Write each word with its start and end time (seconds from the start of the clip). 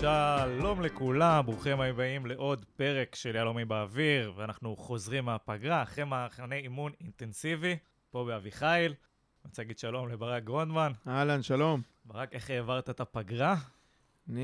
שלום 0.00 0.82
לכולם, 0.82 1.46
ברוכים 1.46 1.80
הבאים 1.80 2.26
לעוד 2.26 2.64
פרק 2.76 3.14
של 3.14 3.34
יהלומים 3.36 3.68
באוויר, 3.68 4.32
ואנחנו 4.36 4.76
חוזרים 4.76 5.24
מהפגרה 5.24 5.82
אחרי 5.82 6.04
מחנה 6.04 6.54
אימון 6.54 6.92
אינטנסיבי, 7.00 7.76
פה 8.10 8.24
באביחיל. 8.24 8.86
אני 8.86 8.94
רוצה 9.44 9.62
להגיד 9.62 9.78
שלום 9.78 10.08
לברק 10.08 10.44
גרונדמן. 10.44 10.92
אהלן, 11.08 11.42
שלום. 11.42 11.82
ברק, 12.04 12.32
איך 12.32 12.50
העברת 12.50 12.90
את 12.90 13.00
הפגרה? 13.00 13.56
אני 14.28 14.42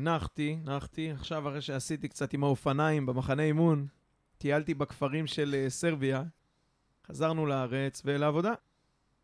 נחתי, 0.00 0.56
נחתי, 0.64 1.10
עכשיו 1.10 1.48
אחרי 1.48 1.60
שעשיתי 1.60 2.08
קצת 2.08 2.32
עם 2.32 2.44
האופניים 2.44 3.06
במחנה 3.06 3.42
אימון, 3.42 3.86
טיילתי 4.38 4.74
בכפרים 4.74 5.26
של 5.26 5.54
אה, 5.58 5.70
סרביה, 5.70 6.22
חזרנו 7.06 7.46
לארץ 7.46 8.02
ולעבודה. 8.04 8.52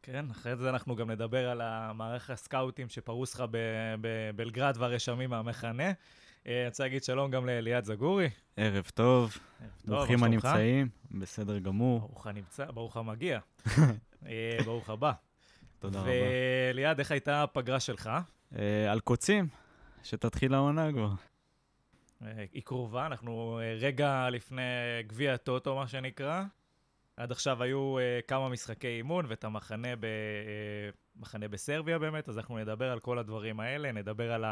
כן, 0.07 0.31
אחרי 0.31 0.57
זה 0.57 0.71
אנחנו 0.71 0.97
גם 0.97 1.11
נדבר 1.11 1.49
על 1.49 1.61
המערך 1.61 2.31
הסקאוטים 2.31 2.89
שפרוס 2.89 3.35
לך 3.35 3.45
בבלגרד 4.01 4.77
והרשמים 4.79 5.31
מהמחנה. 5.31 5.93
אה, 6.47 6.61
אני 6.61 6.67
רוצה 6.67 6.83
להגיד 6.83 7.05
שלום 7.05 7.31
גם 7.31 7.47
לאליעד 7.47 7.85
זגורי. 7.85 8.31
ערב 8.57 8.91
טוב, 8.95 9.39
ערב 9.61 9.71
טוב, 9.87 9.95
ברוכים? 9.95 10.25
הנמצאים, 10.25 10.89
בסדר 11.11 11.59
גמור, 11.59 12.01
ברוך 12.01 12.27
הנמצא, 12.27 12.65
ברוך 12.71 12.97
המגיע. 12.97 13.41
אה, 14.27 14.59
ברוך 14.65 14.91
הבא. 14.91 15.13
תודה 15.79 16.01
רבה. 16.01 16.11
וליעד, 16.75 16.99
איך 16.99 17.11
הייתה 17.11 17.43
הפגרה 17.43 17.81
שלך? 17.81 18.11
אה, 18.59 18.93
על 18.93 19.01
קוצים, 19.01 19.49
שתתחיל 20.03 20.55
העונה 20.55 20.93
כבר. 20.93 21.11
היא 22.53 22.63
קרובה, 22.63 23.07
אנחנו 23.07 23.61
רגע 23.81 24.31
לפני 24.31 24.63
גביע 25.07 25.35
הטוטו, 25.35 25.77
מה 25.77 25.89
שנקרא. 25.89 26.45
עד 27.17 27.33
עכשיו 27.33 27.63
היו 27.63 27.99
אה, 27.99 28.21
כמה 28.29 28.49
משחקי 28.49 28.89
אימון 28.89 29.27
ואת 29.29 29.45
המחנה 29.45 29.97
ב, 29.97 30.05
אה, 30.05 30.11
מחנה 31.17 31.49
בסרביה 31.49 31.99
באמת, 31.99 32.29
אז 32.29 32.39
אנחנו 32.39 32.59
נדבר 32.59 32.93
על 32.93 33.01
כל 33.01 33.19
הדברים 33.19 33.61
האלה, 33.61 33.93
נדבר 33.93 34.33
על 34.33 34.45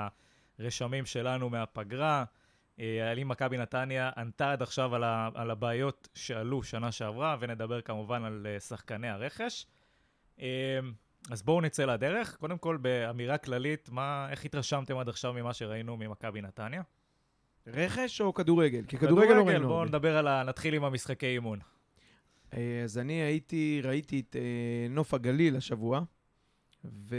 הרשמים 0.59 1.07
שלנו 1.07 1.51
מהפגרה. 1.51 2.25
אה, 2.81 3.11
על 3.11 3.19
אם 3.19 3.29
מכבי 3.29 3.59
נתניה 3.59 4.11
ענתה 4.17 4.53
עד 4.53 4.63
עכשיו 4.63 4.95
על, 4.95 5.05
ה, 5.05 5.29
על 5.35 5.51
הבעיות 5.51 6.09
שעלו 6.15 6.63
שנה 6.63 6.93
שעברה, 6.93 7.37
ונדבר 7.41 7.81
כמובן 7.81 8.25
על 8.25 8.47
אה, 8.51 8.61
שחקני 8.61 9.09
הרכש. 9.09 9.67
אה, 10.41 10.79
אז 11.31 11.43
בואו 11.43 11.61
נצא 11.61 11.85
לדרך. 11.85 12.37
קודם 12.37 12.59
כל, 12.59 12.77
באמירה 12.77 13.39
כללית, 13.39 13.89
מה, 13.93 14.27
איך 14.31 14.45
התרשמתם 14.45 14.99
עד 14.99 15.09
עכשיו 15.09 15.33
ממה 15.33 15.53
שראינו 15.53 15.97
ממכבי 15.97 16.43
נתניה? 16.43 16.83
רכש 17.67 18.21
או 18.21 18.35
כדורגל? 18.35 18.85
כי 18.89 18.99
כדורגל 18.99 19.35
לא 19.35 19.47
ראינו. 19.47 19.69
בואו 19.69 19.79
הרבה. 19.79 19.89
נדבר 19.89 20.17
על 20.17 20.29
ה... 20.29 20.43
נתחיל 20.43 20.75
עם 20.75 20.85
המשחקי 20.85 21.27
אימון. 21.27 21.59
אה, 22.57 22.81
אז 22.85 22.99
אני 22.99 23.13
הייתי, 23.13 23.81
ראיתי 23.85 24.21
את 24.21 24.37
אה, 24.37 24.43
נוף 24.91 25.15
הגליל 25.15 25.57
השבוע, 25.57 26.01
ו... 26.85 27.17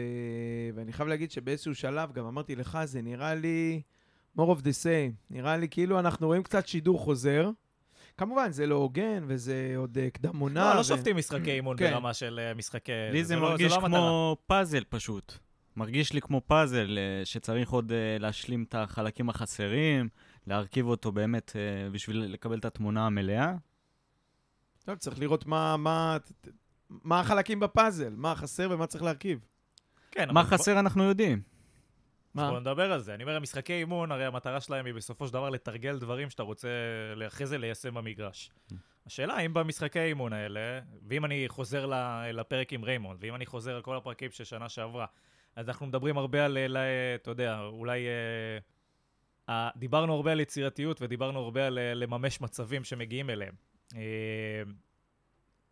ואני 0.76 0.94
חייב 0.94 1.10
להגיד 1.10 1.32
שבאיזשהו 1.32 1.76
שלב, 1.76 2.12
גם 2.14 2.26
אמרתי 2.26 2.56
לך, 2.56 2.78
זה 2.86 3.02
נראה 3.02 3.36
לי 3.36 3.82
more 4.38 4.42
of 4.42 4.60
the 4.62 4.84
same. 4.84 5.14
נראה 5.30 5.58
לי 5.58 5.68
כאילו 5.70 6.00
אנחנו 6.00 6.28
רואים 6.28 6.44
קצת 6.44 6.68
שידור 6.68 7.00
חוזר. 7.00 7.50
כמובן, 8.18 8.52
זה 8.52 8.66
לא 8.68 8.76
הוגן, 8.76 9.24
וזה 9.28 9.74
עוד 9.78 9.98
אה, 9.98 10.10
קדם 10.10 10.38
עונה. 10.40 10.70
לא, 10.70 10.76
לא 10.76 10.80
ו- 10.80 10.84
שופטים 10.84 11.18
משחקי 11.18 11.52
אימון 11.52 11.78
כן. 11.78 11.92
ברמה 11.92 12.14
של 12.14 12.40
משחקי... 12.56 12.92
לי 13.12 13.24
זה 13.24 13.36
לא- 13.36 13.42
מרגיש 13.42 13.72
לא 13.72 13.76
המטרה. 13.78 13.90
כמו 13.90 14.38
פאזל 14.48 14.84
פשוט. 14.90 15.34
מרגיש 15.76 16.14
לי 16.14 16.22
כמו 16.22 16.42
פאזל 16.48 16.98
שצריך 17.24 17.70
עוד 17.70 17.92
להשלים 18.20 18.64
את 18.70 18.76
החלקים 18.76 19.30
החסרים, 19.30 20.10
להרכיב 20.48 20.86
אותו 20.88 21.12
באמת 21.12 21.56
בשביל 21.92 22.18
לקבל 22.18 22.58
את 22.60 22.66
התמונה 22.66 23.06
המלאה. 23.06 23.54
טוב, 24.86 24.96
צריך 24.96 25.20
לראות 25.20 25.46
מה, 25.46 25.78
מה, 25.78 26.18
מה 26.90 27.20
החלקים 27.20 27.60
בפאזל, 27.60 28.14
מה 28.18 28.36
חסר 28.36 28.68
ומה 28.72 28.88
צריך 28.88 29.04
להרכיב. 29.04 29.46
כן, 30.12 30.32
מה 30.32 30.42
אבל 30.42 30.50
בוא- 30.50 30.58
חסר 30.58 30.80
אנחנו 30.80 31.04
יודעים. 31.04 31.42
מה? 32.34 32.50
בוא 32.50 32.60
נדבר 32.60 32.92
על 32.94 33.00
זה. 33.00 33.14
אני 33.14 33.24
אומר, 33.24 33.36
המשחקי 33.36 33.74
אימון, 33.74 34.12
הרי 34.12 34.26
המטרה 34.26 34.62
שלהם 34.62 34.86
היא 34.86 34.94
בסופו 34.94 35.28
של 35.28 35.34
דבר 35.34 35.50
לתרגל 35.50 36.00
דברים 36.00 36.30
שאתה 36.30 36.44
רוצה 36.44 36.68
אחרי 37.28 37.46
זה 37.46 37.58
ליישם 37.58 37.94
במגרש. 37.94 38.52
השאלה, 39.06 39.34
האם 39.34 39.54
במשחקי 39.54 40.00
האימון 40.00 40.34
האלה, 40.34 40.80
ואם 41.08 41.26
אני 41.26 41.46
חוזר 41.48 41.92
לפרק 42.34 42.74
עם 42.74 42.84
ריימונד, 42.84 43.20
ואם 43.22 43.36
אני 43.36 43.46
חוזר 43.46 43.76
על 43.76 43.82
כל 43.82 43.98
הפרקים 43.98 44.32
של 44.32 44.44
שנה 44.44 44.70
שעברה, 44.70 45.06
אז 45.56 45.70
אנחנו 45.70 45.86
מדברים 45.86 46.18
הרבה 46.18 46.46
על, 46.46 46.58
אתה 47.16 47.32
יודע, 47.32 47.60
אולי... 47.62 48.06
אה, 48.08 48.58
אה, 49.50 49.70
דיברנו 49.76 50.14
הרבה 50.14 50.32
על 50.32 50.40
יצירתיות 50.40 51.02
ודיברנו 51.02 51.40
הרבה 51.40 51.68
על 51.68 51.78
אה, 51.80 51.94
לממש 51.94 52.42
מצבים 52.42 52.84
שמגיעים 52.84 53.30
אליהם. 53.30 53.54
אה, 53.96 54.64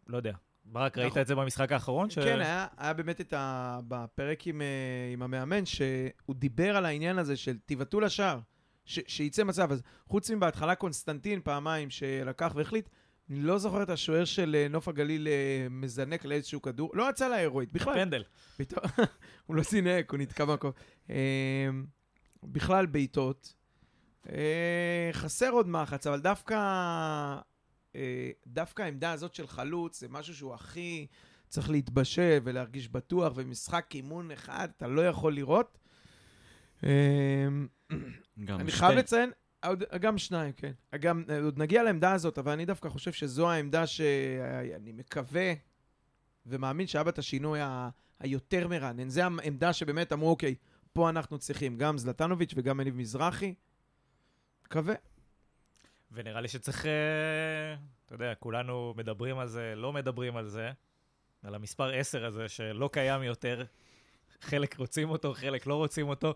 לא 0.08 0.18
יודע. 0.18 0.34
ברק, 0.66 0.98
ראית 0.98 1.10
נכון. 1.10 1.22
את 1.22 1.28
זה 1.28 1.36
במשחק 1.36 1.72
האחרון? 1.72 2.08
כן, 2.10 2.40
היה, 2.40 2.94
באמת 2.94 3.22
את 3.22 3.34
ה... 3.34 3.80
בפרק 3.88 4.48
עם, 4.48 4.62
אה, 4.62 5.14
עם 5.14 5.22
המאמן, 5.22 5.66
שהוא 5.66 6.36
דיבר 6.36 6.78
על 6.78 6.86
העניין 6.86 7.18
הזה 7.18 7.38
של 7.38 7.58
תבעטו 7.66 8.00
לשער, 8.00 8.40
ש, 8.86 9.00
שיצא 9.08 9.44
מצב. 9.44 9.72
אז 9.72 9.82
חוץ 10.08 10.30
מבהתחלה 10.30 10.76
קונסטנטין 10.76 11.42
פעמיים 11.44 11.90
שלקח 11.90 12.52
והחליט, 12.56 12.90
אני 13.30 13.42
לא 13.42 13.58
זוכר 13.58 13.84
את 13.84 13.90
השוער 13.90 14.26
של 14.26 14.56
אה, 14.60 14.68
נוף 14.68 14.88
הגליל 14.88 15.28
מזנק 15.70 16.26
לאיזשהו 16.26 16.62
כדור, 16.62 16.92
לא 16.94 17.10
יצא 17.10 17.28
להירואית, 17.28 17.72
בכלל. 17.72 17.94
פנדל. 17.94 18.24
הוא 19.46 19.56
לא 19.56 19.64
זינק, 19.64 20.12
הוא 20.12 20.20
נתקע 20.20 20.46
במקום. 20.46 20.72
בכלל 22.44 22.86
בעיטות. 22.86 23.54
חסר 25.12 25.50
עוד 25.50 25.68
מחץ, 25.68 26.08
אבל 26.08 26.20
דווקא, 26.20 26.56
דווקא 28.48 28.82
העמדה 28.84 29.12
הזאת 29.12 29.36
של 29.36 29.48
חלוץ 29.48 30.00
זה 30.00 30.08
משהו 30.10 30.36
שהוא 30.36 30.54
הכי 30.54 31.08
צריך 31.48 31.70
להתבשל 31.70 32.40
ולהרגיש 32.44 32.90
בטוח, 32.90 33.34
ומשחק 33.36 33.86
אימון 33.94 34.32
אחד 34.32 34.70
אתה 34.78 34.88
לא 34.88 35.08
יכול 35.08 35.34
לראות. 35.36 35.78
אה, 36.84 36.90
גם 38.46 38.60
אני 38.60 38.72
חייב 38.72 38.92
לציין, 38.98 39.32
עוד, 39.66 39.84
גם 40.02 40.18
שניים, 40.18 40.52
כן. 40.54 40.72
גם, 41.00 41.24
אה, 41.30 41.42
עוד 41.42 41.58
נגיע 41.60 41.84
לעמדה 41.84 42.14
הזאת, 42.14 42.38
אבל 42.38 42.52
אני 42.52 42.66
דווקא 42.66 42.90
חושב 42.90 43.12
שזו 43.12 43.50
העמדה 43.52 43.88
שאני 43.88 44.92
מקווה 44.92 45.54
ומאמין 46.46 46.88
שהיה 46.88 47.04
בה 47.04 47.10
את 47.10 47.20
השינוי 47.20 47.60
ה- 47.62 47.90
היותר 48.20 48.68
מרענן. 48.68 49.10
זו 49.10 49.22
העמדה 49.22 49.74
שבאמת 49.74 50.14
אמרו, 50.14 50.30
אוקיי, 50.30 50.56
פה 50.94 51.10
אנחנו 51.10 51.38
צריכים 51.40 51.78
גם 51.78 51.98
זלטנוביץ' 51.98 52.54
וגם 52.56 52.78
מניב 52.78 52.96
מזרחי. 52.96 53.54
מקווה. 54.66 54.96
ונראה 56.14 56.42
לי 56.42 56.48
שצריך, 56.48 56.86
אה, 56.86 56.92
אתה 58.06 58.16
יודע, 58.16 58.34
כולנו 58.36 58.94
מדברים 58.98 59.40
על 59.40 59.48
זה, 59.48 59.74
לא 59.76 59.94
מדברים 59.94 60.38
על 60.38 60.48
זה, 60.48 60.72
על 61.44 61.56
המספר 61.56 61.90
10 61.94 62.26
הזה 62.26 62.50
שלא 62.50 62.90
קיים 62.94 63.24
יותר. 63.24 63.64
חלק 64.42 64.78
רוצים 64.78 65.10
אותו, 65.10 65.34
חלק 65.34 65.68
לא 65.68 65.76
רוצים 65.76 66.10
אותו. 66.10 66.34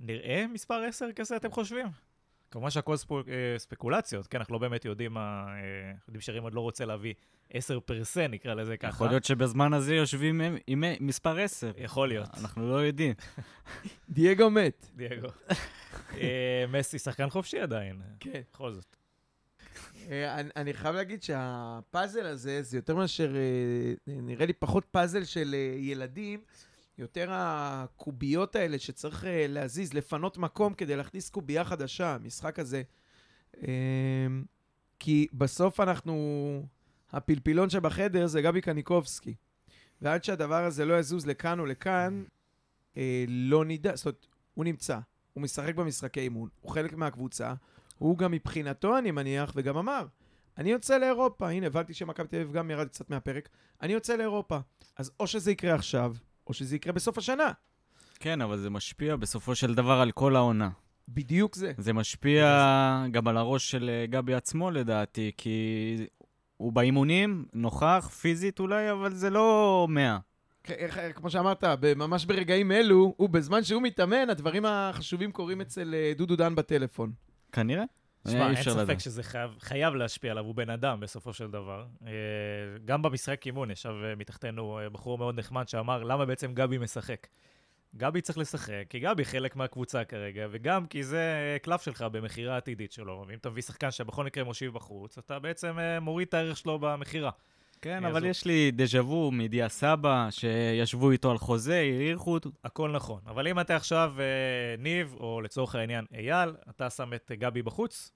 נראה 0.00 0.44
מספר 0.52 0.82
10 0.88 1.12
כזה, 1.16 1.36
אתם 1.36 1.50
חושבים? 1.50 1.86
כמובן 2.50 2.70
שהכל 2.70 2.96
ספו, 2.96 3.18
אה, 3.18 3.24
ספקולציות, 3.58 4.26
כן, 4.26 4.38
אנחנו 4.38 4.54
לא 4.54 4.58
באמת 4.58 4.84
יודעים 4.84 5.14
מה... 5.14 5.46
אה, 5.48 5.92
יודעים 6.08 6.20
שרימון 6.20 6.52
לא 6.52 6.60
רוצה 6.60 6.84
להביא 6.84 7.14
10 7.52 7.80
פרסה, 7.80 8.26
נקרא 8.26 8.54
לזה 8.54 8.76
ככה. 8.76 8.88
יכול 8.88 9.08
להיות 9.08 9.24
שבזמן 9.24 9.72
הזה 9.72 9.94
יושבים 9.94 10.40
עם- 10.40 10.56
עם 10.66 10.84
מספר 11.00 11.38
10. 11.38 11.72
יכול 11.76 12.08
להיות. 12.08 12.28
אנחנו 12.40 12.70
לא 12.70 12.76
יודעים. 12.76 13.14
דייגו 14.08 14.50
מת. 14.50 14.86
דייגו. 14.96 15.28
אה, 16.18 16.64
מסי 16.68 16.98
שחקן 16.98 17.30
חופשי 17.30 17.60
עדיין, 17.60 18.02
כן. 18.20 18.40
בכל 18.52 18.72
זאת. 18.72 18.96
אה, 20.08 20.40
אני, 20.56 20.74
חייב 20.74 20.94
להגיד 20.94 21.22
שהפאזל 21.22 22.26
הזה, 22.26 22.62
זה 22.62 22.78
יותר 22.78 22.96
מאשר, 22.96 23.36
אה, 23.36 23.92
נראה 24.06 24.46
לי 24.46 24.52
פחות 24.52 24.84
פאזל 24.90 25.24
של 25.24 25.54
ילדים, 25.78 26.40
יותר 26.98 27.28
הקוביות 27.32 28.56
האלה 28.56 28.78
שצריך 28.78 29.26
להזיז, 29.28 29.94
לפנות 29.94 30.38
מקום 30.38 30.74
כדי 30.74 30.96
להכניס 30.96 31.30
קובייה 31.30 31.64
חדשה, 31.64 32.14
המשחק 32.14 32.58
הזה. 32.58 32.82
אה, 33.62 34.26
כי 34.98 35.26
בסוף 35.32 35.80
אנחנו, 35.80 36.66
הפלפילון 37.12 37.70
שבחדר 37.70 38.26
זה 38.26 38.42
גבי 38.42 38.60
קניקובסקי. 38.60 39.34
ועד 40.02 40.24
שהדבר 40.24 40.64
הזה 40.64 40.84
לא 40.84 40.98
יזוז 40.98 41.26
לכאן 41.26 41.60
או 41.60 41.66
לכאן, 41.66 42.24
לא 43.28 43.64
נדע, 43.64 43.96
זאת 43.96 44.06
אומרת, 44.06 44.26
הוא 44.54 44.64
נמצא, 44.64 44.98
הוא 45.32 45.42
משחק 45.42 45.74
במשחקי 45.74 46.20
אימון, 46.20 46.48
הוא 46.60 46.72
חלק 46.72 46.92
מהקבוצה, 46.92 47.54
הוא 47.98 48.18
גם 48.18 48.32
מבחינתו, 48.32 48.98
אני 48.98 49.10
מניח, 49.10 49.52
וגם 49.56 49.76
אמר, 49.76 50.06
אני 50.58 50.70
יוצא 50.70 50.98
לאירופה. 50.98 51.50
הנה, 51.50 51.66
הבנתי 51.66 51.94
שמכבי 51.94 52.28
תל 52.28 52.36
אביב 52.36 52.52
גם 52.52 52.70
ירד 52.70 52.88
קצת 52.88 53.10
מהפרק. 53.10 53.48
אני 53.82 53.92
יוצא 53.92 54.16
לאירופה. 54.16 54.58
אז 54.98 55.10
או 55.20 55.26
שזה 55.26 55.50
יקרה 55.50 55.74
עכשיו, 55.74 56.14
או 56.46 56.52
שזה 56.52 56.76
יקרה 56.76 56.92
בסוף 56.92 57.18
השנה. 57.18 57.52
כן, 58.20 58.40
אבל 58.40 58.58
זה 58.58 58.70
משפיע 58.70 59.16
בסופו 59.16 59.54
של 59.54 59.74
דבר 59.74 60.00
על 60.00 60.12
כל 60.12 60.36
העונה. 60.36 60.70
בדיוק 61.08 61.54
זה. 61.56 61.72
זה 61.78 61.92
משפיע 61.92 62.44
זה 63.04 63.10
גם 63.10 63.24
זה. 63.24 63.30
על 63.30 63.36
הראש 63.36 63.70
של 63.70 63.90
אה, 63.90 64.06
גבי 64.06 64.34
עצמו, 64.34 64.70
לדעתי, 64.70 65.32
כי 65.36 65.96
הוא 66.56 66.72
באימונים, 66.72 67.44
נוכח, 67.52 68.10
פיזית 68.20 68.60
אולי, 68.60 68.92
אבל 68.92 69.14
זה 69.14 69.30
לא 69.30 69.86
100. 69.90 70.18
כמו 71.14 71.30
שאמרת, 71.30 71.64
ממש 71.96 72.24
ברגעים 72.24 72.72
אלו, 72.72 73.14
הוא 73.16 73.28
בזמן 73.28 73.64
שהוא 73.64 73.82
מתאמן, 73.82 74.30
הדברים 74.30 74.64
החשובים 74.66 75.32
קורים 75.32 75.60
אצל 75.60 75.94
אה, 75.94 76.12
דודו 76.16 76.36
דן 76.36 76.54
בטלפון. 76.54 77.12
כנראה. 77.52 77.84
תשמע, 78.26 78.50
אי 78.50 78.54
אין 78.54 78.62
ספק. 78.62 78.98
שזה 78.98 79.22
חייב, 79.22 79.50
חייב 79.60 79.94
להשפיע 79.94 80.30
עליו, 80.30 80.44
הוא 80.44 80.54
בן 80.54 80.70
אדם 80.70 81.00
בסופו 81.00 81.32
של 81.32 81.50
דבר. 81.50 81.86
אה, 82.06 82.12
גם 82.84 83.02
במשחק 83.02 83.46
אימון 83.46 83.70
ישב 83.70 83.94
אה, 84.04 84.14
מתחתנו 84.14 84.78
אה, 84.78 84.88
בחור 84.88 85.18
מאוד 85.18 85.38
נחמד 85.38 85.68
שאמר, 85.68 86.02
למה 86.02 86.26
בעצם 86.26 86.54
גבי 86.54 86.78
משחק? 86.78 87.26
גבי 87.96 88.20
צריך 88.20 88.38
לשחק, 88.38 88.84
כי 88.88 89.00
גבי 89.00 89.24
חלק 89.24 89.56
מהקבוצה 89.56 90.04
כרגע, 90.04 90.46
וגם 90.50 90.86
כי 90.86 91.04
זה 91.04 91.56
קלף 91.62 91.82
שלך 91.82 92.02
במכירה 92.02 92.54
העתידית 92.54 92.92
שלו. 92.92 93.24
ואם 93.28 93.38
אתה 93.38 93.50
מביא 93.50 93.62
שחקן 93.62 93.90
שבכל 93.90 94.24
מקרה 94.24 94.44
מושיב 94.44 94.74
בחוץ, 94.74 95.18
אתה 95.18 95.38
בעצם 95.38 95.78
אה, 95.78 96.00
מוריד 96.00 96.28
את 96.28 96.34
הערך 96.34 96.56
שלו 96.56 96.78
במכירה. 96.78 97.30
כן, 97.82 98.04
אה, 98.04 98.10
אבל 98.10 98.24
יש 98.24 98.44
לי 98.44 98.70
דז'ה 98.70 99.02
וו 99.02 99.30
מדיה 99.32 99.68
סבא, 99.68 100.28
שישבו 100.30 101.10
איתו 101.10 101.30
על 101.30 101.38
חוזה, 101.38 101.76
העריכו 101.76 102.32
אותו. 102.32 102.50
הכל 102.64 102.90
נכון. 102.90 103.20
אבל 103.26 103.48
אם 103.48 103.60
אתה 103.60 103.76
עכשיו 103.76 104.14
אה, 104.18 104.24
ניב, 104.78 105.14
או 105.20 105.40
לצורך 105.40 105.74
העניין 105.74 106.04
אייל, 106.14 106.56
אתה 106.70 106.90
שם 106.90 107.14
את 107.14 107.30
גבי 107.34 107.62
בחוץ, 107.62 108.12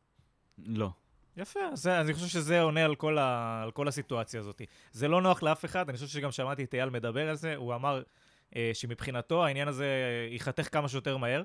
לא. 0.58 0.90
יפה, 1.36 1.60
אז 1.72 1.82
זה, 1.82 2.00
אני 2.00 2.14
חושב 2.14 2.26
שזה 2.26 2.60
עונה 2.60 2.84
על 2.84 2.94
כל, 2.94 3.18
ה, 3.18 3.60
על 3.62 3.70
כל 3.70 3.88
הסיטואציה 3.88 4.40
הזאת. 4.40 4.62
זה 4.92 5.08
לא 5.08 5.22
נוח 5.22 5.42
לאף 5.42 5.64
אחד, 5.64 5.88
אני 5.88 5.98
חושב 5.98 6.08
שגם 6.08 6.32
שמעתי 6.32 6.64
את 6.64 6.74
אייל 6.74 6.90
מדבר 6.90 7.28
על 7.28 7.36
זה, 7.36 7.56
הוא 7.56 7.74
אמר 7.74 8.02
אה, 8.56 8.70
שמבחינתו 8.74 9.44
העניין 9.44 9.68
הזה 9.68 9.84
אה, 9.84 10.32
ייחתך 10.32 10.68
כמה 10.72 10.88
שיותר 10.88 11.16
מהר, 11.16 11.42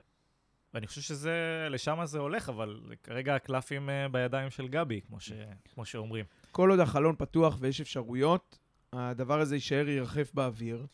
ואני 0.73 0.87
חושב 0.87 1.01
שזה, 1.01 1.67
לשם 1.69 1.99
זה 2.05 2.19
הולך, 2.19 2.49
אבל 2.49 2.79
כרגע 3.03 3.35
הקלפים 3.35 3.89
אה, 3.89 4.07
בידיים 4.07 4.49
של 4.49 4.67
גבי, 4.67 5.01
כמו, 5.07 5.19
ש, 5.19 5.31
כמו 5.73 5.85
שאומרים. 5.85 6.25
כל 6.51 6.69
עוד 6.69 6.79
החלון 6.79 7.15
פתוח 7.17 7.57
ויש 7.59 7.81
אפשרויות, 7.81 8.57
הדבר 8.93 9.39
הזה 9.39 9.55
יישאר 9.55 9.89
ירחף 9.89 10.31
באוויר. 10.33 10.85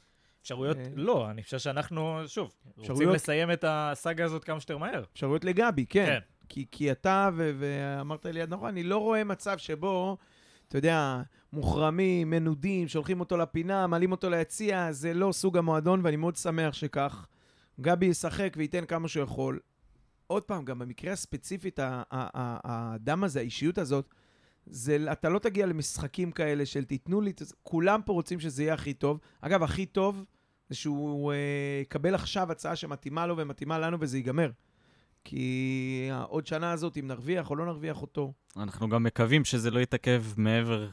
אפשרויות, 0.42 0.78
אה. 0.78 0.84
לא, 0.96 1.30
אני 1.30 1.44
חושב 1.44 1.60
שאנחנו, 1.60 2.22
שוב, 2.28 2.52
רוצים 2.78 3.10
לסיים 3.10 3.52
את 3.52 3.66
הסאגה 3.68 4.25
הזאת 4.25 4.44
כמה 4.44 4.60
שיותר 4.60 4.78
מהר. 4.78 5.04
אפשרויות 5.13 5.44
לגבי, 5.46 5.86
כן. 5.86 6.06
כן. 6.06 6.19
כי, 6.50 6.66
כי 6.72 6.92
אתה, 6.92 7.30
ו- 7.34 7.52
ואמרת 7.60 8.25
לי, 8.25 8.42
נכון, 8.48 8.68
אני 8.68 8.84
לא 8.84 8.98
רואה 8.98 9.24
מצב 9.24 9.57
שבו, 9.57 10.18
אתה 10.68 10.78
יודע, 10.78 11.22
מוחרמים, 11.54 12.30
מנודים, 12.30 12.88
שולחים 12.88 13.19
אותו 13.19 13.38
לפינה, 13.38 13.88
מעלים 13.88 14.12
אותו 14.12 14.30
ליציע, 14.30 14.92
זה 14.92 15.13
לא 15.13 15.31
סוג 15.31 15.57
המועדון, 15.57 16.02
ואני 16.04 16.16
מאוד 16.16 16.36
שמח 16.36 16.74
שכך. 16.74 17.28
גבי 17.81 18.06
ישחק 18.06 18.54
וייתן 18.57 18.86
כמה 18.86 19.07
שהוא 19.07 19.24
יכול. 19.24 19.60
עוד 20.28 20.44
פעם, 20.44 20.66
גם 20.66 20.80
במקרה 20.80 21.13
הספציפית, 21.13 21.80
האדם 21.81 23.24
הזה, 23.24 23.40
האישיות 23.40 23.78
הזאת, 23.78 24.10
זה, 24.66 24.98
אתה 25.12 25.30
לא 25.30 25.40
תגיע 25.40 25.66
למשחקים 25.66 26.32
כאלה 26.32 26.66
של 26.66 26.84
תיתנו 26.86 27.22
לי, 27.22 27.34
כולם 27.64 28.02
פה 28.06 28.14
רוצים 28.14 28.40
שזה 28.40 28.64
יהיה 28.64 28.74
הכי 28.74 28.94
טוב. 28.94 29.20
אגב, 29.42 29.64
הכי 29.64 29.86
טוב 29.86 30.26
זה 30.70 30.76
שהוא 30.76 31.32
אה, 31.34 31.38
יקבל 31.82 32.16
עכשיו 32.16 32.52
הצעה 32.52 32.76
שמתאימה 32.76 33.28
לו 33.28 33.38
ומתאימה 33.38 33.80
לנו 33.80 33.98
וזה 34.00 34.18
ייגמר. 34.18 34.52
כי 35.24 36.10
עוד 36.28 36.48
שנה 36.48 36.72
הזאת, 36.72 36.98
אם 36.98 37.08
נרוויח 37.08 37.50
או 37.50 37.56
לא 37.56 37.66
נרוויח 37.66 38.02
אותו, 38.02 38.34
אנחנו 38.58 38.90
גם 38.90 39.04
מקווים 39.04 39.46
שזה 39.46 39.72
לא 39.72 39.80
יתעכב 39.80 40.24
מעבר 40.38 40.90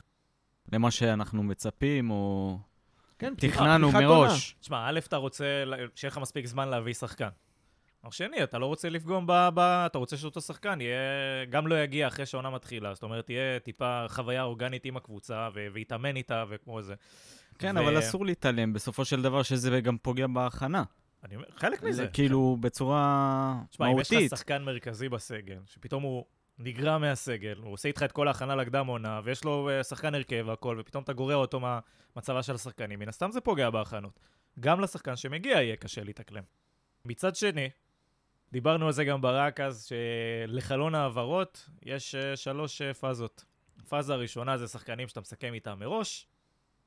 למה 0.73 0.91
שאנחנו 0.91 1.43
מצפים, 1.43 2.11
או 2.11 2.59
כן, 3.19 3.35
פתיחה- 3.37 3.57
תכננו 3.57 3.93
מראש. 3.93 4.57
תשמע, 4.61 4.89
א', 4.89 4.99
אתה 4.99 5.17
רוצה 5.17 5.45
שיהיה 5.95 6.11
לך 6.11 6.19
מספיק 6.19 6.47
זמן 6.47 6.69
להביא 6.69 6.95
שחקן. 6.95 7.29
דבר 8.03 8.11
שני, 8.11 8.43
אתה 8.43 8.59
לא 8.59 8.67
רוצה 8.67 8.89
לפגום 8.89 9.27
ב... 9.27 9.33
ב 9.55 9.59
אתה 9.59 9.99
רוצה 9.99 10.17
שאותו 10.17 10.41
שחקן 10.41 10.81
יהיה... 10.81 10.97
גם 11.51 11.67
לא 11.67 11.83
יגיע 11.83 12.09
אחרי 12.09 12.27
שהעונה 12.27 12.51
מתחילה. 12.51 12.95
זאת 12.95 13.03
אומרת, 13.03 13.27
תהיה 13.27 13.59
טיפה 13.59 14.05
חוויה 14.09 14.43
אורגנית 14.43 14.85
עם 14.85 14.97
הקבוצה, 14.97 15.49
ו- 15.55 15.67
ויתאמן 15.73 16.17
איתה 16.17 16.45
וכמו 16.49 16.83
זה. 16.83 16.95
כן, 17.59 17.77
ו- 17.77 17.81
אבל 17.81 17.99
אסור 17.99 18.27
להתעלם 18.27 18.73
בסופו 18.73 19.05
של 19.05 19.23
דבר 19.23 19.43
שזה 19.43 19.81
גם 19.81 19.99
פוגע 19.99 20.27
בהכנה. 20.27 20.83
אני 21.25 21.37
אומר, 21.37 21.47
חלק 21.57 21.83
מזה. 21.83 22.07
כאילו, 22.13 22.57
בצורה 22.61 23.61
תשמע, 23.71 23.87
אם 23.87 23.99
יש 23.99 24.09
לך 24.09 24.13
מהותית. 24.13 24.31
שחקן 24.31 24.63
מרכזי 24.63 25.09
בסגל, 25.09 25.59
שפתאום 25.67 26.03
הוא 26.03 26.25
נגרע 26.59 26.99
מהסגל, 26.99 27.57
הוא 27.63 27.73
עושה 27.73 27.89
איתך 27.89 28.03
את 28.03 28.13
כל 28.13 28.29
ההכנה 28.29 28.57
לקדם 28.57 28.87
עונה, 28.87 29.21
ויש 29.25 29.45
לו 29.45 29.69
אה, 29.69 29.85
שחקן 29.85 30.15
הרכב 30.15 30.45
והכל, 30.47 30.77
ופתאום 30.81 31.05
אתה 31.05 31.13
גורע 31.13 31.35
אותו 31.35 31.61
מהמצבה 31.61 32.43
של 32.43 32.55
השחקנים, 32.55 32.99
מן 32.99 33.09
הסתם 33.09 33.31
זה 33.31 33.41
פוגע 33.41 33.71
בהכנות. 33.71 34.21
גם 34.61 34.81
לשחקן 34.81 35.17
שמגיע 35.17 35.53
יהיה 35.53 35.77
קשה 35.77 36.05
להתאקלם. 36.05 36.43
מצד 37.05 37.37
שני, 37.37 37.71
דיברנו 38.53 38.87
על 38.87 38.93
זה 38.93 39.05
גם 39.05 39.21
ברק 39.21 39.61
אז, 39.61 39.89
שלחלון 40.49 40.95
העברות 40.95 41.69
יש 41.83 42.15
אה, 42.15 42.37
שלוש 42.37 42.83
אה, 42.83 42.95
פאזות. 42.95 43.45
הפאזה 43.81 44.13
הראשונה 44.13 44.59
זה 44.59 44.69
שחקנים 44.69 45.09
שאתה 45.09 45.21
מסכם 45.21 45.55
איתם 45.55 45.79
מראש, 45.81 46.27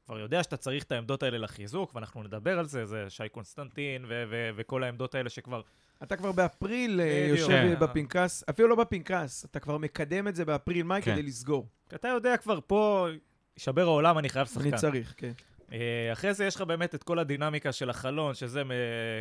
כבר 0.05 0.19
יודע 0.19 0.43
שאתה 0.43 0.57
צריך 0.57 0.83
את 0.83 0.91
העמדות 0.91 1.23
האלה 1.23 1.37
לחיזוק, 1.37 1.95
ואנחנו 1.95 2.23
נדבר 2.23 2.59
על 2.59 2.65
זה, 2.65 2.85
זה 2.85 3.05
שי 3.09 3.29
קונסטנטין 3.31 4.05
ו- 4.07 4.23
ו- 4.29 4.49
וכל 4.55 4.83
העמדות 4.83 5.15
האלה 5.15 5.29
שכבר 5.29 5.61
אתה 6.03 6.15
כבר 6.15 6.31
באפריל 6.31 7.01
אה. 7.01 7.27
יושב 7.29 7.47
כן. 7.47 7.75
בפנקס, 7.79 8.43
אפילו 8.49 8.67
לא 8.67 8.75
בפנקס, 8.75 9.45
אתה 9.45 9.59
כבר 9.59 9.77
מקדם 9.77 10.27
את 10.27 10.35
זה 10.35 10.45
באפריל 10.45 10.83
מאי 10.83 11.01
כן. 11.01 11.11
כדי 11.13 11.23
לסגור. 11.23 11.67
כי 11.89 11.95
אתה 11.95 12.07
יודע 12.07 12.37
כבר 12.37 12.59
פה, 12.67 13.07
יישבר 13.57 13.81
העולם, 13.83 14.17
אני 14.17 14.29
חייב 14.29 14.63
שחקן. 14.63 14.77
צריך, 14.77 15.13
כן. 15.17 15.31
אה, 15.71 16.09
אחרי 16.13 16.33
זה 16.33 16.45
יש 16.45 16.55
לך 16.55 16.61
באמת 16.61 16.95
את 16.95 17.03
כל 17.03 17.19
הדינמיקה 17.19 17.71
של 17.71 17.89
החלון, 17.89 18.33
שזה 18.33 18.61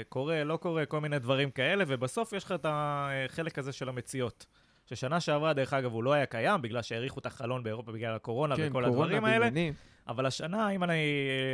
קורה, 0.09 0.45
לא 0.45 0.57
קורה, 0.57 0.87
כל 0.87 1.01
מיני 1.01 1.19
דברים 1.19 1.51
כאלה, 1.51 1.85
ובסוף 1.87 2.33
יש 2.33 2.45
לך 2.45 2.53
את 2.53 2.67
החלק 2.69 3.59
הזה 3.59 3.73
של 3.73 3.89
המציאות. 3.89 4.47
ששנה 4.87 5.21
שעברה, 5.21 5.53
דרך 5.53 5.73
אגב, 5.73 5.93
הוא 5.93 6.05
לא 6.05 6.13
היה 6.13 6.27
קיים, 6.27 6.63
בגלל 6.63 6.83
שהאריכו 6.83 7.21
את 7.21 7.27
החלון 7.27 7.63
באירופה 7.63 7.93
בגלל 7.93 8.15
הקורונה 8.15 8.57
כן, 8.57 8.63
וכל 8.71 8.85
קורונה 8.85 8.89
הדברים 8.89 9.25
האלה. 9.25 9.45
בעניינים. 9.45 9.75
אבל 10.09 10.27
השנה, 10.27 10.71
אם 10.71 10.85
אני 10.85 10.93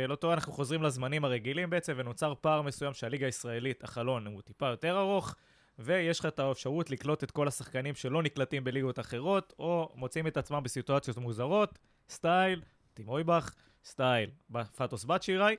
אה, 0.01 0.07
לא 0.07 0.15
טועה, 0.15 0.33
אנחנו 0.33 0.53
חוזרים 0.53 0.83
לזמנים 0.83 1.25
הרגילים 1.25 1.69
בעצם, 1.69 1.93
ונוצר 1.97 2.33
פער 2.41 2.61
מסוים 2.61 2.93
שהליגה 2.93 3.25
הישראלית, 3.25 3.83
החלון, 3.83 4.27
הוא 4.27 4.41
טיפה 4.41 4.67
יותר 4.67 4.99
ארוך, 4.99 5.35
ויש 5.79 6.19
לך 6.19 6.25
את 6.25 6.39
האפשרות 6.39 6.91
לקלוט 6.91 7.23
את 7.23 7.31
כל 7.31 7.47
השחקנים 7.47 7.95
שלא 7.95 8.23
נקלטים 8.23 8.63
בליגות 8.63 8.99
אחרות, 8.99 9.53
או 9.59 9.89
מוצאים 9.95 10.27
את 10.27 10.37
עצמם 10.37 10.63
בסיטואציות 10.63 11.17
מוזרות, 11.17 11.79
סטייל, 12.09 12.61
טימויבך, 12.93 13.53
סטייל, 13.85 14.29
פטוס 14.75 15.05
בת 15.05 15.23
שיראי, 15.23 15.55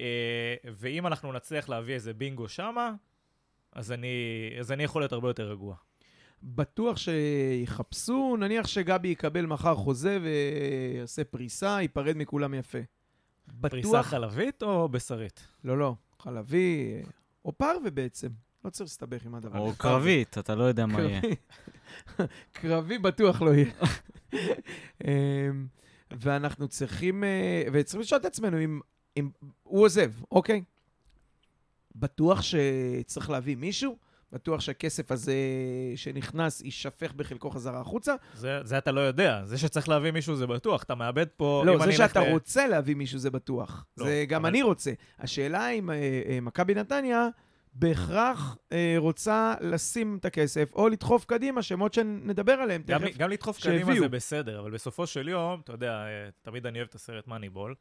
אה, 0.00 0.54
ואם 0.64 1.06
אנחנו 1.06 1.32
נצליח 1.32 1.68
להביא 1.68 1.94
איזה 1.94 2.14
בינגו 2.14 2.48
שמה, 2.48 2.94
אז 3.72 3.92
אני, 3.92 4.08
אז 4.60 4.72
אני 4.72 4.82
יכול 4.82 5.02
להיות 5.02 5.12
הרבה 5.12 5.28
יותר 5.28 5.50
רגוע. 5.50 5.76
בטוח 6.42 6.96
שיחפשו, 6.96 8.36
נניח 8.40 8.66
שגבי 8.66 9.08
יקבל 9.08 9.46
מחר 9.46 9.74
חוזה 9.74 10.18
ויעשה 10.22 11.24
פריסה, 11.24 11.78
ייפרד 11.80 12.16
מכולם 12.16 12.54
יפה. 12.54 12.78
פריסה 13.60 13.88
בטוח... 13.88 14.06
חלבית 14.06 14.62
או 14.62 14.88
בשרית? 14.88 15.46
לא, 15.64 15.78
לא, 15.78 15.94
חלבי, 16.18 16.94
אה, 16.96 17.10
או 17.44 17.52
פרווה 17.52 17.90
בעצם. 17.90 18.28
לא 18.64 18.70
צריך 18.70 18.88
להסתבך 18.90 19.26
עם 19.26 19.34
הדבר 19.34 19.58
או 19.58 19.68
הזה. 19.68 19.78
קרבית, 19.78 20.38
אתה 20.38 20.54
לא 20.54 20.64
יודע 20.64 20.86
מה 20.86 21.02
יהיה. 21.02 21.20
קרבי. 21.20 21.34
קרבי 22.52 22.98
בטוח 22.98 23.42
לא 23.42 23.50
יהיה. 23.54 23.72
ואנחנו 26.20 26.68
צריכים, 26.68 27.24
אה, 27.24 27.62
וצריכים 27.72 28.00
לשאול 28.00 28.20
את 28.20 28.26
עצמנו 28.26 28.60
אם, 28.64 28.80
אם 29.16 29.30
הוא 29.62 29.84
עוזב, 29.84 30.10
אוקיי? 30.32 30.62
בטוח 31.96 32.42
שצריך 32.42 33.30
להביא 33.30 33.56
מישהו? 33.56 33.96
בטוח 34.32 34.60
שהכסף 34.60 35.12
הזה 35.12 35.34
שנכנס 35.96 36.60
יישפך 36.60 37.12
בחלקו 37.12 37.50
חזרה 37.50 37.80
החוצה? 37.80 38.14
זה, 38.34 38.58
זה 38.64 38.78
אתה 38.78 38.92
לא 38.92 39.00
יודע. 39.00 39.42
זה 39.44 39.58
שצריך 39.58 39.88
להביא 39.88 40.10
מישהו 40.10 40.36
זה 40.36 40.46
בטוח. 40.46 40.82
אתה 40.82 40.94
מאבד 40.94 41.26
פה... 41.36 41.62
לא, 41.66 41.78
זה 41.86 41.92
שאתה 41.92 42.20
ל- 42.20 42.30
רוצה 42.32 42.66
להביא 42.66 42.94
מישהו 42.96 43.18
זה 43.18 43.30
בטוח. 43.30 43.86
לא, 43.98 44.06
זה 44.06 44.24
גם 44.28 44.40
אבל- 44.40 44.48
אני 44.48 44.62
רוצה. 44.62 44.92
השאלה 45.18 45.68
אם 45.68 45.90
אה, 45.90 45.94
אה, 46.28 46.38
מכבי 46.40 46.74
נתניה 46.74 47.28
בהכרח 47.74 48.56
אה, 48.72 48.94
רוצה 48.98 49.54
לשים 49.60 50.16
את 50.20 50.24
הכסף, 50.24 50.72
או 50.74 50.88
לדחוף 50.88 51.24
קדימה 51.24 51.62
שמות 51.62 51.94
שנדבר 51.94 52.52
עליהם 52.52 52.82
גם, 52.86 53.08
תכף. 53.08 53.16
גם 53.16 53.30
לדחוף 53.30 53.58
שהביאו. 53.58 53.86
קדימה 53.86 54.00
זה 54.00 54.08
בסדר, 54.08 54.60
אבל 54.60 54.70
בסופו 54.70 55.06
של 55.06 55.28
יום, 55.28 55.60
אתה 55.60 55.72
יודע, 55.72 55.92
אה, 55.92 56.28
תמיד 56.42 56.66
אני 56.66 56.78
אוהב 56.78 56.88
את 56.88 56.94
הסרט 56.94 57.26
מאניבול, 57.26 57.74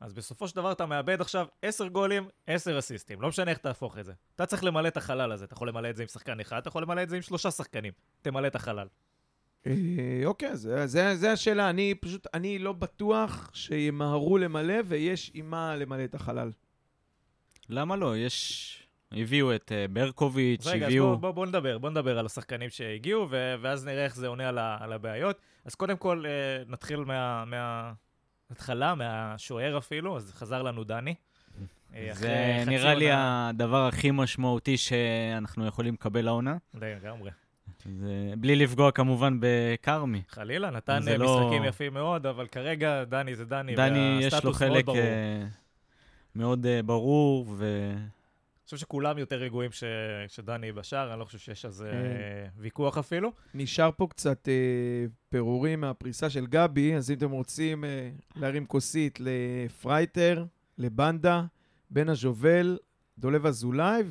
אז 0.00 0.12
בסופו 0.12 0.48
של 0.48 0.56
דבר 0.56 0.72
אתה 0.72 0.86
מאבד 0.86 1.20
עכשיו 1.20 1.46
10 1.62 1.88
גולים, 1.88 2.28
10 2.46 2.78
אסיסטים, 2.78 3.22
לא 3.22 3.28
משנה 3.28 3.50
איך 3.50 3.58
תהפוך 3.58 3.98
את 3.98 4.04
זה. 4.04 4.12
אתה 4.34 4.46
צריך 4.46 4.64
למלא 4.64 4.88
את 4.88 4.96
החלל 4.96 5.32
הזה, 5.32 5.44
אתה 5.44 5.54
יכול 5.54 5.68
למלא 5.68 5.90
את 5.90 5.96
זה 5.96 6.02
עם 6.02 6.08
שחקן 6.08 6.40
אחד, 6.40 6.56
אתה 6.56 6.68
יכול 6.68 6.82
למלא 6.82 7.02
את 7.02 7.08
זה 7.08 7.16
עם 7.16 7.22
שלושה 7.22 7.50
שחקנים. 7.50 7.92
תמלא 8.22 8.46
את 8.46 8.54
החלל. 8.54 8.86
אה, 9.66 9.72
אוקיי, 10.24 10.56
זה, 10.56 10.86
זה, 10.86 11.16
זה 11.16 11.32
השאלה. 11.32 11.70
אני 11.70 11.94
פשוט, 11.94 12.26
אני 12.34 12.58
לא 12.58 12.72
בטוח 12.72 13.50
שימהרו 13.54 14.38
למלא 14.38 14.74
ויש 14.86 15.30
עם 15.34 15.50
מה 15.50 15.76
למלא 15.76 16.04
את 16.04 16.14
החלל. 16.14 16.50
למה 17.68 17.96
לא? 17.96 18.16
יש... 18.16 18.87
הביאו 19.12 19.54
את 19.54 19.72
אה, 19.74 19.86
ברקוביץ', 19.90 20.60
אז 20.66 20.72
רגע, 20.72 20.86
אז 20.86 20.92
הביאו... 20.92 21.18
בוא, 21.18 21.30
בוא, 21.30 21.46
נדבר, 21.46 21.78
בוא 21.78 21.90
נדבר 21.90 22.18
על 22.18 22.26
השחקנים 22.26 22.70
שהגיעו, 22.70 23.26
ו- 23.30 23.54
ואז 23.60 23.84
נראה 23.86 24.04
איך 24.04 24.16
זה 24.16 24.26
עונה 24.28 24.48
על, 24.48 24.58
ה- 24.58 24.76
על 24.80 24.92
הבעיות. 24.92 25.36
אז 25.64 25.74
קודם 25.74 25.96
כל, 25.96 26.24
אה, 26.26 26.64
נתחיל 26.68 27.00
מה... 27.00 27.44
מה... 27.44 27.92
מהשוער 28.94 29.78
אפילו, 29.78 30.16
אז 30.16 30.32
חזר 30.34 30.62
לנו 30.62 30.84
דני. 30.84 31.14
אה, 31.94 32.08
זה 32.12 32.64
נראה 32.66 32.94
לי 32.94 33.10
עונה- 33.10 33.48
הדבר 33.48 33.86
הכי 33.86 34.10
משמעותי 34.10 34.76
שאנחנו 34.76 35.66
יכולים 35.66 35.94
לקבל 35.94 36.28
העונה. 36.28 36.56
לגמרי. 36.74 37.30
זה 38.00 38.32
בלי 38.38 38.56
לפגוע 38.56 38.90
כמובן 38.92 39.36
בכרמי. 39.40 40.22
חלילה, 40.28 40.70
נתן 40.70 41.02
לא- 41.18 41.40
משחקים 41.40 41.64
יפים 41.64 41.94
מאוד, 41.94 42.26
אבל 42.26 42.46
כרגע 42.46 43.04
דני 43.04 43.34
זה 43.34 43.44
דני, 43.44 43.74
דני, 43.74 43.98
יש 44.20 44.24
לו 44.24 44.30
והסטטוס 44.32 44.62
מאוד 44.62 44.72
חלק 44.74 44.84
ברור. 44.84 44.98
מאוד 46.36 46.66
ברור, 46.84 47.46
ו... 47.56 47.92
חושב 48.68 48.76
שכולם 48.76 49.18
יותר 49.18 49.36
רגועים 49.36 49.72
ש... 49.72 49.84
שדני 50.28 50.72
בשער, 50.72 51.12
אני 51.12 51.20
לא 51.20 51.24
חושב 51.24 51.38
שיש 51.38 51.64
על 51.64 51.70
זה 51.70 51.90
כן. 51.90 51.96
אה, 51.96 52.46
ויכוח 52.56 52.98
אפילו. 52.98 53.32
נשאר 53.54 53.90
פה 53.96 54.06
קצת 54.10 54.48
אה, 54.48 54.52
פירורים 55.28 55.80
מהפריסה 55.80 56.30
של 56.30 56.46
גבי, 56.46 56.94
אז 56.94 57.10
אם 57.10 57.16
אתם 57.16 57.30
רוצים 57.30 57.84
אה, 57.84 58.10
להרים 58.36 58.66
כוסית 58.66 59.18
לפרייטר, 59.20 60.44
לבנדה, 60.78 61.44
בן 61.90 62.08
הז'ובל, 62.08 62.78
דולב 63.18 63.46
אזולאי 63.46 64.02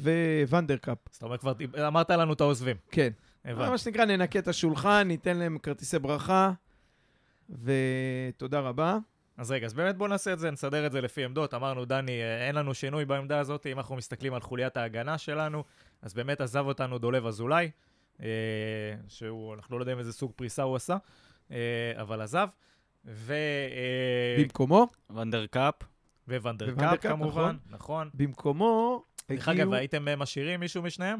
ונדרקאפ. 0.49 0.97
אז 1.11 1.15
אתה 1.15 1.25
אומר 1.25 1.37
כבר, 1.37 1.53
אמרת 1.87 2.09
לנו 2.09 2.33
את 2.33 2.41
העוזבים. 2.41 2.75
כן. 2.91 3.09
הבנתי. 3.45 3.69
מה 3.69 3.77
שנקרא, 3.77 4.05
ננקה 4.05 4.39
את 4.39 4.47
השולחן, 4.47 5.07
ניתן 5.07 5.37
להם 5.37 5.57
כרטיסי 5.57 5.99
ברכה, 5.99 6.51
ותודה 7.49 8.59
רבה. 8.59 8.97
אז 9.37 9.51
רגע, 9.51 9.65
אז 9.65 9.73
באמת 9.73 9.97
בואו 9.97 10.09
נעשה 10.09 10.33
את 10.33 10.39
זה, 10.39 10.51
נסדר 10.51 10.85
את 10.85 10.91
זה 10.91 11.01
לפי 11.01 11.25
עמדות. 11.25 11.53
אמרנו, 11.53 11.85
דני, 11.85 12.21
אה, 12.21 12.47
אין 12.47 12.55
לנו 12.55 12.73
שינוי 12.73 13.05
בעמדה 13.05 13.39
הזאת, 13.39 13.65
אם 13.65 13.77
אנחנו 13.77 13.95
מסתכלים 13.95 14.33
על 14.33 14.41
חוליית 14.41 14.77
ההגנה 14.77 15.17
שלנו, 15.17 15.63
אז 16.01 16.13
באמת 16.13 16.41
עזב 16.41 16.65
אותנו 16.65 16.97
דולב 16.97 17.25
אזולאי, 17.25 17.71
אה, 18.21 18.27
שהוא, 19.07 19.53
אנחנו 19.53 19.77
לא 19.77 19.81
יודעים 19.81 19.99
איזה 19.99 20.13
סוג 20.13 20.31
פריסה 20.35 20.63
הוא 20.63 20.75
עשה, 20.75 20.97
אה, 21.51 21.57
אבל 22.01 22.21
עזב. 22.21 22.47
ו... 23.05 23.33
אה, 23.33 24.43
במקומו, 24.43 24.87
ונדרקאפ, 25.09 25.73
וונדרקאפ 26.27 26.77
וונדרקאפ, 26.77 27.11
כמובן, 27.11 27.57
נכון. 27.69 28.09
במקומו 28.13 29.03
דרך 29.29 29.49
אגב. 29.49 29.73
הייתם 29.73 30.07
אה, 30.07 30.15
משאירים 30.15 30.59
מישהו 30.59 30.83
משניהם? 30.83 31.19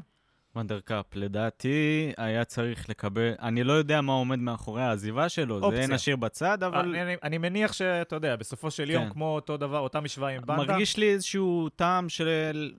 ונדרקאפ, 0.58 1.06
לדעתי 1.16 2.12
היה 2.18 2.46
צריך 2.46 2.90
לקבל, 2.90 3.32
אני 3.42 3.64
לא 3.64 3.74
יודע 3.74 4.02
מה 4.02 4.14
עומד 4.14 4.40
מאחורי 4.40 4.84
העזיבה 4.84 5.30
שלו, 5.30 5.60
אופציה. 5.64 5.88
זה 5.88 5.94
נשאיר 5.94 6.16
בצד, 6.16 6.64
אבל 6.64 6.78
אני, 6.78 7.02
אני, 7.02 7.16
אני 7.24 7.38
מניח 7.38 7.74
שאתה 7.74 8.16
יודע, 8.16 8.36
בסופו 8.36 8.72
של 8.72 8.90
יום, 8.90 9.04
כן. 9.04 9.10
כמו 9.10 9.36
אותו 9.36 9.58
דבר, 9.58 9.80
אותה 9.80 10.00
משוואה 10.02 10.30
עם 10.36 10.42
בנדה, 10.42 10.64
מרגיש 10.74 10.98
לי 10.98 11.10
איזשהו 11.14 11.70
טעם 11.76 12.10
של... 12.10 12.72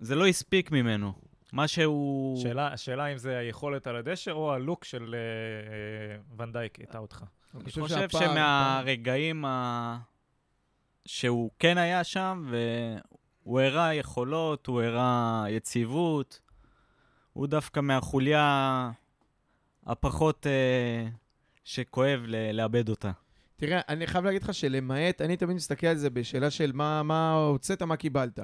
זה 0.00 0.14
לא 0.14 0.26
הספיק 0.26 0.70
ממנו. 0.70 1.12
מה 1.52 1.68
שהוא... 1.68 2.42
שאלה, 2.42 2.72
השאלה 2.72 3.06
אם 3.06 3.16
זה 3.18 3.38
היכולת 3.38 3.86
על 3.86 3.96
הדשא 3.96 4.30
או 4.30 4.52
הלוק 4.54 4.84
של 4.84 5.14
אה, 5.14 5.18
אה, 5.18 6.36
ונדייק 6.46 6.78
הטעה 6.80 7.00
אותך. 7.00 7.24
אני 7.54 7.62
אני 7.62 7.70
חושב 7.70 7.88
שהפער- 7.88 8.20
שמהרגעים 8.20 9.44
ה... 9.44 9.98
שהוא 11.06 11.50
כן 11.58 11.78
היה 11.78 12.04
שם, 12.04 12.50
והוא 12.50 13.60
הראה 13.60 13.94
יכולות, 13.94 14.66
הוא 14.66 14.82
הראה 14.82 15.44
יציבות, 15.48 16.40
הוא 17.32 17.46
דווקא 17.46 17.80
מהחוליה 17.80 18.90
הפחות 19.86 20.46
אה, 20.46 21.08
שכואב 21.64 22.20
ל- 22.26 22.50
לאבד 22.52 22.88
אותה. 22.88 23.10
תראה, 23.56 23.80
אני 23.88 24.06
חייב 24.06 24.24
להגיד 24.24 24.42
לך 24.42 24.54
שלמעט, 24.54 25.20
אני 25.20 25.36
תמיד 25.36 25.56
מסתכל 25.56 25.86
על 25.86 25.96
זה 25.96 26.10
בשאלה 26.10 26.50
של 26.50 26.72
מה, 26.74 27.02
מה 27.02 27.32
הוצאת, 27.32 27.82
מה 27.82 27.96
קיבלת. 27.96 28.38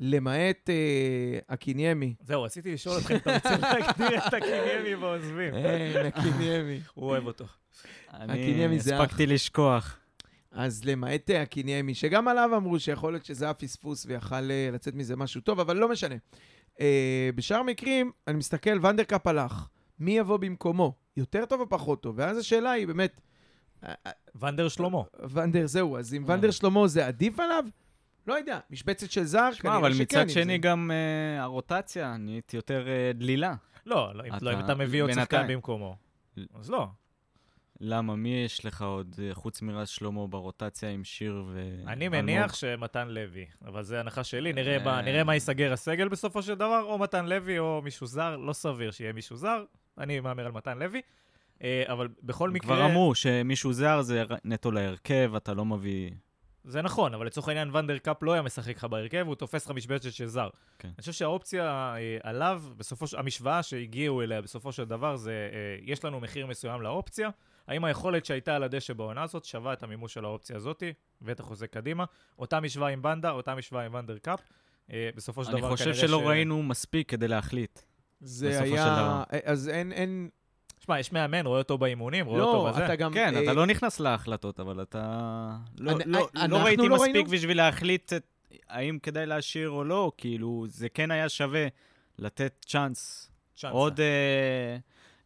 למעט 0.00 0.70
אה, 0.70 1.38
הקיניימי. 1.48 2.14
זהו, 2.20 2.42
רציתי 2.42 2.72
לשאול 2.72 2.96
אותך 2.96 3.10
אם 3.10 3.16
אתה 3.16 3.34
רוצה 3.34 3.56
להגדיר 3.56 4.18
את 4.28 4.34
הקיניימי 4.34 4.94
ועוזבים. 4.94 5.54
אין, 5.54 6.06
הקיניימי. 6.06 6.80
הוא 6.94 7.08
אוהב 7.10 7.26
אותו. 7.26 7.44
אני 8.14 8.32
הקיניימי 8.32 8.80
זה 8.80 8.96
אח. 8.96 9.00
הספקתי 9.00 9.26
לשכוח. 9.26 9.98
אז 10.50 10.84
למעט 10.84 11.30
אה, 11.30 11.42
הקיניימי, 11.42 11.94
שגם 11.94 12.28
עליו 12.28 12.50
אמרו 12.56 12.80
שיכול 12.80 13.12
להיות 13.12 13.24
שזה 13.24 13.44
היה 13.44 13.54
פספוס 13.54 14.06
ויכל 14.06 14.50
אה, 14.50 14.68
לצאת 14.72 14.94
מזה 14.94 15.16
משהו 15.16 15.40
טוב, 15.40 15.60
אבל 15.60 15.76
לא 15.76 15.88
משנה. 15.88 16.14
אה, 16.80 17.30
בשאר 17.34 17.56
המקרים, 17.56 18.10
אני 18.26 18.36
מסתכל, 18.36 18.86
ונדרקאפ 18.86 19.26
הלך, 19.26 19.68
מי 19.98 20.18
יבוא 20.18 20.36
במקומו? 20.36 20.94
יותר 21.16 21.44
טוב 21.44 21.60
או 21.60 21.68
פחות 21.68 22.02
טוב? 22.02 22.14
ואז 22.18 22.38
השאלה 22.38 22.70
היא 22.70 22.86
באמת, 22.86 23.20
אה, 23.84 23.94
אה, 24.06 24.12
ונדר 24.40 24.68
שלמה. 24.68 25.02
ונדר 25.30 25.66
זהו, 25.66 25.96
אז 25.98 26.14
אם 26.14 26.24
אה. 26.24 26.34
ונדר 26.34 26.50
שלמה 26.50 26.86
זה 26.88 27.06
עדיף 27.06 27.40
עליו? 27.40 27.64
לא 28.26 28.34
יודע, 28.34 28.58
משבצת 28.70 29.10
של 29.10 29.24
זר, 29.24 29.52
שמע, 29.52 29.62
כנראה 29.62 29.76
אבל 29.78 29.92
שכן. 29.92 30.02
מצד 30.02 30.20
אם 30.20 30.28
שני 30.28 30.44
זה- 30.52 30.58
גם 30.58 30.90
אה, 30.90 31.42
הרוטציה 31.42 32.16
נהיית 32.16 32.54
יותר 32.54 32.88
אה, 32.88 33.10
דלילה. 33.14 33.54
לא, 33.86 34.14
לא, 34.14 34.24
אם 34.26 34.34
אתה- 34.34 34.44
לא, 34.44 34.52
אם 34.52 34.60
אתה 34.60 34.74
מביא 34.74 35.02
עוד 35.02 35.12
שחקן. 35.12 35.46
במקומו. 35.48 35.96
אז 36.54 36.70
לא. 36.70 36.86
למה? 37.80 38.16
מי 38.16 38.28
יש 38.44 38.64
לך 38.64 38.82
עוד, 38.82 39.14
אה, 39.22 39.34
חוץ 39.34 39.62
מרז 39.62 39.88
שלמה, 39.88 40.26
ברוטציה 40.26 40.90
עם 40.90 41.04
שיר 41.04 41.44
ו... 41.48 41.70
אני? 41.86 42.08
מניח 42.08 42.54
שמתן 42.54 43.08
לוי, 43.08 43.46
אבל 43.66 43.82
זה 43.82 44.00
הנחה 44.00 44.24
שלי, 44.24 44.52
נראה 44.52 44.76
אה. 44.78 44.84
מה- 44.84 45.02
נראה 45.02 45.24
מה 45.24 45.34
ייסגר 45.34 45.72
הסגל 45.72 46.08
בסופו 46.08 46.42
של 46.42 46.54
דבר, 46.54 46.82
או 46.82 46.98
מתן 46.98 47.26
לוי 47.26 47.58
או 47.58 47.80
מישהו 47.84 48.06
זר, 48.06 48.36
לא 48.36 48.52
סביר 48.52 48.90
שיהיה 48.90 49.12
מישהו 49.12 49.36
זר, 49.36 49.64
אני 49.98 50.20
מהמר 50.20 50.46
על 50.46 50.52
מתן 50.52 50.78
לוי. 50.78 51.00
אה, 51.62 51.84
אבל 51.88 52.08
בכל 52.22 52.50
מקרה... 52.50 52.76
כבר 52.76 52.86
אמרו 52.86 53.14
שמישהו 53.14 53.72
זר 53.72 54.02
זה 54.02 54.24
נטו 54.44 54.70
להרכב, 54.70 55.32
אתה 55.36 55.54
לא 55.54 55.64
מביא... 55.64 56.10
זה 56.66 56.82
נכון, 56.82 57.14
אבל 57.14 57.26
לצורך 57.26 57.48
העניין 57.48 57.74
ונדרקאפ 57.74 58.22
לא 58.22 58.32
היה 58.32 58.42
משחק 58.42 58.76
לך 58.76 58.84
בהרכב, 58.84 59.24
הוא 59.26 59.34
תופס 59.34 59.64
לך 59.66 59.70
משבצת 59.70 60.12
של 60.12 60.26
זר. 60.26 60.48
כן. 60.78 60.88
אני 60.88 61.00
חושב 61.00 61.12
שהאופציה 61.12 61.94
אה, 61.96 62.18
עליו, 62.22 62.62
בסופו 62.76 63.06
של... 63.06 63.18
המשוואה 63.18 63.62
שהגיעו 63.62 64.22
אליה 64.22 64.42
בסופו 64.42 64.72
של 64.72 64.84
דבר 64.84 65.16
זה, 65.16 65.48
אה, 65.52 65.76
יש 65.82 66.04
לנו 66.04 66.20
מחיר 66.20 66.46
מסוים 66.46 66.82
לאופציה, 66.82 67.30
האם 67.66 67.84
היכולת 67.84 68.24
שהייתה 68.24 68.56
על 68.56 68.62
הדשא 68.62 68.92
בעונה 68.92 69.22
הזאת 69.22 69.44
שווה 69.44 69.72
את 69.72 69.82
המימוש 69.82 70.14
של 70.14 70.24
האופציה 70.24 70.56
הזאת, 70.56 70.82
ואת 71.22 71.40
החוזה 71.40 71.66
קדימה. 71.66 72.04
אותה 72.38 72.60
משוואה 72.60 72.88
עם 72.88 73.02
בנדה, 73.02 73.30
אותה 73.30 73.54
משוואה 73.54 73.84
עם 73.84 73.94
ונדרקאפ. 73.94 74.40
אה, 74.92 75.10
בסופו 75.16 75.44
של 75.44 75.50
אני 75.50 75.60
דבר 75.60 75.70
חושב 75.70 75.84
כנראה 75.84 76.00
שלא 76.00 76.20
ש... 76.20 76.26
ראינו 76.26 76.62
מספיק 76.62 77.10
כדי 77.10 77.28
להחליט. 77.28 77.80
זה 78.20 78.60
היה... 78.60 78.84
דבר. 78.84 79.22
אז 79.44 79.68
אין, 79.68 79.92
אין... 79.92 80.28
שמע, 80.86 80.98
יש 81.00 81.12
מאמן, 81.12 81.46
רואה 81.46 81.58
אותו 81.58 81.78
באימונים, 81.78 82.26
רואה 82.26 82.38
לא, 82.38 82.44
אותו 82.54 82.72
בזה. 82.72 82.84
אתה 82.84 82.96
גם... 82.96 83.12
כן, 83.12 83.34
אה, 83.36 83.42
אתה 83.42 83.52
לא 83.52 83.66
נכנס 83.66 84.00
להחלטות, 84.00 84.60
אבל 84.60 84.82
אתה... 84.82 85.00
לא- 85.78 85.90
אני- 85.92 86.02
לא- 86.12 86.28
לא 86.48 86.56
ראיתי 86.56 86.88
לא 86.88 86.94
מספיק 86.96 87.14
ראינו? 87.14 87.30
בשביל 87.30 87.56
להחליט 87.56 88.12
את- 88.12 88.26
האם 88.68 88.98
כדאי 89.02 89.26
להשאיר 89.26 89.70
או 89.70 89.84
לא, 89.84 90.12
כאילו, 90.18 90.64
זה 90.68 90.88
כן 90.88 91.10
היה 91.10 91.28
שווה 91.28 91.66
לתת 92.18 92.64
צ'אנס 92.68 93.30
צ'אנסה. 93.56 93.76
עוד 93.76 94.00
אה, 94.00 94.76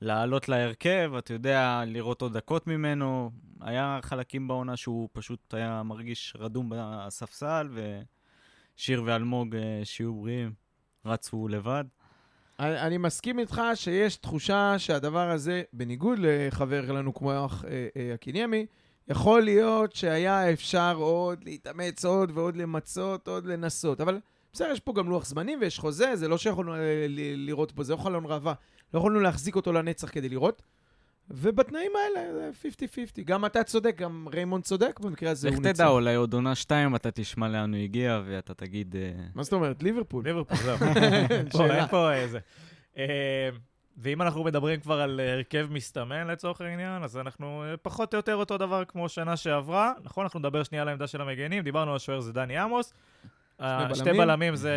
לעלות 0.01 0.49
להרכב, 0.49 1.13
אתה 1.19 1.33
יודע, 1.33 1.83
לראות 1.87 2.23
עוד 2.23 2.37
דקות 2.37 2.67
ממנו. 2.67 3.31
היה 3.61 3.99
חלקים 4.03 4.49
בעונה 4.49 4.77
שהוא 4.77 5.09
פשוט 5.13 5.55
היה 5.55 5.83
מרגיש 5.83 6.37
רדום 6.39 6.73
בספסל, 6.75 7.69
ושיר 8.77 9.03
ואלמוג, 9.07 9.57
אה, 9.57 9.81
שיהיו 9.85 10.15
בריאים, 10.15 10.53
רצו 11.07 11.49
לבד. 11.49 11.85
אני, 12.61 12.81
אני 12.81 12.99
מסכים 12.99 13.39
איתך 13.39 13.63
שיש 13.75 14.17
תחושה 14.17 14.75
שהדבר 14.79 15.31
הזה, 15.31 15.63
בניגוד 15.73 16.19
לחבר 16.23 16.93
לנו 16.93 17.15
כמו 17.15 17.33
האח 17.33 17.65
אה, 17.65 17.89
אה, 17.97 18.15
הקיניימי, 18.15 18.67
יכול 19.09 19.43
להיות 19.43 19.93
שהיה 19.95 20.53
אפשר 20.53 20.97
עוד 20.97 21.45
להתאמץ 21.45 22.05
עוד 22.05 22.31
ועוד 22.35 22.57
למצות, 22.57 23.29
עוד 23.29 23.47
לנסות. 23.47 24.01
אבל 24.01 24.21
בסדר, 24.53 24.71
יש 24.73 24.81
פה 24.81 24.93
גם 24.93 25.09
לוח 25.09 25.27
זמנים 25.27 25.59
ויש 25.61 25.79
חוזה, 25.79 26.17
זה 26.17 26.29
לא 26.29 26.39
שיכולנו 26.39 26.75
אה, 26.75 27.07
לראות 27.37 27.73
פה, 27.73 27.83
זה 27.83 27.93
לא 27.93 27.99
חלון 27.99 28.25
ראווה. 28.27 28.55
לא 28.95 28.99
יכולנו 28.99 29.21
להחזיק 29.21 29.57
אותו 29.57 29.73
לנצח 29.73 30.11
כדי 30.13 30.29
לראות. 30.29 30.63
ובתנאים 31.31 31.93
האלה 31.97 32.33
זה 32.33 32.51
50-50. 33.21 33.23
גם 33.25 33.45
אתה 33.45 33.65
צודק, 33.65 33.97
גם 33.97 34.27
ריימונד 34.33 34.65
צודק, 34.65 35.01
במקרה 35.01 35.31
הזה 35.31 35.49
לך 35.49 35.59
ניצח. 35.59 35.71
תדע, 35.71 35.89
אולי 35.89 36.15
עוד 36.15 36.35
עונה 36.35 36.55
שתיים 36.55 36.97
אתה 36.97 37.11
תשמע 37.11 37.49
לאן 37.49 37.75
הוא 37.75 37.83
הגיע, 37.83 38.21
ואתה 38.27 38.55
תגיד... 38.55 38.97
אה, 38.97 39.13
מה 39.35 39.43
זאת 39.43 39.53
אומרת? 39.53 39.83
ליברפול. 39.83 40.25
ליברפול, 40.25 40.57
זהו. 40.65 40.79
פה, 40.79 41.59
שאלה. 41.59 41.79
אין 41.79 41.87
פה 41.87 42.13
איזה. 42.13 42.39
אה, 42.99 43.49
ואם 43.97 44.23
אנחנו 44.23 44.45
מדברים 44.45 44.81
כבר 44.81 45.01
על 45.01 45.21
הרכב 45.21 45.69
מסתמן 45.71 46.27
לצורך 46.27 46.61
העניין, 46.61 47.03
אז 47.03 47.17
אנחנו 47.17 47.65
אה, 47.65 47.77
פחות 47.77 48.15
או 48.15 48.17
יותר 48.17 48.35
אותו 48.35 48.59
דבר 48.59 48.85
כמו 48.85 49.09
שנה 49.09 49.37
שעברה. 49.37 49.93
נכון, 50.03 50.25
אנחנו 50.25 50.41
נדבר 50.41 50.63
שנייה 50.63 50.83
על 50.83 50.89
העמדה 50.89 51.07
של 51.07 51.21
המגנים, 51.21 51.63
דיברנו 51.63 51.93
על 51.93 51.99
שוער 51.99 52.21
זה 52.21 52.33
דני 52.33 52.59
עמוס. 52.59 52.93
שתי 53.95 54.13
בלמים. 54.13 54.57
זה... 54.57 54.73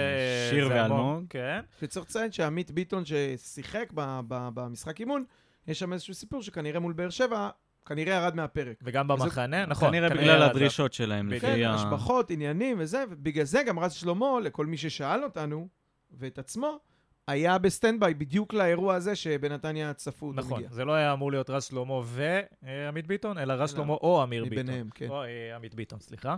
שיר 0.49 0.67
ואלמוג. 0.69 1.23
כן. 1.29 1.61
שצריך 1.79 2.05
לציין 2.05 2.31
שעמית 2.31 2.71
ביטון 2.71 3.03
ששיחק 3.05 3.89
במשחק 4.25 4.99
אימון, 4.99 5.23
יש 5.67 5.79
שם 5.79 5.93
איזשהו 5.93 6.13
סיפור 6.13 6.41
שכנראה 6.41 6.79
מול 6.79 6.93
באר 6.93 7.09
שבע, 7.09 7.49
כנראה 7.85 8.15
ירד 8.15 8.35
מהפרק. 8.35 8.77
וגם 8.83 9.07
במחנה, 9.07 9.65
נכון. 9.65 9.89
כנראה 9.89 10.09
בגלל 10.09 10.41
ירד. 10.41 10.49
הדרישות 10.49 10.93
שלהם, 10.93 11.39
כן, 11.39 11.63
ה... 11.65 11.75
השבחות, 11.75 12.31
עניינים 12.31 12.77
וזה, 12.79 13.03
ובגלל 13.09 13.45
זה 13.45 13.63
גם 13.63 13.79
רז 13.79 13.93
שלמה, 13.93 14.39
לכל 14.43 14.65
מי 14.65 14.77
ששאל 14.77 15.23
אותנו, 15.23 15.67
ואת 16.11 16.39
עצמו, 16.39 16.79
היה 17.27 17.57
בסטנדביי 17.57 18.13
בדיוק 18.13 18.53
לאירוע 18.53 18.95
הזה 18.95 19.15
שבנתניה 19.15 19.93
צפו 19.93 20.27
אותו 20.27 20.39
נכון, 20.39 20.57
מגיע. 20.57 20.69
זה 20.71 20.85
לא 20.85 20.91
היה 20.91 21.13
אמור 21.13 21.31
להיות 21.31 21.49
רז 21.49 21.63
שלמה 21.63 22.01
ועמית 22.05 23.07
ביטון, 23.07 23.37
אלא 23.37 23.53
רז 23.53 23.71
שלמה 23.71 23.93
או 23.93 24.23
אמיר 24.23 24.43
ביטון. 24.43 24.63
מביניהם, 24.63 24.89
כן. 24.95 25.09
או 25.09 25.23
אה, 25.23 25.55
עמית 25.55 25.75
ביטון, 25.75 25.99
סליחה. 25.99 26.35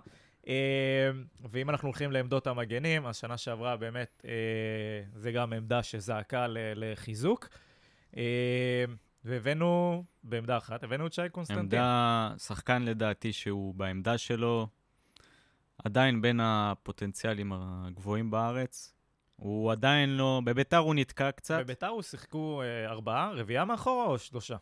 אה, 0.48 0.53
ואם 1.51 1.70
אנחנו 1.70 1.88
הולכים 1.88 2.12
לעמדות 2.12 2.48
המגנים, 2.48 3.05
אז 3.05 3.17
שנה 3.17 3.38
שעברה 3.38 3.77
באמת, 3.77 4.25
אה, 4.25 4.32
זה 5.15 5.32
גם 5.32 5.53
עמדה 5.53 5.84
שזעקה 5.84 6.46
לחיזוק. 6.50 7.48
והבאנו, 9.25 10.03
בעמדה 10.24 10.58
אחת, 10.58 10.84
הבאנו 10.84 11.08
את 11.08 11.13
שי 11.13 11.29
קונסטנטין. 11.32 11.63
עמדה, 11.63 12.34
שחקן 12.38 12.84
לדעתי 12.84 13.34
שהוא 13.34 13.75
בעמדה 13.75 14.17
שלו, 14.17 14.67
עדיין 15.86 16.22
בין 16.22 16.39
הפוטנציאלים 16.44 17.51
הגבוהים 17.55 18.32
בארץ. 18.32 18.94
הוא 19.36 19.72
עדיין 19.72 20.17
לא, 20.17 20.41
בביתר 20.46 20.77
הוא 20.77 20.96
נתקע 20.96 21.32
קצת, 21.32 21.60
בביתר 21.60 21.88
הוא 21.88 22.01
שיחקו 22.01 22.62
אה, 22.62 22.91
ארבעה, 22.91 23.32
רביעייה 23.32 23.65
מאחורה 23.65 24.05
או 24.05 24.17
שלושה? 24.17 24.58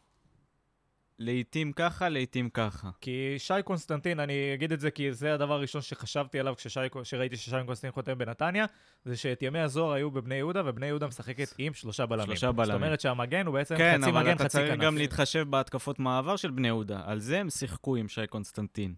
לעיתים 1.19 1.71
ככה, 1.71 2.09
לעיתים 2.09 2.49
ככה. 2.49 2.89
כי 3.01 3.35
שי 3.37 3.53
קונסטנטין, 3.63 4.19
אני 4.19 4.33
אגיד 4.53 4.71
את 4.71 4.79
זה 4.79 4.91
כי 4.91 5.13
זה 5.13 5.33
הדבר 5.33 5.53
הראשון 5.53 5.81
שחשבתי 5.81 6.39
עליו 6.39 6.55
כשראיתי 7.03 7.37
ששי 7.37 7.55
קונסטנטין 7.65 7.91
חותם 7.91 8.17
בנתניה, 8.17 8.65
זה 9.05 9.17
שאת 9.17 9.41
ימי 9.41 9.59
הזוהר 9.59 9.91
היו 9.91 10.11
בבני 10.11 10.35
יהודה, 10.35 10.61
ובני 10.65 10.85
יהודה 10.85 11.07
משחקת 11.07 11.53
עם 11.57 11.73
שלושה 11.73 12.05
בלמים. 12.05 12.25
שלושה 12.25 12.47
זאת 12.47 12.55
בלמים. 12.55 12.75
אומרת 12.75 13.01
שהמגן 13.01 13.45
הוא 13.45 13.53
בעצם 13.53 13.77
כן, 13.77 13.99
חצי 14.01 14.09
אבל 14.11 14.21
מגן, 14.21 14.35
אתה 14.35 14.43
חצי 14.43 14.57
צריך 14.57 14.71
כנף. 14.71 14.83
גם 14.83 14.97
להתחשב 14.97 15.45
בהתקפות 15.49 15.99
מעבר 15.99 16.35
של 16.35 16.51
בני 16.51 16.67
יהודה. 16.67 17.01
על 17.05 17.19
זה 17.19 17.39
הם 17.39 17.49
שיחקו 17.49 17.95
עם 17.95 18.07
שי 18.07 18.27
קונסטנטין. 18.27 18.93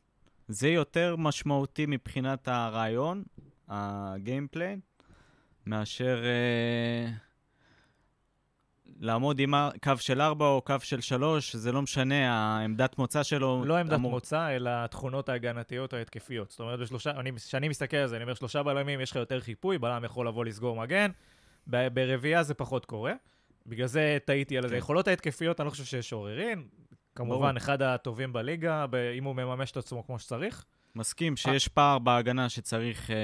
זה 0.48 0.70
יותר 0.70 1.16
משמעותי 1.16 1.86
מבחינת 1.86 2.48
הרעיון, 2.48 3.24
הגיימפליי, 3.68 4.78
מאשר 5.66 6.24
אה, 6.26 7.12
לעמוד 9.00 9.40
עם 9.40 9.54
קו 9.84 9.92
של 9.98 10.22
4 10.22 10.46
או 10.46 10.62
קו 10.62 10.76
של 10.84 11.02
3, 11.02 11.56
זה 11.56 11.72
לא 11.72 11.82
משנה, 11.82 12.34
העמדת 12.34 12.98
מוצא 12.98 13.24
שלו... 13.24 13.64
לא 13.66 13.78
עמדת 13.78 13.94
אמור- 13.94 14.12
מוצא, 14.12 14.56
אלא 14.56 14.70
התכונות 14.74 15.30
ההגנתיות 15.30 15.94
ההתקפיות. 15.94 16.52
זאת 16.52 16.60
אומרת, 16.60 16.80
בשלושה, 16.80 17.12
כשאני 17.36 17.68
מסתכל 17.68 17.98
על 17.98 18.08
זה, 18.08 18.16
אני 18.16 18.24
אומר, 18.24 18.34
שלושה 18.34 18.64
בלמים, 18.64 19.02
יש 19.02 19.12
לך 19.12 19.16
יותר 19.16 19.40
חיפוי, 19.40 19.78
בלם 19.78 20.04
יכול 20.04 20.28
לבוא 20.28 20.46
לסגור 20.46 20.76
מגן, 20.76 21.12
ברביעייה 21.68 22.44
זה 22.44 22.54
פחות 22.54 22.86
קורה. 22.86 23.14
בגלל 23.68 23.88
זה 23.88 24.18
טעיתי 24.26 24.58
על 24.58 24.64
זה. 24.64 24.70
כן. 24.70 24.76
היכולות 24.76 25.08
ההתקפיות, 25.08 25.60
אני 25.60 25.66
לא 25.66 25.72
חושב 25.72 25.84
שיש 25.84 26.14
עוררין. 26.14 26.64
כמובן. 27.16 27.58
אחד 27.58 27.82
הטובים 27.82 28.34
בליגה, 28.34 28.86
אם 29.18 29.24
הוא 29.24 29.36
מממש 29.36 29.72
את 29.72 29.78
עצמו 29.78 30.06
כמו 30.06 30.20
שצריך. 30.20 30.66
מסכים 30.96 31.38
שיש 31.38 31.68
פער 31.68 32.00
בהגנה 32.00 32.50
שצריך 32.50 33.12
אה, 33.12 33.16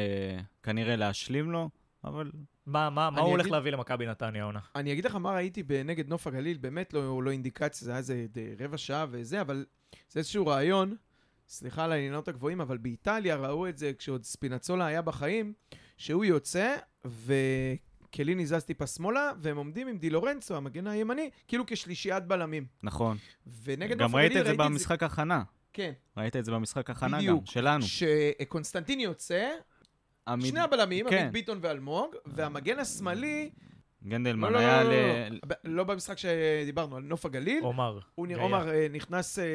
כנראה 0.64 0.96
להשלים 0.96 1.52
לו, 1.52 1.70
אבל 2.04 2.32
מה, 2.66 2.90
מה, 2.90 3.10
מה 3.10 3.22
הוא 3.22 3.30
הולך 3.30 3.42
אגיד- 3.42 3.54
להביא 3.54 3.72
למכבי 3.72 4.06
נתניה 4.06 4.42
העונה? 4.44 4.60
אני 4.76 4.94
אגיד 4.94 5.06
לך 5.06 5.16
מה 5.16 5.32
ראיתי 5.32 5.64
בנגד 5.64 6.08
נוף 6.10 6.28
הגליל, 6.28 6.58
באמת 6.58 6.94
לא, 6.94 7.24
לא 7.24 7.32
אינדיקציה, 7.32 7.86
זה 7.86 7.92
היה 7.92 7.98
איזה 7.98 8.26
רבע 8.60 8.78
שעה 8.78 9.06
וזה, 9.10 9.42
אבל 9.42 9.66
זה 10.10 10.20
איזשהו 10.20 10.48
רעיון, 10.48 10.96
סליחה 11.48 11.84
על 11.84 11.92
העניינות 11.92 12.28
הגבוהים, 12.28 12.62
אבל 12.62 12.78
באיטליה 12.78 13.36
ראו 13.36 13.68
את 13.68 13.78
זה 13.78 13.92
כשעוד 13.98 14.24
ספינצולה 14.24 14.86
היה 14.86 15.02
בחיים, 15.02 15.54
שהוא 15.98 16.26
יוצא, 16.26 16.76
וקליני 17.06 18.46
זז 18.46 18.64
טיפה 18.64 18.88
שמאלה, 18.88 19.32
והם 19.42 19.58
עומדים 19.58 19.88
עם 19.88 19.98
די 19.98 20.10
לורנצו, 20.10 20.56
המגן 20.56 20.88
הימני, 20.88 21.30
כאילו 21.48 21.64
כשלישיית 21.68 22.24
בלמים. 22.26 22.66
נכון. 22.84 23.18
ונגד 23.64 23.98
גם 23.98 24.02
נוף 24.06 24.16
ראית 24.16 24.26
הגליל 24.32 24.42
את 24.42 24.46
זה 24.46 24.52
ראיתי 24.52 24.64
במשחק 24.74 25.04
הכנה. 25.04 25.44
כן, 25.74 25.92
ראית 26.18 26.36
את 26.36 26.46
זה 26.46 26.52
במשחק 26.52 26.90
הכנה 26.90 27.10
גם, 27.18 27.18
בדיוק. 27.24 27.46
שלנו. 27.46 27.84
שקונסטנטין 27.86 29.00
יוצא, 29.00 29.50
עמית- 30.28 30.48
שני 30.48 30.60
הבלמים, 30.60 31.10
כן. 31.10 31.18
עמית 31.18 31.32
ביטון 31.32 31.60
ואלמוג, 31.62 32.16
והמגן 32.26 32.80
השמאלי, 32.80 33.50
גנדלמן 34.04 34.48
לא, 34.48 34.54
לא, 34.54 34.60
היה 34.60 34.84
לא, 34.84 34.90
ל... 34.90 34.94
לא, 34.94 35.30
לא, 35.30 35.38
ב- 35.48 35.54
לא 35.64 35.84
במשחק 35.84 36.18
שדיברנו, 36.18 36.96
על 36.96 37.04
נוף 37.04 37.26
הגליל, 37.26 37.64
עומר. 37.64 38.00
הוא 38.16 38.28
נראה. 38.28 38.44
עומר 38.44 38.70
אה, 38.70 38.88
נכנס, 38.92 39.40
אה, 39.40 39.46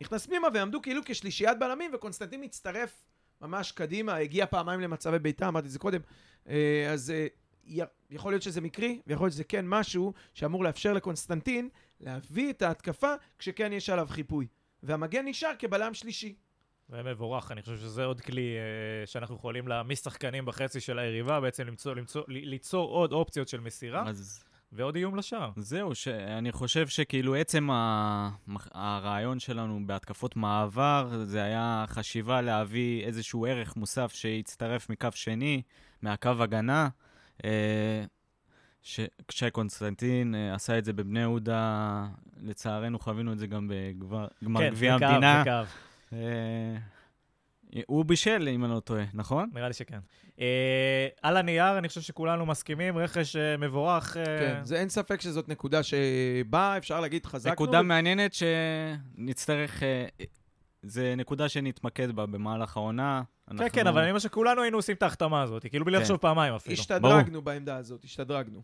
נכנס 0.00 0.26
פנימה 0.26 0.48
והם 0.54 0.62
עמדו 0.62 0.82
כאילו 0.82 1.00
כשלישיית 1.04 1.58
בלמים, 1.58 1.90
וקונסטנטין 1.94 2.44
מצטרף 2.44 3.04
ממש 3.40 3.72
קדימה, 3.72 4.16
הגיע 4.16 4.46
פעמיים 4.46 4.80
למצבי 4.80 5.18
בעיטה, 5.18 5.48
אמרתי 5.48 5.66
את 5.66 5.72
זה 5.72 5.78
קודם. 5.78 6.00
אה, 6.48 6.90
אז 6.92 7.12
יכול 8.10 8.32
להיות 8.32 8.42
שזה 8.42 8.60
מקרי, 8.60 9.00
ויכול 9.06 9.24
להיות 9.24 9.32
שזה 9.34 9.44
כן 9.44 9.64
משהו 9.68 10.12
שאמור 10.34 10.64
לאפשר 10.64 10.92
לקונסטנטין 10.92 11.68
להביא 12.00 12.50
את 12.50 12.62
ההתקפה 12.62 13.12
כשכן 13.38 13.72
יש 13.72 13.90
עליו 13.90 14.06
חיפוי. 14.10 14.46
והמגן 14.82 15.28
נשאר 15.28 15.50
כבלם 15.58 15.94
שלישי. 15.94 16.34
זה 16.88 17.02
מבורך, 17.02 17.52
אני 17.52 17.62
חושב 17.62 17.76
שזה 17.76 18.04
עוד 18.04 18.20
כלי 18.20 18.56
אה, 18.56 19.06
שאנחנו 19.06 19.34
יכולים 19.34 19.68
להעמיס 19.68 20.04
שחקנים 20.04 20.44
בחצי 20.44 20.80
של 20.80 20.98
היריבה, 20.98 21.40
בעצם 21.40 21.66
למצוא, 21.66 21.94
למצוא, 21.94 22.22
ליצור 22.28 22.90
עוד 22.90 23.12
אופציות 23.12 23.48
של 23.48 23.60
מסירה, 23.60 24.08
אז 24.08 24.44
ועוד 24.72 24.96
איום 24.96 25.16
לשער. 25.16 25.50
זהו. 25.56 25.92
אני 26.38 26.52
חושב 26.52 26.88
שכאילו 26.88 27.34
עצם 27.34 27.70
ה... 27.70 28.30
הרעיון 28.72 29.38
שלנו 29.38 29.80
בהתקפות 29.86 30.36
מעבר, 30.36 31.10
זה 31.24 31.42
היה 31.42 31.84
חשיבה 31.88 32.40
להביא 32.40 33.04
איזשהו 33.04 33.46
ערך 33.46 33.76
מוסף 33.76 34.12
שיצטרף 34.14 34.90
מקו 34.90 35.08
שני, 35.14 35.62
מהקו 36.02 36.30
הגנה. 36.38 36.88
אה, 37.44 38.04
ש... 38.82 39.00
כשקונסטנטין 39.28 40.34
אה, 40.34 40.54
עשה 40.54 40.78
את 40.78 40.84
זה 40.84 40.92
בבני 40.92 41.20
יהודה, 41.20 42.06
לצערנו 42.42 42.98
חווינו 42.98 43.32
את 43.32 43.38
זה 43.38 43.46
גם 43.46 43.70
בגמר 43.70 44.60
כן, 44.60 44.70
גביע 44.70 44.94
המדינה. 44.94 45.42
זה 45.44 45.50
קו. 45.50 45.50
אה, 45.50 45.87
הוא 47.86 48.04
בישל, 48.04 48.48
אם 48.54 48.64
אני 48.64 48.72
לא 48.72 48.80
טועה, 48.80 49.04
נכון? 49.14 49.50
נראה 49.54 49.68
לי 49.68 49.74
שכן. 49.74 49.98
אה, 50.40 51.08
על 51.22 51.36
הנייר, 51.36 51.78
אני 51.78 51.88
חושב 51.88 52.00
שכולנו 52.00 52.46
מסכימים, 52.46 52.98
רכש 52.98 53.36
אה, 53.36 53.56
מבורך. 53.56 54.16
אה, 54.16 54.24
כן, 54.24 54.60
זה 54.64 54.76
אין 54.80 54.88
ספק 54.88 55.20
שזאת 55.20 55.48
נקודה 55.48 55.80
שבה 55.82 56.76
אפשר 56.76 57.00
להגיד 57.00 57.26
חזקנו. 57.26 57.52
נקודה 57.52 57.82
מעניינת 57.82 58.34
שנצטרך... 58.34 59.82
אה, 59.82 60.06
זה 60.82 61.14
נקודה 61.16 61.48
שנתמקד 61.48 62.12
בה 62.12 62.26
במהלך 62.26 62.76
העונה. 62.76 63.22
כן, 63.46 63.52
אנחנו- 63.52 63.70
כן, 63.72 63.86
אבל 63.86 64.00
אני 64.00 64.10
אומר 64.10 64.18
שכולנו 64.18 64.62
היינו 64.62 64.78
עושים 64.78 64.94
את 64.96 65.02
ההחתמה 65.02 65.42
הזאת, 65.42 65.66
כאילו 65.66 65.84
בלי 65.84 65.96
כן. 65.96 66.02
לחשוב 66.02 66.16
פעמיים 66.16 66.54
אפילו. 66.54 66.72
השתדרגנו 66.72 67.42
בעמדה 67.42 67.76
הזאת, 67.76 68.04
השתדרגנו. 68.04 68.62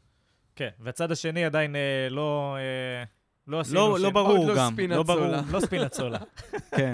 כן, 0.56 0.68
והצד 0.80 1.12
השני 1.12 1.44
עדיין 1.44 1.76
אה, 1.76 2.08
לא... 2.10 2.56
אה, 2.58 3.04
לא 3.48 3.60
עשינו 3.60 3.88
לא, 3.88 3.96
שם- 3.98 4.02
לא 4.04 4.10
ברור 4.10 4.38
עוד 4.38 4.48
לא 4.48 4.56
גם. 4.56 4.74
לא 4.88 5.02
ברור, 5.02 5.26
לא 5.52 5.60
ספינצולה. 5.60 6.18
כן. 6.76 6.92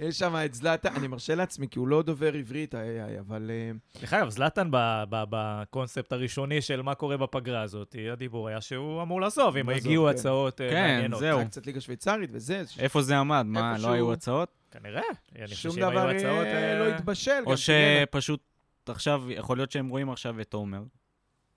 יש 0.00 0.18
שם 0.18 0.34
את 0.44 0.54
זלאטה, 0.54 0.88
אני 0.96 1.08
מרשה 1.08 1.34
לעצמי, 1.34 1.68
כי 1.68 1.78
הוא 1.78 1.88
לא 1.88 2.02
דובר 2.02 2.34
עברית, 2.34 2.74
אבל... 3.20 3.50
אה, 3.50 4.00
דרך 4.00 4.12
אגב, 4.12 4.28
זלאטן 4.28 4.68
בקונספט 5.10 6.12
הראשוני 6.12 6.62
של 6.62 6.82
מה 6.82 6.94
קורה 6.94 7.16
בפגרה 7.16 7.62
הזאת, 7.62 7.96
הדיבור 8.12 8.48
היה 8.48 8.60
שהוא 8.60 9.02
אמור 9.02 9.20
לעזוב, 9.20 9.56
אם 9.56 9.68
הגיעו 9.68 10.04
כן. 10.04 10.10
הצעות 10.10 10.60
אה, 10.60 10.70
כן, 10.70 10.74
מעניינות. 10.74 11.20
זהו. 11.20 11.38
היה 11.38 11.48
קצת 11.48 11.66
ליגה 11.66 11.80
שוויצרית 11.80 12.30
וזה. 12.32 12.62
איפה 12.78 13.02
זה 13.02 13.18
עמד? 13.18 13.42
מה, 13.46 13.76
לא 13.78 13.92
היו 13.92 14.12
הצעות? 14.12 14.48
כנראה. 14.70 15.02
שום 15.46 15.76
דבר. 15.76 16.10
אה, 16.10 16.78
לא 16.78 16.88
התבשל. 16.88 17.42
או. 17.46 17.54
שפשוט 17.56 18.40
עכשיו, 18.86 19.22
יכול 19.30 19.56
להיות 19.56 19.70
שהם 19.70 19.88
רואים 19.88 20.10
עכשיו 20.10 20.40
את 20.40 20.54
עומר, 20.54 20.82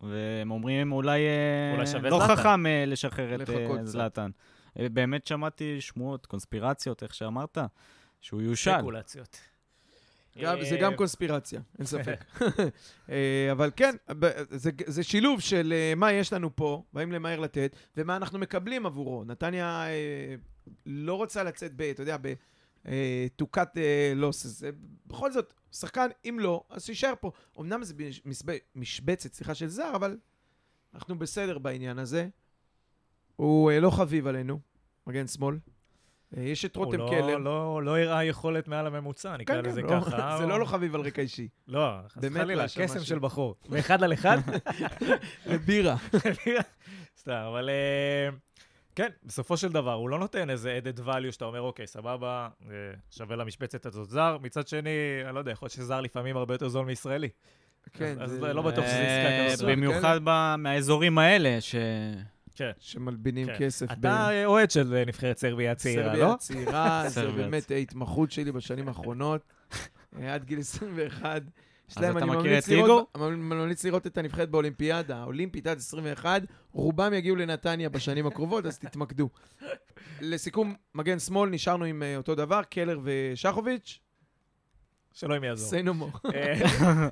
והם 0.09 0.51
אומרים 0.51 0.91
אולי, 0.91 1.19
אה, 1.19 1.73
אולי 1.75 1.87
שווה 1.87 2.09
לא 2.09 2.19
זלאטן." 2.19 2.35
חכם 2.35 2.65
אה, 2.65 2.83
לשחרר 2.87 3.35
את 3.43 3.49
אה. 3.49 3.85
זלאטן. 3.85 4.31
באמת 4.75 5.27
שמעתי 5.27 5.81
שמועות, 5.81 6.25
קונספירציות, 6.25 7.03
איך 7.03 7.13
שאמרת, 7.15 7.57
שהוא 8.21 8.41
יושל. 8.41 8.71
ספקולציות. 8.77 9.37
גם- 10.41 10.57
זה 10.63 10.77
גם 10.77 10.95
קונספירציה, 10.95 11.61
אין 11.79 11.85
ספק. 11.85 12.25
אבל 13.51 13.71
כן, 13.75 13.95
זה- 14.49 14.71
זה 14.85 15.03
שילוב 15.03 15.41
של 15.41 15.73
מה 15.95 16.11
יש 16.11 16.33
לנו 16.33 16.55
פה, 16.55 16.83
באים 16.93 17.11
למהר 17.11 17.39
לתת, 17.39 17.75
ומה 17.97 18.15
אנחנו 18.15 18.39
מקבלים 18.39 18.85
עבורו. 18.85 19.23
נתניה 19.23 19.85
לא 20.85 21.13
רוצה 21.13 21.43
לצאת 21.43 21.71
ב... 21.75 21.81
אתה 21.81 22.01
יודע, 22.01 22.17
ב... 22.21 22.33
אה, 22.87 23.27
to 23.41 23.45
cut 23.57 23.61
uh, 23.75 23.77
losses. 24.21 24.65
אה, 24.65 24.69
בכל 25.07 25.31
זאת, 25.31 25.53
שחקן, 25.71 26.07
אם 26.29 26.37
לא, 26.39 26.63
אז 26.69 26.83
שיישאר 26.85 27.13
פה. 27.19 27.31
אמנם 27.59 27.83
זה 27.83 27.93
משבצת, 28.75 29.33
סליחה, 29.33 29.55
של 29.55 29.67
זר, 29.67 29.91
אבל 29.95 30.17
אנחנו 30.93 31.19
בסדר 31.19 31.57
בעניין 31.57 31.99
הזה. 31.99 32.27
הוא 33.35 33.71
אה, 33.71 33.79
לא 33.79 33.89
חביב 33.89 34.27
עלינו, 34.27 34.59
מגן 35.07 35.27
שמאל. 35.27 35.55
אה, 36.37 36.41
יש 36.41 36.65
את 36.65 36.75
הוא 36.75 36.85
רותם 36.85 36.97
לא- 36.97 37.09
קלר. 37.09 37.37
לא- 37.37 37.83
לא 37.83 37.97
הראה 37.99 38.23
יכולת 38.23 38.67
מעל 38.67 38.87
הממוצע, 38.87 39.37
נקרא 39.37 39.55
כן, 39.55 39.63
כן, 39.63 39.69
לזה 39.69 39.81
לא- 39.81 39.89
ככה. 40.01 40.09
זה 40.37 40.43
או- 40.43 40.49
לא 40.49 40.59
לא 40.59 40.65
חביב 40.65 40.95
על 40.95 41.01
רקע 41.01 41.21
אישי. 41.21 41.47
לא, 41.67 41.97
לא, 42.55 42.67
שם 42.67 42.83
קסם. 42.83 42.99
של 43.03 43.19
בחור. 43.19 43.55
מאחד 43.69 44.03
על 44.03 44.13
אחד? 44.13 44.37
לבירה. 45.45 45.95
סתם, 47.19 47.31
אבל 47.49 47.69
אה, 47.69 48.29
כן, 48.95 49.09
בסופו 49.23 49.57
של 49.57 49.71
דבר, 49.71 49.93
הוא 49.93 50.09
לא 50.09 50.19
נותן 50.19 50.49
איזה 50.49 50.79
added 50.83 50.99
value 51.07 51.31
שאתה 51.31 51.45
אומר, 51.45 51.61
אוקיי, 51.61 51.87
סבבה, 51.87 52.47
אה, 52.69 52.75
שווה 53.11 53.35
למשבצת 53.35 53.85
הזאת 53.85 54.09
זר. 54.09 54.37
מצד 54.41 54.67
שני, 54.67 54.89
אני 55.25 55.35
לא 55.35 55.39
יודע, 55.39 55.51
יכול 55.51 55.65
להיות 55.65 55.73
שזר 55.73 56.01
לפעמים 56.01 56.37
הרבה 56.37 56.53
יותר 56.53 56.67
זול 56.69 56.85
מישראלי. 56.85 57.29
כן, 57.93 58.15
אז 58.21 58.31
זה- 58.31 58.53
לא 58.53 58.61
בטוח 58.61 58.85
שזה 58.85 58.93
אה, 58.97 59.45
עסקה 59.47 59.55
כזאת. 59.55 59.69
במיוחד 59.69 60.19
ב- 60.23 60.55
מהאזורים 60.57 61.17
האלה, 61.17 61.61
ש... 61.61 61.75
כן. 62.55 62.71
שמלבינים 62.79 63.47
כן. 63.47 63.55
כסף. 63.59 63.85
ב- 63.89 63.91
אתה 63.91 64.29
אה, 64.29 64.45
אוהד 64.45 64.71
של 64.71 64.93
אה, 64.95 65.05
נבחרת 65.05 65.37
סרביה 65.37 65.71
הצעירה, 65.71 66.03
סרביה 66.03 66.23
לא? 66.25 66.33
הצעירה, 66.33 67.03
זה 67.07 67.13
סרביה 67.21 67.43
באמת 67.45 67.71
ההתמחות 67.71 68.31
שלי 68.31 68.51
בשנים 68.51 68.87
האחרונות. 68.87 69.41
אה, 70.19 70.33
עד 70.33 70.43
גיל 70.43 70.59
21. 70.59 71.41
יש 71.93 71.97
אז 71.97 72.03
להם, 72.03 72.17
אתה 72.17 72.25
אני 72.25 72.31
מכיר 72.31 72.41
ממליץ 72.51 72.69
את 72.69 72.75
לראות- 72.75 73.17
ממליץ 73.17 73.83
לראות 73.85 74.07
את 74.07 74.17
הנבחרת 74.17 74.49
באולימפיאדה, 74.49 75.17
האולימפית 75.17 75.67
עד 75.67 75.77
21, 75.77 76.41
רובם 76.71 77.13
יגיעו 77.13 77.35
לנתניה 77.35 77.89
בשנים 77.89 78.27
הקרובות, 78.27 78.65
אז 78.65 78.79
תתמקדו. 78.79 79.29
לסיכום, 80.21 80.75
מגן 80.95 81.19
שמאל, 81.19 81.49
נשארנו 81.49 81.85
עם 81.85 82.03
אה, 82.03 82.17
אותו 82.17 82.35
דבר, 82.35 82.61
קלר 82.63 82.99
ושחוביץ', 83.03 83.99
שלא 85.13 85.35
יעזור. 85.45 85.79
say 85.79 85.85
no 85.85 85.89
more. 85.89 86.29
אה, 86.35 86.53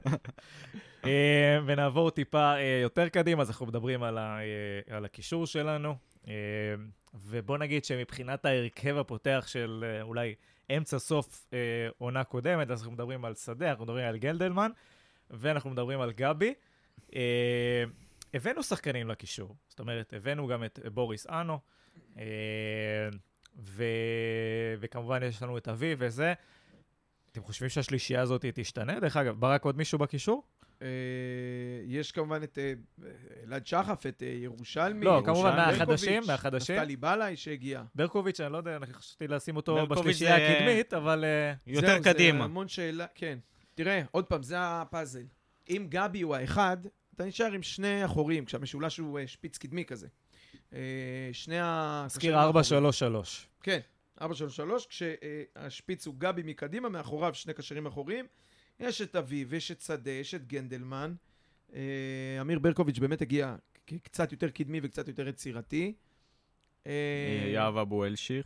אה, 1.06 1.60
ונעבור 1.66 2.10
טיפה 2.12 2.54
יותר 2.84 3.10
קדימה, 3.10 3.42
אז 3.42 3.50
אנחנו 3.50 3.66
מדברים 3.66 4.04
על 4.04 4.18
ה- 4.18 4.40
על 4.90 5.06
הקישור 5.06 5.46
שלנו. 5.48 5.96
ובוא 7.14 7.58
נגיד 7.58 7.86
שמבחינת 7.86 8.46
ההרכב 8.46 8.98
הפותח 8.98 9.44
של 9.48 9.86
אה, 9.88 10.02
אולי 10.72 10.78
אמצע-סוף 10.78 11.48
אה, 11.54 11.58
עונה 11.98 12.24
קודמת, 12.24 12.72
אז 12.72 12.80
אנחנו 12.80 12.92
מדברים 12.92 13.26
על 13.26 13.36
שדה, 13.36 13.70
אנחנו 13.70 13.84
מדברים 13.84 14.06
על 14.06 14.18
גלדלמן, 14.18 14.72
ואנחנו 15.30 15.70
מדברים 15.70 16.02
על 16.02 16.12
גבי. 16.12 16.54
אה, 17.16 17.84
הבאנו 18.34 18.64
שחקנים 18.64 19.08
לקישור, 19.08 19.56
זאת 19.68 19.80
אומרת, 19.80 20.14
הבאנו 20.14 20.48
גם 20.48 20.64
את 20.64 20.80
בוריס 20.94 21.28
אנו, 21.28 21.60
אה, 22.18 22.24
ו... 23.60 23.84
וכמובן 24.80 25.24
יש 25.24 25.44
לנו 25.44 25.58
את 25.58 25.68
אבי 25.68 25.96
וזה. 25.98 26.34
אתם 27.32 27.44
חושבים 27.44 27.70
שהשלישייה 27.70 28.22
הזאת 28.22 28.46
תשתנה? 28.54 29.00
דרך 29.00 29.18
אגב, 29.18 29.40
ברק 29.40 29.66
עוד 29.66 29.78
מישהו 29.78 30.00
בקישור? 30.00 30.44
אה, 30.82 30.88
יש 31.86 32.12
כמובן 32.12 32.44
את 32.44 32.58
אה, 32.58 32.74
אלעד 33.48 33.68
שחף, 33.68 34.06
את 34.06 34.24
אה, 34.24 34.28
ירושלמי. 34.28 35.06
לא, 35.06 35.22
כמובן 35.26 35.56
מהחדשים, 35.56 36.24
מהחדשים. 36.28 36.76
נפתלי 36.76 36.96
בלעי 36.96 37.36
שהגיע. 37.36 37.84
ברקוביץ', 37.96 38.40
אני 38.40 38.54
לא 38.54 38.58
יודע, 38.58 38.76
אני 38.76 38.94
חשבתי 38.94 39.28
לשים 39.28 39.56
אותו 39.56 39.88
בשלישייה 39.88 40.36
הקדמית, 40.36 40.94
אבל... 40.94 41.26
יותר 41.68 41.88
זהו, 41.88 42.04
זה 42.04 42.14
קדימה. 42.14 42.44
המון 42.44 42.68
שאלה, 42.68 43.06
כן. 43.16 43.40
תראה, 43.76 44.02
עוד 44.12 44.26
פעם, 44.26 44.44
זה 44.44 44.56
הפאזל. 44.60 45.24
אם 45.70 45.86
גבי 45.90 46.22
הוא 46.22 46.36
האחד, 46.36 46.78
אתה 47.16 47.26
נשאר 47.26 47.52
עם 47.52 47.64
שני 47.64 48.06
אחורים, 48.06 48.46
כשהמשולש 48.46 48.98
הוא 48.98 49.20
שפיץ 49.26 49.58
קדמי 49.58 49.86
כזה. 49.86 50.08
שני 51.34 51.60
ה... 51.60 52.08
קשרים 52.18 52.36
433. 52.36 53.48
כן, 53.64 53.80
4-3-3, 54.22 54.24
כשהשפיץ 54.90 56.08
הוא 56.08 56.16
גבי 56.18 56.42
מקדימה, 56.46 56.90
מאחוריו 56.90 57.34
שני 57.34 57.54
קשרים 57.54 57.86
אחוריים. 57.86 58.26
יש 58.82 59.02
את 59.02 59.16
אביב, 59.16 59.54
יש 59.54 59.72
את 59.72 59.82
שדה, 59.82 60.12
יש 60.12 60.36
את 60.36 60.48
גנדלמן. 60.48 61.14
אה, 61.74 61.82
אמיר 62.42 62.60
ברקוביץ' 62.60 63.00
באמת 63.00 63.22
הגיע 63.22 63.56
קצת 64.04 64.32
יותר 64.32 64.50
קדמי 64.50 64.80
וקצת 64.84 65.08
יותר 65.08 65.28
יצירתי. 65.28 65.94
אה, 66.88 66.92
יהב 67.54 67.78
אבו 67.78 68.06
אלשיר. 68.06 68.44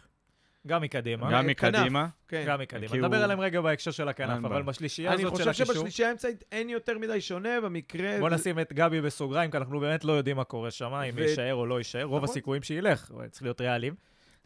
גם 0.67 0.81
מקדימה. 0.81 1.31
גם 1.31 1.33
אה. 1.33 1.41
מקדימה. 1.41 2.07
כן. 2.27 2.43
גם 2.47 2.59
מקדימה. 2.59 2.97
נדבר 2.97 3.23
עליהם 3.23 3.39
רגע 3.39 3.61
בהקשר 3.61 3.91
של 3.91 4.07
הכנף, 4.07 4.45
אבל. 4.45 4.61
בשלישייה 4.61 5.13
אני 5.13 5.23
הזאת 5.23 5.35
של 5.37 5.43
חושב 5.43 5.49
הקישור... 5.49 5.75
שבשלישייה 5.75 6.09
האמצעית 6.09 6.43
אין 6.51 6.69
יותר 6.69 6.97
מדי 6.97 7.21
שונה 7.21 7.61
במקרה... 7.61 8.19
בוא 8.19 8.29
נשים 8.29 8.59
את 8.59 8.73
גבי 8.73 9.01
בסוגריים, 9.01 9.51
כי 9.51 9.57
אנחנו 9.57 9.79
באמת 9.79 10.03
לא 10.03 10.13
יודעים 10.13 10.35
מה 10.35 10.43
קורה 10.43 10.71
שם, 10.71 10.93
אם 10.93 11.19
יישאר 11.19 11.53
או 11.53 11.65
לא 11.65 11.77
יישאר. 11.77 12.03
רוב 12.03 12.23
נכון. 12.23 12.29
הסיכויים 12.29 12.63
שילך, 12.63 13.11
צריך 13.31 13.43
להיות 13.43 13.61
ריאליים. 13.61 13.95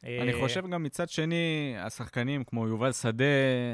אני 0.04 0.34
אה, 0.34 0.40
חושב 0.40 0.68
גם 0.68 0.84
מצד 0.84 1.10
שני, 1.10 1.76
השחקנים 1.80 2.44
כמו 2.44 2.68
יובל 2.68 2.92
שדה 2.92 3.26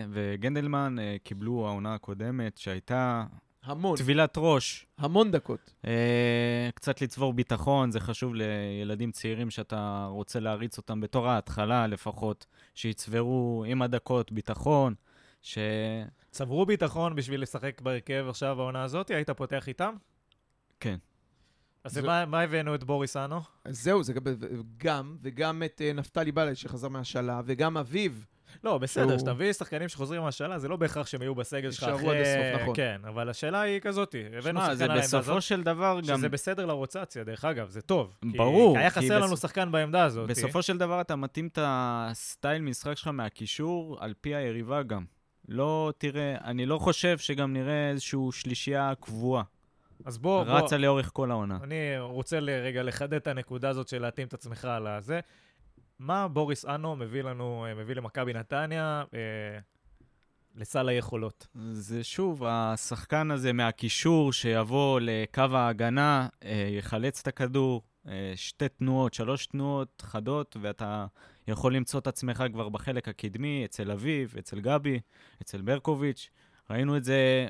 וגנדלמן 0.09 0.95
אה, 0.99 1.15
קיבלו 1.23 1.67
העונה 1.67 1.93
הקודמת, 1.93 2.57
שהייתה 2.57 3.23
המון, 3.63 3.97
טבילת 3.97 4.33
ראש. 4.37 4.85
המון 4.97 5.31
דקות. 5.31 5.73
אה, 5.85 6.69
קצת 6.75 7.01
לצבור 7.01 7.33
ביטחון, 7.33 7.91
זה 7.91 7.99
חשוב 7.99 8.33
לילדים 8.35 9.11
צעירים 9.11 9.49
שאתה 9.49 10.07
רוצה 10.09 10.39
להריץ 10.39 10.77
אותם 10.77 11.01
בתור 11.01 11.27
ההתחלה 11.27 11.87
לפחות, 11.87 12.45
שיצברו 12.75 13.63
עם 13.67 13.81
הדקות 13.81 14.31
ביטחון, 14.31 14.93
ש... 15.41 15.57
צברו 16.31 16.65
ביטחון 16.65 17.15
בשביל 17.15 17.41
לשחק 17.41 17.81
בהרכב 17.81 18.25
עכשיו 18.29 18.61
העונה 18.61 18.83
הזאת, 18.83 19.11
היית 19.11 19.29
פותח 19.29 19.67
איתם? 19.67 19.95
כן. 20.79 20.97
אז 21.85 21.91
זה- 21.93 22.01
מה- 22.27 22.41
הבאנו 22.41 22.75
את 22.75 22.83
בוריס 22.83 23.17
אנו? 23.17 23.41
אז 23.65 23.83
זהו, 23.83 24.03
זה 24.03 24.13
גם- 24.13 24.21
גם, 24.77 25.15
וגם 25.21 25.63
את 25.65 25.81
אה, 25.85 25.93
נפתלי 25.93 26.31
בלעי 26.31 26.55
שחזר 26.55 26.87
מהשאלה, 26.89 27.41
וגם 27.45 27.77
אביב. 27.77 28.25
לא, 28.63 28.77
בסדר, 28.77 29.07
שהוא- 29.07 29.19
שתביא 29.19 29.53
שחקנים 29.53 29.89
שחוזרים 29.89 30.21
מהשאלה, 30.21 30.59
זה 30.59 30.67
לא 30.67 30.75
בהכרח 30.75 31.07
שהם 31.07 31.21
יהיו 31.21 31.35
בסגל 31.35 31.71
שלך 31.71 31.83
יישארו 31.83 31.97
אחרי... 31.99 32.19
עד 32.19 32.25
הסוף, 32.25 32.61
נכון. 32.61 32.75
כן, 32.75 33.01
אבל 33.07 33.29
השאלה 33.29 33.61
היא 33.61 33.79
כזאת, 33.79 34.15
הבאנו 34.37 34.59
שמע, 34.59 34.61
שחקן 34.61 34.75
זה 34.75 34.83
על 34.83 34.89
העמדה 34.91 35.03
בסופו 35.05 35.31
הזאת, 35.31 35.41
של 35.41 35.63
דבר 35.63 35.99
גם... 36.07 36.17
שזה 36.17 36.29
בסדר 36.29 36.65
לרוטציה, 36.65 37.23
דרך 37.23 37.45
אגב, 37.45 37.69
זה 37.69 37.81
טוב. 37.81 38.17
ברור, 38.37 38.73
כי 38.75 38.79
היה 38.79 38.89
כי 38.89 38.99
חסר 38.99 39.19
בס- 39.19 39.25
לנו 39.25 39.37
שחקן 39.37 39.71
בעמדה 39.71 40.03
הזאת. 40.03 40.29
בסופו 40.29 40.61
של 40.61 40.77
דבר 40.77 41.01
אתה 41.01 41.15
מתאים 41.15 41.47
את 41.47 41.59
הסטייל 41.61 42.61
משחק 42.61 42.97
שלך 42.97 43.07
מהקישור 43.07 43.97
על 43.99 44.13
פי 44.21 44.35
היריבה 44.35 44.83
גם. 44.83 45.05
לא 45.47 45.93
תראה, 45.97 46.35
אני 46.43 46.65
לא 46.65 46.77
חושב 46.77 47.17
שגם 47.17 47.53
נראה 47.53 47.89
איזושהי 47.89 48.19
שלישייה 48.31 48.93
קבועה. 48.99 49.43
אז 50.05 50.17
בוא, 50.17 50.43
בוא, 50.43 50.53
רצה 50.53 50.77
לאורך 50.77 51.09
כל 51.13 51.31
העונה. 51.31 51.57
אני 51.63 51.99
רוצה 51.99 52.39
רגע 52.39 52.83
לחדד 52.83 53.13
את 53.13 53.27
הנקודה 53.27 53.69
הזאת 53.69 53.87
של 53.87 54.01
להתאים 54.01 54.27
את 54.27 54.33
עצמך 54.33 54.65
על 54.65 54.87
הזה. 54.87 55.19
מה 55.99 56.27
בוריס 56.27 56.65
אנו 56.65 56.95
מביא 56.95 57.21
לנו, 57.21 57.65
אה, 57.65 57.75
מביא 57.75 57.95
למכבי 57.95 58.33
נתניה 58.33 59.03
אה, 59.13 59.59
לסל 60.55 60.89
היכולות? 60.89 61.47
זה 61.71 62.03
שוב, 62.03 62.43
השחקן 62.47 63.31
הזה 63.31 63.53
מהקישור 63.53 64.33
שיבוא 64.33 64.99
לקו 65.03 65.41
ההגנה, 65.41 66.27
אה, 66.43 66.67
יחלץ 66.77 67.21
את 67.21 67.27
הכדור, 67.27 67.81
אה, 68.07 68.33
שתי 68.35 68.69
תנועות, 68.69 69.13
שלוש 69.13 69.45
תנועות 69.45 70.03
חדות, 70.05 70.57
ואתה 70.61 71.05
יכול 71.47 71.75
למצוא 71.75 71.99
את 71.99 72.07
עצמך 72.07 72.43
כבר 72.53 72.69
בחלק 72.69 73.07
הקדמי, 73.07 73.65
אצל 73.65 73.91
אביב, 73.91 74.35
אצל 74.39 74.59
גבי, 74.59 74.99
אצל 75.41 75.61
ברקוביץ'. 75.61 76.29
ראינו 76.69 76.97
את 76.97 77.03
זה, 77.03 77.47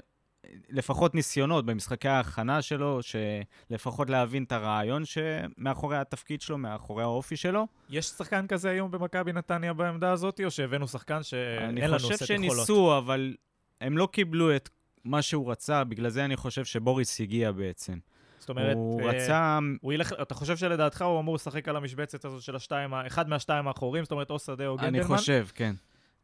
לפחות 0.69 1.15
ניסיונות 1.15 1.65
במשחקי 1.65 2.07
ההכנה 2.07 2.61
שלו, 2.61 2.99
שלפחות 3.01 4.09
להבין 4.09 4.43
את 4.43 4.51
הרעיון 4.51 5.03
שמאחורי 5.05 5.97
התפקיד 5.97 6.41
שלו, 6.41 6.57
מאחורי 6.57 7.03
האופי 7.03 7.37
שלו. 7.37 7.67
יש 7.89 8.05
שחקן 8.05 8.47
כזה 8.47 8.69
היום 8.69 8.91
במכבי 8.91 9.33
נתניה 9.33 9.73
בעמדה 9.73 10.11
הזאת, 10.11 10.41
או 10.45 10.51
שהבאנו 10.51 10.87
שחקן 10.87 11.23
שאין 11.23 11.69
אני 11.69 11.81
לנו 11.81 11.99
חושב 11.99 12.15
סט 12.15 12.21
יכולות? 12.21 12.55
שניסו, 12.55 12.97
אבל 12.97 13.35
הם 13.81 13.97
לא 13.97 14.07
קיבלו 14.11 14.55
את 14.55 14.69
מה 15.03 15.21
שהוא 15.21 15.51
רצה, 15.51 15.83
בגלל 15.83 16.09
זה 16.09 16.25
אני 16.25 16.35
חושב 16.35 16.65
שבוריס 16.65 17.21
הגיע 17.21 17.51
בעצם. 17.51 17.97
זאת 18.39 18.49
אומרת, 18.49 18.75
הוא 18.75 19.01
אה, 19.01 19.07
רצה... 19.07 19.59
הוא 19.81 19.93
ילך, 19.93 20.13
אתה 20.21 20.33
חושב 20.33 20.57
שלדעתך 20.57 21.01
הוא 21.01 21.19
אמור 21.19 21.35
לשחק 21.35 21.67
על 21.67 21.75
המשבצת 21.75 22.25
הזאת 22.25 22.41
של 22.41 22.55
השתיים, 22.55 22.93
אחד 22.93 23.29
מהשתיים 23.29 23.67
האחורים, 23.67 24.03
זאת 24.03 24.11
אומרת, 24.11 24.29
או 24.29 24.39
שדה 24.39 24.67
או 24.67 24.77
גנדלמן? 24.77 24.95
אני 24.95 25.03
חושב, 25.03 25.47
כן. 25.55 25.75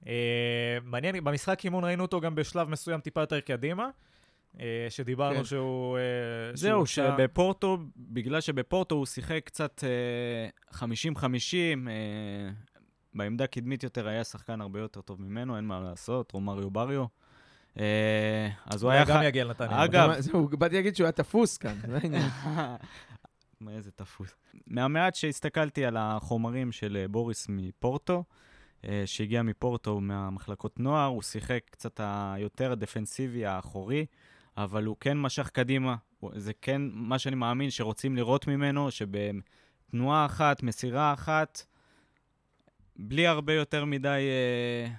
אה, 0.08 0.78
מעניין, 0.84 1.24
במשחק 1.24 1.66
אימון 1.66 1.84
ראינו 1.84 2.04
אותו 2.04 2.22
גם 2.22 2.36
בשלב 2.36 2.70
מסוים 2.70 3.00
טיפה 3.00 3.22
יותר 3.22 3.40
קדימה, 3.40 3.90
שדיברנו 4.90 5.38
כן. 5.38 5.44
שהוא... 5.44 5.98
אה, 5.98 6.02
זהו, 6.54 6.86
שהוא 6.86 7.06
שבפורטו, 7.16 7.78
בגלל 7.98 8.42
שבפורטו 8.42 8.96
הוא 8.96 9.06
שיחק 9.06 9.42
קצת 9.46 9.84
אה, 9.84 10.78
50-50, 10.80 11.24
אה, 11.88 12.50
בעמדה 13.14 13.48
קדמית 13.48 13.84
יותר 13.84 14.08
היה 14.08 14.24
שחקן 14.24 14.62
הרבה 14.62 14.80
יותר 14.80 15.02
טוב 15.02 15.22
ממנו, 15.22 15.56
אין 15.58 15.64
מה 15.66 15.80
לעשות, 15.80 16.32
רומריו 16.32 16.72
בריו. 16.72 17.06
אה, 17.80 18.50
אז 18.66 18.84
הוא 18.84 18.92
היה... 18.92 19.06
גם 19.06 19.18
ח- 19.20 19.24
יגיע 19.24 19.44
לנתניה. 19.46 19.84
אגב- 19.86 20.20
זהו, 20.20 20.48
באתי 20.48 20.76
להגיד 20.76 20.96
שהוא 20.96 21.06
היה 21.06 21.12
תפוס 21.12 21.58
כאן, 21.58 21.76
זה 21.88 21.98
העניין. 22.04 22.30
מה, 23.62 23.72
איזה 23.72 23.92
תפוס. 23.92 24.36
מהמעט 24.68 25.16
שהסתכלתי 25.16 25.86
על 25.86 25.98
החומרים 26.00 26.72
של 26.72 26.98
אה, 27.02 27.08
בוריס 27.08 27.46
מפורטו, 27.50 28.24
אה, 28.86 29.04
שהגיע 29.06 29.42
מפורטו 29.42 30.00
מהמחלקות 30.00 30.80
נוער, 30.80 31.06
הוא 31.08 31.22
שיחק 31.22 31.62
קצת 31.72 32.00
היותר 32.04 32.74
דפנסיבי 32.76 33.46
האחורי, 33.46 34.06
אבל 34.58 34.84
הוא 34.86 34.96
כן 35.00 35.18
משך 35.18 35.50
קדימה. 35.50 35.96
זה 36.36 36.52
כן 36.62 36.82
מה 36.94 37.20
שאני 37.20 37.36
מאמין 37.36 37.70
שרוצים 37.70 38.16
לראות 38.16 38.48
ממנו, 38.48 38.90
שבתנועה 38.92 40.26
אחת, 40.26 40.64
מסירה 40.64 41.14
אחת, 41.14 41.62
בלי 42.96 43.28
הרבה 43.28 43.54
יותר 43.54 43.86
מדי... 43.86 44.08
אה, 44.88 44.92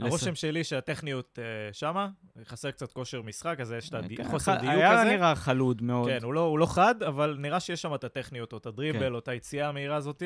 לס- 0.00 0.06
הרושם 0.08 0.34
שלי 0.34 0.64
שהטכניות 0.64 1.38
אה, 1.38 1.44
שמה, 1.72 2.08
חסר 2.44 2.70
קצת 2.70 2.92
כושר 2.92 3.22
משחק, 3.22 3.56
אז 3.60 3.72
יש 3.72 3.88
את 3.88 3.94
כן, 4.16 4.26
החוסר 4.26 4.56
ח- 4.56 4.60
דיוק 4.60 4.72
היה 4.72 5.00
הזה. 5.00 5.10
נראה 5.10 5.34
חלוד 5.34 5.82
מאוד. 5.82 6.08
כן, 6.08 6.18
הוא 6.22 6.34
לא, 6.34 6.40
הוא 6.40 6.58
לא 6.58 6.66
חד, 6.66 7.02
אבל 7.02 7.36
נראה 7.40 7.60
שיש 7.60 7.82
שם 7.82 7.94
את 7.94 8.04
הטכניות, 8.04 8.52
או 8.52 8.58
את 8.58 8.66
הדריבל, 8.66 8.98
כן. 8.98 9.12
או 9.12 9.18
את 9.18 9.28
היציאה 9.28 9.68
המהירה 9.68 9.96
הזאת. 9.96 10.22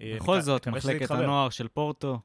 אה, 0.00 0.12
בכל 0.16 0.40
זאת, 0.40 0.68
מחלקת. 0.68 1.10
הנוער 1.10 1.50
של 1.50 1.68
פורטו, 1.68 2.18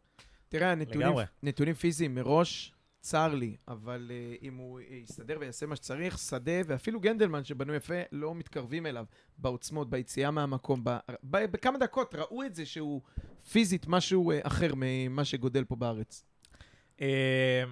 תראה, 0.50 0.72
הנתונים, 0.72 1.02
לגמרי. 1.08 1.24
נתונים 1.44 1.74
פיזיים 1.74 2.16
מראש, 2.16 2.74
צר 3.08 3.36
לי, 3.36 3.56
אבל 3.68 4.12
uh, 4.12 4.44
אם 4.46 4.56
הוא 4.56 4.80
יסתדר 4.90 5.38
ויעשה 5.40 5.66
מה 5.66 5.76
שצריך, 5.76 6.18
שדה 6.18 6.52
ואפילו 6.66 7.00
גנדלמן 7.00 7.44
שבנו 7.44 7.74
יפה, 7.74 7.94
לא 8.12 8.36
מתקרבים 8.36 8.86
אליו 8.86 9.06
בעוצמות, 9.38 9.90
ביציאה 9.90 10.32
מהמקום. 10.32 10.84
ב, 10.84 10.98
ב, 11.24 11.46
בכמה 11.46 11.78
דקות 11.78 12.16
ראו 12.16 12.44
את 12.44 12.56
זה 12.56 12.66
שהוא 12.66 13.02
פיזית 13.52 13.88
משהו 13.88 14.32
uh, 14.32 14.48
אחר 14.48 14.72
ממה 14.76 15.26
שגודל 15.26 15.64
פה 15.64 15.76
בארץ. 15.76 16.26
אה, 17.02 17.64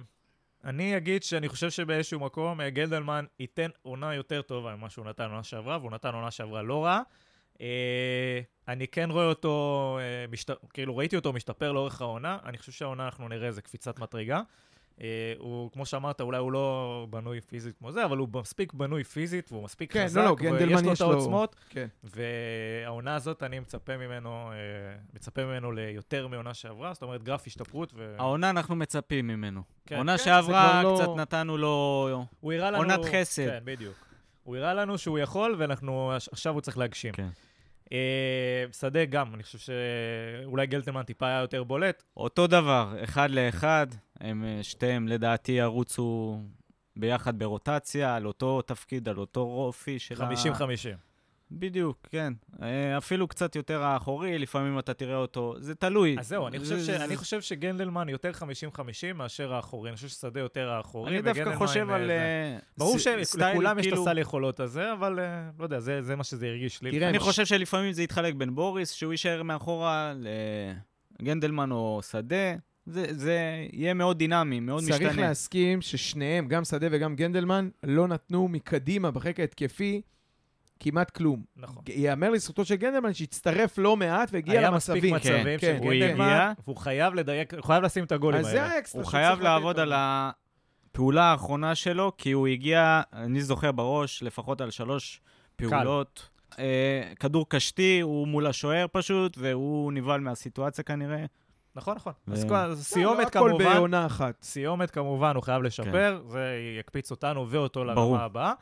אני 0.64 0.96
אגיד 0.96 1.22
שאני 1.22 1.48
חושב 1.48 1.70
שבאיזשהו 1.70 2.20
מקום 2.20 2.60
אה, 2.60 2.70
גלדלמן 2.70 3.24
ייתן 3.40 3.70
עונה 3.82 4.14
יותר 4.14 4.42
טובה 4.42 4.76
ממה 4.76 4.90
שהוא 4.90 5.06
נתן 5.06 5.24
עונה 5.24 5.42
שעברה, 5.42 5.78
והוא 5.78 5.90
נתן 5.90 6.14
עונה 6.14 6.30
שעברה 6.30 6.62
לא 6.62 6.84
רע. 6.84 7.00
אה, 7.60 8.40
אני 8.68 8.88
כן 8.88 9.10
רואה 9.10 9.24
אותו, 9.24 9.98
אה, 10.00 10.26
משת... 10.30 10.50
כאילו 10.72 10.96
ראיתי 10.96 11.16
אותו 11.16 11.32
משתפר 11.32 11.72
לאורך 11.72 12.00
העונה, 12.00 12.38
אני 12.44 12.58
חושב 12.58 12.72
שהעונה 12.72 13.04
אנחנו 13.04 13.28
נראה 13.28 13.46
איזה 13.46 13.62
קפיצת 13.62 13.98
מדרגה. 13.98 14.40
אה, 15.00 15.06
הוא, 15.38 15.70
כמו 15.72 15.86
שאמרת, 15.86 16.20
אולי 16.20 16.38
הוא 16.38 16.52
לא 16.52 17.06
בנוי 17.10 17.40
פיזית 17.40 17.76
כמו 17.78 17.92
זה, 17.92 18.04
אבל 18.04 18.16
הוא 18.18 18.28
מספיק 18.34 18.72
בנוי 18.72 19.04
פיזית, 19.04 19.52
והוא 19.52 19.64
מספיק 19.64 19.92
כן, 19.92 20.04
חזק, 20.04 20.20
לא, 20.20 20.24
לא, 20.24 20.34
גנדלמן 20.34 20.74
ויש 20.74 20.82
לו 20.86 20.92
את 20.92 21.00
לו- 21.00 21.12
העוצמות, 21.12 21.56
כן. 21.70 21.86
והעונה 22.04 23.14
הזאת, 23.14 23.42
אני 23.42 23.58
מצפה 23.58 23.96
ממנו, 23.96 24.52
אה, 24.52 24.56
מצפה 25.14 25.44
ממנו 25.44 25.72
ליותר 25.72 26.26
מעונה 26.28 26.54
שעברה, 26.54 26.92
זאת 26.94 27.02
אומרת, 27.02 27.22
גרף 27.22 27.46
השתפרות, 27.46 27.92
ו... 27.96 28.14
העונה 28.18 28.50
אנחנו 28.50 28.76
מצפים 28.76 29.26
ממנו. 29.26 29.62
כן. 29.86 29.96
עונה 29.96 30.18
כן, 30.18 30.24
שעברה 30.24 30.82
לא- 30.82 30.98
קצת 31.02 31.08
נתנו 31.16 31.56
לו... 31.56 32.08
הוא 32.40 32.52
הראה 32.52 32.70
לנו... 32.70 32.82
עונת 32.82 33.00
חסד. 33.12 33.46
כן, 33.48 33.58
בדיוק. 33.64 33.94
הוא 34.42 34.56
הראה 34.56 34.74
לנו 34.74 34.98
שהוא 34.98 35.18
יכול, 35.18 35.54
ואנחנו... 35.58 36.12
עכשיו 36.32 36.52
הוא 36.54 36.60
צריך 36.60 36.78
להגשים. 36.78 37.12
כן. 37.12 37.28
אה, 37.92 38.64
שדה 38.72 39.04
גם, 39.04 39.34
אני 39.34 39.42
חושב 39.42 39.58
שאולי 39.58 40.66
גלטלמן 40.66 41.02
טיפה 41.02 41.26
היה 41.26 41.40
יותר 41.40 41.64
בולט. 41.64 42.02
אותו 42.16 42.46
דבר, 42.46 42.94
אחד 43.04 43.30
לאחד, 43.30 43.86
הם 44.20 44.44
אה, 44.44 44.62
שתיהם 44.62 45.08
לדעתי 45.08 45.52
ירוצו 45.52 46.40
ביחד 46.96 47.38
ברוטציה, 47.38 48.16
על 48.16 48.26
אותו 48.26 48.62
תפקיד, 48.62 49.08
על 49.08 49.18
אותו 49.18 49.40
אופי 49.40 49.98
של 49.98 50.22
ה... 50.22 50.30
50-50. 50.30 51.05
בדיוק, 51.50 52.06
כן. 52.10 52.32
אה, 52.62 52.98
אפילו 52.98 53.28
קצת 53.28 53.56
יותר 53.56 53.82
האחורי, 53.82 54.38
לפעמים 54.38 54.78
אתה 54.78 54.94
תראה 54.94 55.16
אותו, 55.16 55.54
זה 55.58 55.74
תלוי. 55.74 56.16
אז 56.18 56.28
זהו, 56.28 56.48
אני 56.48 56.58
חושב, 56.58 56.78
ש... 56.78 56.80
זה- 56.80 57.04
אני 57.04 57.16
חושב 57.16 57.40
שגנדלמן 57.40 58.08
יותר 58.08 58.30
50-50 58.40 58.42
מאשר 59.14 59.54
האחורי. 59.54 59.88
אני 59.90 59.96
חושב 59.96 60.08
ששדה 60.08 60.40
יותר 60.40 60.68
האחורי. 60.70 61.10
אני 61.10 61.22
דווקא 61.22 61.54
חושב 61.56 61.80
עם, 61.80 61.90
על... 61.90 62.00
אה, 62.02 62.06
זה. 62.06 62.12
אה, 62.54 62.58
ברור 62.78 62.98
שלכולם 62.98 63.24
סטייל, 63.24 63.78
יש 63.78 63.86
את 63.86 63.90
כאילו- 63.92 64.02
הסל 64.02 64.18
יכולות 64.18 64.60
הזה, 64.60 64.92
אבל 64.92 65.18
אה, 65.20 65.24
לא 65.58 65.64
יודע, 65.64 65.80
זה, 65.80 66.02
זה 66.02 66.16
מה 66.16 66.24
שזה 66.24 66.46
הרגיש 66.46 66.82
לי. 66.82 66.90
תראה, 66.90 67.08
אני 67.08 67.18
חושב 67.18 67.44
שלפעמים 67.44 67.92
זה 67.92 68.02
יתחלק 68.02 68.34
בין 68.34 68.54
בוריס, 68.54 68.90
שהוא 68.92 69.12
יישאר 69.12 69.42
מאחורה 69.42 70.14
לגנדלמן 71.20 71.70
או 71.70 72.00
שדה, 72.10 72.54
זה, 72.86 73.04
זה 73.10 73.38
יהיה 73.72 73.94
מאוד 73.94 74.18
דינמי, 74.18 74.60
מאוד 74.60 74.82
צריך 74.84 75.02
משתנה. 75.02 75.22
להסכים 75.28 75.80
ששניהם, 75.82 76.48
גם 76.48 76.64
שדה 76.64 76.86
וגם 76.90 77.16
גנדלמן, 77.16 77.68
לא 77.82 78.08
נתנו 78.08 78.48
מקדימה 78.48 79.10
בחלק 79.10 79.40
ההתקפי 79.40 80.00
כמעט 80.80 81.10
כלום. 81.10 81.42
נכון. 81.56 81.82
ייאמר 81.88 82.30
לזכותו 82.30 82.64
של 82.64 82.74
גנדלמן 82.74 83.14
שהצטרף 83.14 83.78
לא 83.78 83.96
מעט 83.96 84.28
והגיע 84.32 84.60
היה 84.60 84.70
למצבים. 84.70 85.14
מספיק 85.14 85.32
מצבים 85.32 85.58
כן, 85.58 85.66
של 85.66 85.78
כן. 85.78 85.84
הוא 85.84 85.92
גנדלמן, 85.92 86.24
הגיע. 86.24 86.52
והוא 86.64 86.76
חייב 86.76 87.14
לדייק, 87.14 87.54
הוא 87.54 87.62
חייב 87.64 87.82
לשים 87.84 88.04
את 88.04 88.12
הגולים 88.12 88.40
אז 88.40 88.46
זה 88.46 88.62
האלה. 88.62 88.74
האקסטרה 88.74 89.02
הוא 89.02 89.10
חייב 89.10 89.40
לעבוד. 89.40 89.78
על 89.78 89.92
הפעולה 89.96 91.24
האחרונה 91.24 91.74
שלו, 91.74 92.12
כי 92.18 92.32
הוא 92.32 92.46
הגיע, 92.46 93.02
אני 93.12 93.40
זוכר 93.42 93.72
בראש, 93.72 94.22
לפחות 94.22 94.60
על 94.60 94.70
שלוש 94.70 95.20
פעולות. 95.56 96.28
אה, 96.58 97.02
כדור 97.20 97.48
קשתי, 97.48 98.00
הוא 98.00 98.28
מול 98.28 98.46
השוער 98.46 98.86
פשוט, 98.92 99.36
והוא 99.40 99.92
נבהל 99.92 100.20
מהסיטואציה 100.20 100.84
כנראה. 100.84 101.24
נכון, 101.76 101.96
נכון. 101.96 102.12
ו- 102.28 102.32
אז 102.32 102.44
כל- 102.44 102.50
לא, 102.54 102.68
לא 102.70 102.74
סיומת 102.74 103.26
הכל 103.26 103.48
כמובן, 103.48 103.64
בעונה 103.74 104.06
אחת. 104.06 104.42
סיומת 104.42 104.90
כמובן 104.90 105.34
הוא 105.34 105.42
חייב 105.42 105.62
לשפר, 105.62 106.20
זה 106.28 106.40
יקפיץ 106.80 107.10
אותנו 107.10 107.50
ואותו. 107.50 107.84
לרמה 107.84 108.24
הבאה. 108.24 108.52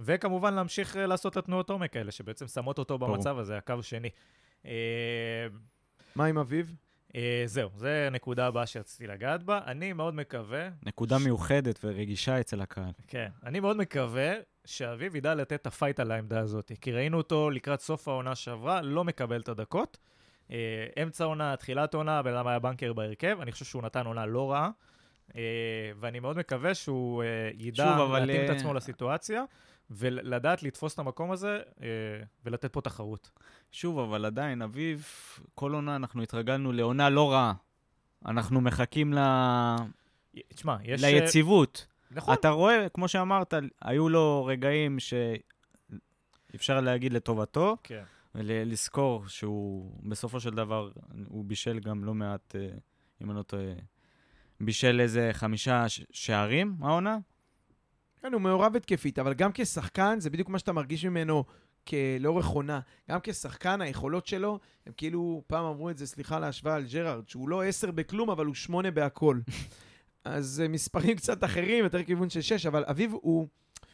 וכמובן 0.00 0.54
להמשיך 0.54 0.96
אה, 0.96 1.06
לעשות 1.06 1.32
את 1.32 1.36
התנועות 1.36 1.70
עומק 1.70 1.96
האלה, 1.96 2.10
שבעצם 2.10 2.46
שמות 2.46 2.78
אותו 2.78 2.98
ברור. 2.98 3.16
במצב 3.16 3.38
הזה, 3.38 3.58
הקו 3.58 3.82
שני. 3.82 4.10
אה, 4.66 5.46
מה 6.16 6.24
עם 6.24 6.38
אביב? 6.38 6.74
אה, 7.16 7.42
זהו, 7.46 7.70
זה 7.76 8.06
הנקודה 8.06 8.46
הבאה 8.46 8.66
שרציתי 8.66 9.06
לגעת 9.06 9.42
בה. 9.42 9.60
אני 9.66 9.92
מאוד 9.92 10.14
מקווה, 10.14 10.68
נקודה 10.86 11.18
מיוחדת 11.18 11.78
ורגישה 11.84 12.40
אצל 12.40 12.60
הקהל. 12.60 12.90
כן, 13.06 13.28
אני 13.44 13.60
מאוד 13.60 13.76
מקווה 13.76 14.32
שאביב 14.64 15.16
ידע 15.16 15.34
לתת 15.34 15.52
את 15.52 15.66
הפייט 15.66 16.00
על 16.00 16.10
העמדה 16.10 16.40
הזאת, 16.40 16.72
כי 16.80 16.92
ראינו 16.92 17.16
אותו 17.16 17.50
לקראת 17.50 17.80
סוף 17.80 18.08
העונה 18.08 18.34
שעברה, 18.34 18.82
לא 18.82 19.04
מקבל 19.04 19.40
את 19.40 19.48
הדקות. 19.48 19.98
אמצע 21.02 21.24
עונה, 21.24 21.56
תחילת 21.56 21.94
עונה, 21.94 22.22
בן 22.22 22.34
אדם 22.34 22.46
היה 22.46 22.58
בנקר 22.58 22.92
בהרכב, 22.92 23.38
אני 23.40 23.52
חושב 23.52 23.64
שהוא 23.64 23.82
נתן 23.82 24.06
עונה 24.06 24.26
לא 24.26 24.52
רעה, 24.52 24.70
ואני 26.00 26.20
מאוד 26.20 26.36
מקווה 26.36 26.74
שהוא 26.74 27.24
ידע 27.54 27.94
שוב, 27.98 28.12
להתאים 28.12 28.44
את 28.44 28.50
אה, 28.50 28.56
עצמו 28.56 28.74
לסיטואציה, 28.74 29.44
ולדעת 29.90 30.62
לתפוס 30.62 30.94
את 30.94 30.98
המקום 30.98 31.30
הזה 31.30 31.60
אה, 31.82 31.86
ולתת 32.44 32.72
פה 32.72 32.80
תחרות. 32.80 33.30
שוב, 33.72 33.98
אבל 33.98 34.24
עדיין, 34.24 34.62
אביב, 34.62 35.08
כל 35.54 35.74
עונה 35.74 35.96
אנחנו 35.96 36.22
התרגלנו 36.22 36.72
לעונה 36.72 37.10
לא 37.10 37.32
רעה. 37.32 37.52
אנחנו 38.26 38.60
מחכים 38.60 39.14
ל... 39.14 39.18
תשמע, 40.48 40.76
יש... 40.84 41.04
אה, 41.04 41.10
ליציבות. 41.10 41.86
נכון, 42.10 42.34
אתה 42.34 42.48
רואה, 42.48 42.88
כמו 42.94 43.08
שאמרת, 43.08 43.54
היו 43.82 44.08
לו 44.08 44.44
רגעים 44.44 44.96
שאפשר 46.52 46.80
להגיד 46.80 47.12
לטובתו, 47.12 47.76
כן. 47.82 48.02
ולזכור 48.34 49.28
שהוא 49.28 49.92
בסופו 50.02 50.40
של 50.40 50.50
דבר, 50.50 50.90
הוא 51.28 51.44
בישל 51.44 51.78
גם 51.78 52.04
לא 52.04 52.14
מעט, 52.14 52.56
אה, 52.56 52.68
אם 53.22 53.30
אני 53.30 53.38
לא 53.38 53.42
טועה, 53.42 53.72
בישל 54.60 55.00
איזה 55.00 55.30
חמישה 55.32 55.84
שערים, 56.12 56.76
העונה? 56.80 57.18
כן, 58.22 58.32
הוא 58.32 58.40
מעורב 58.40 58.76
התקפית, 58.76 59.18
אבל 59.18 59.34
גם 59.34 59.50
כשחקן, 59.54 60.20
זה 60.20 60.30
בדיוק 60.30 60.48
מה 60.48 60.58
שאתה 60.58 60.72
מרגיש 60.72 61.04
ממנו 61.04 61.44
כ- 61.86 61.94
לאורך 62.20 62.46
עונה. 62.46 62.80
גם 63.10 63.18
כשחקן, 63.22 63.80
היכולות 63.80 64.26
שלו, 64.26 64.58
הם 64.86 64.92
כאילו, 64.96 65.42
פעם 65.46 65.64
אמרו 65.64 65.90
את 65.90 65.98
זה, 65.98 66.06
סליחה 66.06 66.36
על 66.36 66.44
ההשוואה 66.44 66.74
על 66.74 66.84
ג'רארד, 66.92 67.28
שהוא 67.28 67.48
לא 67.48 67.64
עשר 67.64 67.90
בכלום, 67.90 68.30
אבל 68.30 68.46
הוא 68.46 68.54
שמונה 68.54 68.90
בהכל. 68.90 69.40
אז 70.24 70.60
אה, 70.64 70.68
מספרים 70.68 71.16
קצת 71.16 71.44
אחרים, 71.44 71.84
יותר 71.84 72.02
כיוון 72.02 72.30
של 72.30 72.40
שש, 72.40 72.66
אבל 72.66 72.84
אביב 72.86 73.12
הוא... 73.12 73.48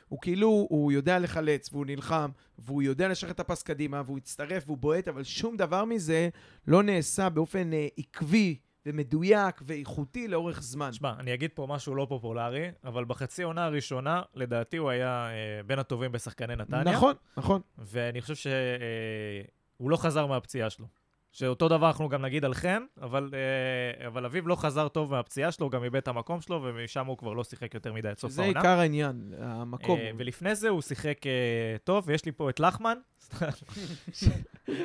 הוא 0.09 0.19
כאילו, 0.23 0.67
הוא 0.71 0.93
יודע 0.93 1.19
לחלץ, 1.19 1.69
והוא 1.73 1.87
נלחם, 1.87 2.31
והוא 2.59 2.83
יודע 2.83 3.09
לשחרר 3.09 3.31
את 3.31 3.41
הפס 3.41 3.63
קדימה, 3.63 4.03
והוא 4.07 4.19
הצטרף, 4.19 4.63
והוא 4.67 4.79
בועט, 4.79 5.09
אבל 5.09 5.25
שום 5.25 5.57
דבר 5.57 5.85
מזה 5.85 6.29
לא 6.67 6.83
נעשה 6.83 7.29
באופן 7.29 7.73
אה, 7.73 7.87
עקבי 7.97 8.57
ומדויק 8.87 9.63
ואיכותי 9.67 10.29
לאורך 10.29 10.63
זמן. 10.63 10.91
תשמע, 10.91 11.13
אני 11.19 11.35
אגיד 11.35 11.51
פה 11.55 11.67
משהו 11.71 11.95
לא 11.95 12.07
פופולרי, 12.09 12.71
אבל 12.85 13.05
בחצי 13.05 13.43
עונה 13.43 13.65
הראשונה, 13.65 14.23
לדעתי 14.35 14.77
הוא 14.77 14.91
היה 14.91 15.27
אה, 15.31 15.63
בין 15.67 15.79
הטובים 15.79 16.13
בשחקני 16.13 16.57
נתניה. 16.57 16.95
נכון, 16.95 17.15
נכון. 17.37 17.61
ואני 17.79 18.21
חושב 18.21 18.35
שהוא 18.35 19.91
לא 19.91 19.97
חזר 19.97 20.27
מהפציעה 20.27 20.71
שלו. 20.71 20.87
שאותו 21.35 21.69
דבר 21.69 21.87
אנחנו 21.87 22.09
גם 22.09 22.23
נגיד 22.23 22.45
על 22.45 22.55
חן, 22.55 22.83
אבל, 23.03 23.31
אה, 23.35 24.07
אבל 24.07 24.25
אביב 24.25 24.49
לא 24.49 24.57
חזר 24.57 24.89
טוב 24.89 25.11
מהפציעה 25.11 25.53
שלו, 25.53 25.71
גם 25.71 25.85
איבד 25.85 25.97
את 25.97 26.09
המקום 26.09 26.41
שלו, 26.41 26.61
ומשם 26.65 27.07
הוא 27.07 27.19
כבר 27.19 27.33
לא 27.33 27.45
שיחק 27.45 27.75
יותר 27.75 27.93
מדי 27.93 28.09
עד 28.09 28.19
סוף 28.19 28.31
זה 28.31 28.43
העונה. 28.43 28.61
עיקר 28.61 28.79
העניין, 28.79 29.33
המקום. 29.39 29.99
אה, 29.99 30.11
ולפני 30.17 30.55
זה 30.55 30.69
הוא 30.69 30.83
שיחק 30.83 31.27
אה, 31.27 31.77
טוב, 31.85 32.05
ויש 32.07 32.25
לי 32.25 32.33
פה 32.33 32.51
את 32.51 32.61
לחמן, 32.61 32.99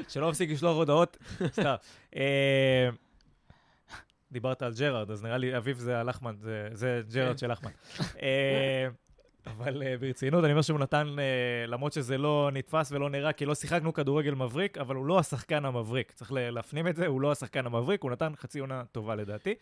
שלא 0.10 0.30
מפסיק 0.30 0.50
לשלוח 0.52 0.76
הודעות, 0.76 1.18
סתם. 1.48 1.76
דיברת 4.32 4.62
על 4.62 4.74
ג'רארד, 4.80 5.12
אז 5.12 5.24
נראה 5.24 5.38
לי 5.38 5.58
אביב 5.58 5.78
זה 5.78 5.98
הלחמן, 6.00 6.36
זה- 6.39 6.70
זה 6.74 7.02
ג'רארד 7.13 7.32
כן. 7.32 7.38
של 7.38 7.52
לחמן. 7.52 7.72
אה, 8.22 8.88
אבל 9.48 9.84
אה, 9.84 9.96
ברצינות, 10.00 10.44
אני 10.44 10.52
אומר 10.54 10.62
שהוא 10.62 10.80
נתן, 10.80 11.08
אה, 11.20 11.24
למרות 11.68 11.94
שזה 11.94 12.18
לא 12.18 12.50
נתפס 12.54 12.92
ולא 12.92 13.10
נראה, 13.10 13.34
כי 13.34 13.46
לא 13.46 13.56
שיחקנו 13.56 13.94
כדורגל 13.94 14.34
מבריק, 14.36 14.78
אבל 14.78 14.96
הוא 14.96 15.06
לא 15.06 15.20
השחקן 15.20 15.65
המבריק. 15.65 16.12
צריך 16.12 16.32
להפנים 16.36 16.88
את 16.88 16.96
זה, 16.96 17.08
הוא 17.08 17.22
לא 17.22 17.32
השחקן 17.32 17.65
המבריק, 17.65 18.04
הוא 18.04 18.12
נתן 18.12 18.34
חצי 18.36 18.60
עונה 18.60 18.84
טובה 18.92 19.15
לדעתי. 19.15 19.54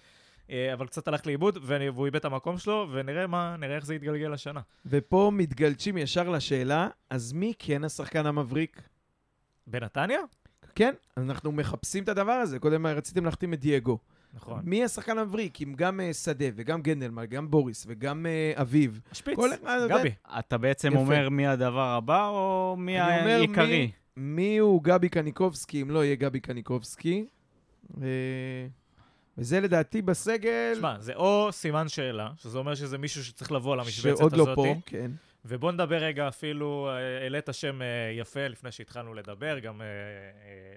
אבל 0.73 0.87
קצת 0.87 1.07
הלך 1.07 1.27
לאיבוד, 1.27 1.57
והוא 1.61 2.05
איבד 2.05 2.15
את 2.15 2.25
המקום 2.25 2.57
שלו, 2.57 2.87
ונראה 2.91 3.27
מה, 3.27 3.55
נראה 3.59 3.75
איך 3.75 3.85
זה 3.85 3.95
יתגלגל 3.95 4.33
השנה. 4.33 4.61
ופה 4.85 5.31
מתגלשים 5.33 5.97
ישר 5.97 6.29
לשאלה, 6.29 6.87
אז 7.09 7.33
מי 7.33 7.53
כן 7.59 7.83
השחקן 7.83 8.25
המבריק? 8.25 8.81
בנתניה? 9.67 10.19
כן, 10.75 10.93
אנחנו 11.17 11.51
מחפשים 11.51 12.03
את 12.03 12.09
הדבר 12.09 12.31
הזה. 12.31 12.59
קודם 12.59 12.87
רציתם 12.87 13.25
להחתים 13.25 13.53
את 13.53 13.59
דייגו. 13.59 13.99
נכון. 14.37 14.61
מי 14.63 14.83
השחקן 14.83 15.17
המבריק? 15.17 15.61
אם 15.61 15.73
גם 15.75 15.99
אה, 15.99 16.13
שדה 16.13 16.45
וגם 16.55 16.81
גנדלמן, 16.81 17.25
גם 17.25 17.51
בוריס 17.51 17.85
וגם 17.89 18.25
אה, 18.25 18.53
אביב. 18.61 18.99
השפיץ, 19.11 19.35
כל 19.35 19.49
אחד 19.53 19.77
יודע- 19.81 19.97
גבי. 19.99 20.09
אתה 20.39 20.57
בעצם 20.57 20.87
יפה. 20.87 20.97
אומר 20.99 21.29
מי 21.29 21.47
הדבר 21.47 21.87
הבא, 21.87 22.27
או 22.27 22.75
מי 22.79 22.99
העיקרי? 22.99 23.91
מי 24.17 24.57
הוא 24.57 24.83
גבי 24.83 25.09
קניקובסקי, 25.09 25.81
אם 25.81 25.89
לא 25.91 26.05
יהיה 26.05 26.15
גבי 26.15 26.39
קניקובסקי. 26.39 27.25
אה, 28.01 28.07
וזה 29.37 29.59
לדעתי 29.59 30.01
בסגל, 30.01 30.73
שמע, 30.77 30.99
זה 30.99 31.13
או 31.15 31.47
סימן 31.51 31.87
שאלה, 31.87 32.29
שזה 32.37 32.57
אומר 32.57 32.75
שזה 32.75 32.97
מישהו 32.97 33.23
שצריך 33.23 33.51
לבוא 33.51 33.75
למשבצת 33.75 34.17
שעוד 34.17 34.33
הזאת. 34.33 34.47
לא 34.47 34.55
פה, 34.55 34.75
כן. 34.85 35.11
ובוא 35.45 35.71
נדבר 35.71 35.95
רגע 35.97 36.27
אפילו, 36.27 36.89
העלית 37.21 37.49
שם 37.51 37.79
יפה 38.19 38.47
לפני 38.47 38.71
שהתחלנו 38.71 39.13
לדבר, 39.13 39.59
גם 39.59 39.81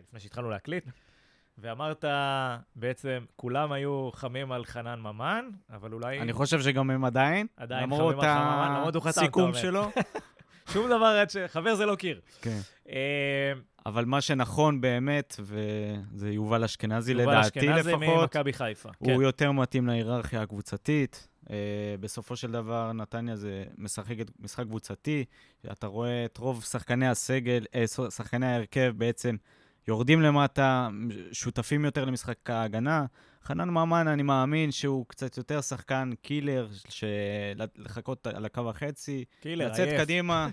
לפני 0.03 0.21
שהתחלנו 0.21 0.51
להקליט, 0.51 0.85
ואמרת, 1.61 2.05
בעצם, 2.77 3.25
כולם 3.37 3.73
היו 3.73 4.11
חמים 4.13 4.53
על 4.53 4.65
חנן 4.65 5.01
ממן, 5.01 5.45
אבל 5.71 5.93
אולי 5.93 6.21
אני 6.21 6.33
חושב 6.33 6.61
שגם 6.61 6.91
הם 6.91 7.05
עדיין, 7.05 7.47
עדיין 7.57 7.87
חמים 7.87 8.01
על 8.01 8.21
חנן 8.21 8.55
ממן, 8.55 8.75
למרות 8.77 8.95
הוא 8.95 9.03
חתם, 9.03 9.25
אתה 9.25 9.41
אומר. 9.41 9.59
שלו. 9.59 9.91
שום 10.73 10.87
דבר 10.87 11.07
עד 11.07 11.31
ש... 11.31 11.37
חבר 11.47 11.75
זה 11.75 11.87
לא 11.87 11.97
קיר. 11.97 12.21
כן. 12.43 12.59
אה, 12.89 13.53
אבל 13.87 14.05
מה 14.05 14.21
שנכון 14.21 14.81
באמת, 14.81 15.41
וזה 15.41 16.31
יובל 16.31 16.65
אשכנזי 16.65 17.13
יובל 17.13 17.23
לדעתי 17.23 17.61
אשכנזי 17.61 17.93
לפחות, 17.93 18.21
ממכבי 18.21 18.53
חיפה. 18.53 18.89
כן. 19.05 19.11
הוא 19.13 19.23
יותר 19.23 19.53
מתאים 19.53 19.87
להיררכיה 19.87 20.43
הקבוצתית. 20.43 21.27
Uh, 21.45 21.53
בסופו 22.01 22.37
של 22.37 22.53
דבר, 22.53 22.93
נתניה 22.93 23.37
זה 23.37 23.65
משחק, 23.79 24.15
משחק 24.41 24.65
קבוצתי. 24.65 25.25
אתה 25.73 25.87
רואה 25.87 26.25
את 26.25 26.37
רוב 26.37 26.65
שחקני 26.65 27.09
הסגל, 27.09 27.65
uh, 27.65 28.11
שחקני 28.11 28.47
ההרכב 28.47 28.93
בעצם 28.97 29.37
יורדים 29.89 30.23
למטה, 30.23 30.89
שותפים 31.33 31.85
יותר 31.85 32.05
למשחק 32.05 32.51
ההגנה. 32.51 33.05
חנן 33.45 33.69
ממן, 33.71 34.09
אני 34.09 34.23
מאמין 34.23 34.71
שהוא 34.71 35.07
קצת 35.09 35.37
יותר 35.37 35.61
שחקן 35.61 36.11
killer, 36.23 36.69
לחכות 37.77 38.27
על 38.27 38.45
הקו 38.45 38.71
החצי, 38.71 39.25
killer, 39.41 39.67
לצאת 39.67 39.89
עייף. 39.89 40.01
קדימה. 40.01 40.49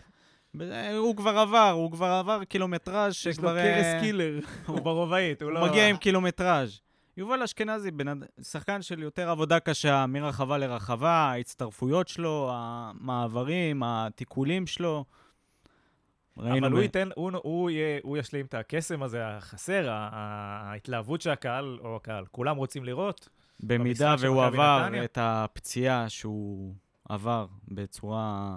הוא 0.97 1.15
כבר 1.15 1.37
עבר, 1.37 1.69
הוא 1.69 1.91
כבר 1.91 2.05
עבר 2.11 2.43
קילומטראז' 2.43 3.11
יש 3.11 3.27
לו 3.27 3.33
שכבר... 3.33 3.57
קרס 3.57 3.85
אה, 3.85 3.99
killer. 4.01 4.39
הוא 4.65 4.79
ברובעית, 4.85 5.41
הוא 5.41 5.51
הוא 5.51 5.59
לא... 5.59 5.67
מגיע 5.67 5.87
עם 5.87 5.97
קילומטראז'. 5.97 6.79
יובל 7.17 7.43
אשכנזי, 7.43 7.89
אד- 7.89 8.23
שחקן 8.41 8.81
של 8.81 9.03
יותר 9.03 9.29
עבודה 9.29 9.59
קשה, 9.59 10.05
מרחבה 10.05 10.57
לרחבה, 10.57 11.11
ההצטרפויות 11.11 12.07
שלו, 12.07 12.49
המעברים, 12.53 13.83
התיקולים 13.85 14.67
שלו. 14.67 15.05
ראינו 16.37 16.67
אבל 16.67 16.75
הוא 16.75 16.81
ייתן, 16.81 17.09
הוא, 17.15 17.31
הוא, 17.43 17.69
יהיה, 17.69 17.99
הוא 18.03 18.17
ישלים 18.17 18.45
את 18.45 18.53
הקסם 18.53 19.03
הזה 19.03 19.27
החסר, 19.27 19.87
ההתלהבות 19.89 21.21
שהקהל, 21.21 21.77
או 21.81 21.95
הקהל, 21.95 22.25
כולם 22.31 22.57
רוצים 22.57 22.83
לראות. 22.85 23.29
במידה 23.59 24.15
והוא 24.19 24.43
עבר 24.43 24.83
נתניה. 24.85 25.03
את 25.03 25.17
הפציעה 25.21 26.09
שהוא 26.09 26.73
עבר 27.09 27.45
בצורה 27.67 28.55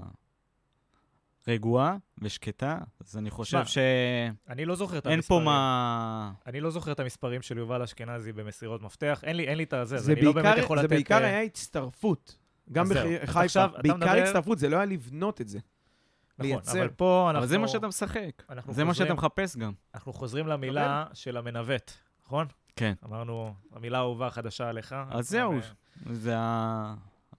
רגועה 1.49 1.97
ושקטה, 2.23 2.79
אז 3.07 3.17
אני 3.17 3.31
חושב 3.31 3.57
שמע, 3.59 3.65
שאין 3.67 4.35
אני 4.49 4.65
לא 4.65 4.75
זוכר 4.75 4.99
את 4.99 5.03
פה 5.05 5.11
המספרים. 5.13 5.45
מה... 5.45 6.33
אני 6.47 6.61
לא 6.61 6.71
זוכר 6.71 6.93
את 6.93 7.01
המספרים 7.01 7.43
של 7.43 7.59
יובל 7.59 7.83
אשכנזי 7.83 8.33
במסירות 8.33 8.83
מפתח. 8.83 9.21
אין 9.27 9.37
לי, 9.37 9.47
אין 9.49 9.57
לי 9.59 9.65
את 9.65 9.73
הזה, 9.73 9.97
אז 9.97 10.05
זה 10.05 10.13
אני 10.13 10.21
לא 10.23 10.33
באמת 10.33 10.45
בעיקר- 10.47 10.61
יכול 10.65 10.79
זה 10.79 10.83
לתת... 10.85 10.93
בעיקר 10.93 11.15
אה, 11.23 11.27
היה 11.27 11.43
הצטרפות. 11.43 12.37
גם 12.73 12.85
בחיפה. 12.89 13.67
בעיקר 13.67 13.97
מדבר- 13.97 14.11
הצטרפות, 14.23 14.59
זה 14.59 14.69
לא 14.69 14.77
היה 14.77 14.85
לבנות 14.85 15.41
את 15.41 15.49
זה. 15.49 15.59
נכון, 16.41 16.51
לייצר. 16.53 16.79
אבל 16.79 16.89
פה 16.89 17.27
אנחנו... 17.31 17.39
אבל 17.39 17.47
זה 17.49 17.59
מה 17.59 17.69
שאתה 17.69 17.89
משחק. 17.89 18.43
זה 18.49 18.55
מה 18.55 18.63
חוזרים- 18.63 18.95
שאתה 18.95 19.15
מחפש 19.15 19.57
גם. 19.57 19.73
אנחנו 19.95 20.13
חוזרים 20.13 20.47
למילה 20.47 21.07
של 21.13 21.37
המנווט, 21.37 21.93
נכון? 22.27 22.47
כן. 22.77 22.95
אמרנו, 23.05 23.55
המילה 23.73 23.99
האהובה 23.99 24.27
החדשה 24.27 24.69
עליך. 24.69 24.95
אז 25.11 25.29
זהו, 25.31 25.53
אה, 25.53 25.61
זה 26.13 26.35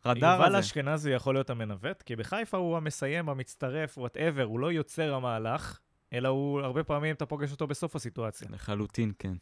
הרדאר 0.03 0.33
יובל 0.33 0.45
הזה. 0.47 0.59
אשכנזי 0.59 1.11
יכול 1.11 1.35
להיות 1.35 1.49
המנווט, 1.49 2.01
כי 2.01 2.15
בחיפה 2.15 2.57
הוא 2.57 2.77
המסיים, 2.77 3.29
המצטרף, 3.29 3.97
וואטאבר, 3.97 4.43
הוא 4.43 4.59
לא 4.59 4.71
יוצר 4.71 5.13
המהלך, 5.13 5.79
אלא 6.13 6.27
הוא, 6.29 6.61
הרבה 6.61 6.83
פעמים 6.83 7.15
אתה 7.15 7.25
פוגש 7.25 7.51
אותו 7.51 7.67
בסוף 7.67 7.95
הסיטואציה. 7.95 8.47
לחלוטין, 8.51 9.11
כן. 9.19 9.33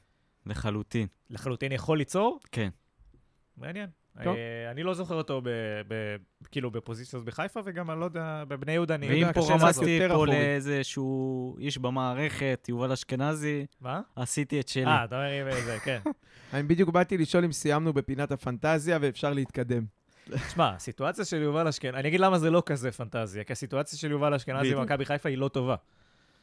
לחלוטין. 0.46 1.08
לחלוטין 1.30 1.72
יכול 1.72 1.98
ליצור? 1.98 2.40
כן. 2.52 2.70
מעניין. 3.58 3.90
טוב. 4.24 4.36
אה, 4.36 4.72
אני 4.72 4.84
לא 4.84 4.94
זוכר 4.94 5.16
אותו 5.16 5.42
ב, 5.42 5.50
ב, 5.88 6.16
כאילו 6.52 6.72
בפוזיציות 6.72 7.26
בחיפה, 7.26 7.60
וגם 7.66 7.92
אני 7.92 8.00
לא 8.00 8.06
יודע, 8.06 8.44
בבני 8.48 8.72
יהודה 8.72 8.96
אני... 8.96 9.08
ואם 9.08 9.16
יודע, 9.16 9.34
פה 9.34 9.40
כשזה 9.42 9.54
קצת 9.54 9.64
רמזתי 9.64 9.90
יותר 9.90 10.08
פה 10.08 10.14
אחורי. 10.14 10.32
לאיזשהו 10.32 11.58
איש 11.60 11.78
במערכת, 11.78 12.66
יובל 12.70 12.92
אשכנזי, 12.92 13.66
מה? 13.82 14.02
עשיתי 14.16 14.60
את 14.60 14.68
שלי. 14.68 14.86
אה, 14.86 15.04
אתה 15.04 15.16
אומר 15.16 15.60
אם 15.60 15.66
זה, 15.66 15.78
כן. 15.84 16.00
אני 16.54 16.64
בדיוק 16.64 16.90
באתי 16.90 17.18
לשאול 17.18 17.44
אם 17.44 17.52
סיימנו 17.52 17.94
בפינת 17.94 18.32
הפנטזיה 18.32 18.98
ואפשר 19.02 19.34
להתקדם. 19.34 19.84
תשמע, 20.48 20.70
הסיטואציה 20.76 21.26
של 21.26 21.42
יובל 21.42 21.68
אשכנזי, 21.68 21.98
אני 21.98 22.08
אגיד 22.08 22.20
למה 22.20 22.40
זה 22.40 22.50
לא 22.50 22.64
כזה 22.66 22.92
פנטזיה, 22.92 23.44
כי 23.44 23.54
הסיטואציה 23.54 24.00
של 24.00 24.12
יובל 24.12 24.34
אשכנזי 24.34 24.66
בדיוק. 24.68 24.80
במכבי 24.80 25.06
חיפה 25.06 25.30
היא 25.30 25.38
לא 25.38 25.48
טובה. 25.48 25.76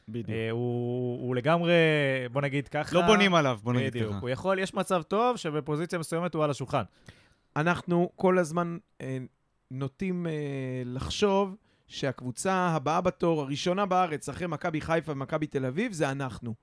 בדיוק. 0.09 0.31
אה, 0.31 0.51
הוא 0.51 1.23
הוא 1.23 1.37
לגמרי, 1.37 1.73
בוא 2.33 2.43
נגיד 2.43 2.69
ככה... 2.69 2.97
לא 2.97 3.03
בונים 3.03 3.35
עליו, 3.35 3.59
בוא 3.63 3.73
נגיד 3.73 3.89
בדיוק. 3.89 4.11
ככה. 4.11 4.21
הוא 4.21 4.29
יכול, 4.29 4.59
יש 4.59 4.75
מצב 4.75 5.03
טוב 5.03 5.37
שבפוזיציה 5.37 5.99
מסוימת 5.99 6.35
הוא 6.35 6.45
על 6.45 6.51
השולחן. 6.51 6.83
אנחנו 7.57 8.11
כל 8.17 8.39
הזמן 8.39 8.79
אה, 9.01 9.19
נוטים 9.71 10.27
אה, 10.27 10.33
לחשוב 10.85 11.57
שהקבוצה 11.87 12.55
הבאה 12.55 13.01
בתור, 13.01 13.41
הראשונה 13.41 13.87
בארץ, 13.87 14.29
אחרי 14.29 14.47
מכבי 14.47 14.81
חיפה 14.81 15.13
ומכבי 15.13 15.47
תל 15.47 15.67
אביב, 15.67 15.93
זה 15.93 16.11
אנחנו. 16.11 16.55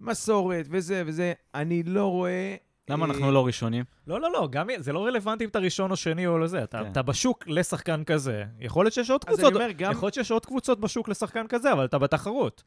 מסורת 0.00 0.66
וזה 0.70 1.02
וזה. 1.06 1.32
אני 1.54 1.82
לא 1.82 2.06
רואה... 2.10 2.56
למה 2.88 3.06
אה, 3.06 3.10
אנחנו 3.10 3.32
לא 3.32 3.46
ראשונים? 3.46 3.84
לא, 4.06 4.20
לא, 4.20 4.32
לא, 4.32 4.48
גם 4.50 4.68
זה 4.78 4.92
לא 4.92 5.06
רלוונטי 5.06 5.44
אם 5.44 5.48
אתה 5.48 5.58
ראשון 5.58 5.90
או 5.90 5.96
שני 5.96 6.26
או 6.26 6.38
לזה. 6.38 6.64
אתה, 6.64 6.78
כן. 6.78 6.90
אתה 6.90 7.02
בשוק 7.02 7.48
לשחקן 7.48 8.04
כזה. 8.04 8.44
יכול 8.60 8.84
להיות 8.84 8.94
שיש 8.94 9.10
עוד 9.10 9.24
אז 9.26 9.34
קבוצות, 9.34 9.56
אני 9.56 9.64
אומר, 9.64 9.72
גם... 9.72 9.92
יכול 9.92 10.06
להיות 10.06 10.14
שיש 10.14 10.30
עוד 10.30 10.46
קבוצות 10.46 10.80
בשוק 10.80 11.08
לשחקן 11.08 11.46
כזה, 11.48 11.72
אבל 11.72 11.84
אתה 11.84 11.98
בתחרות. 11.98 12.62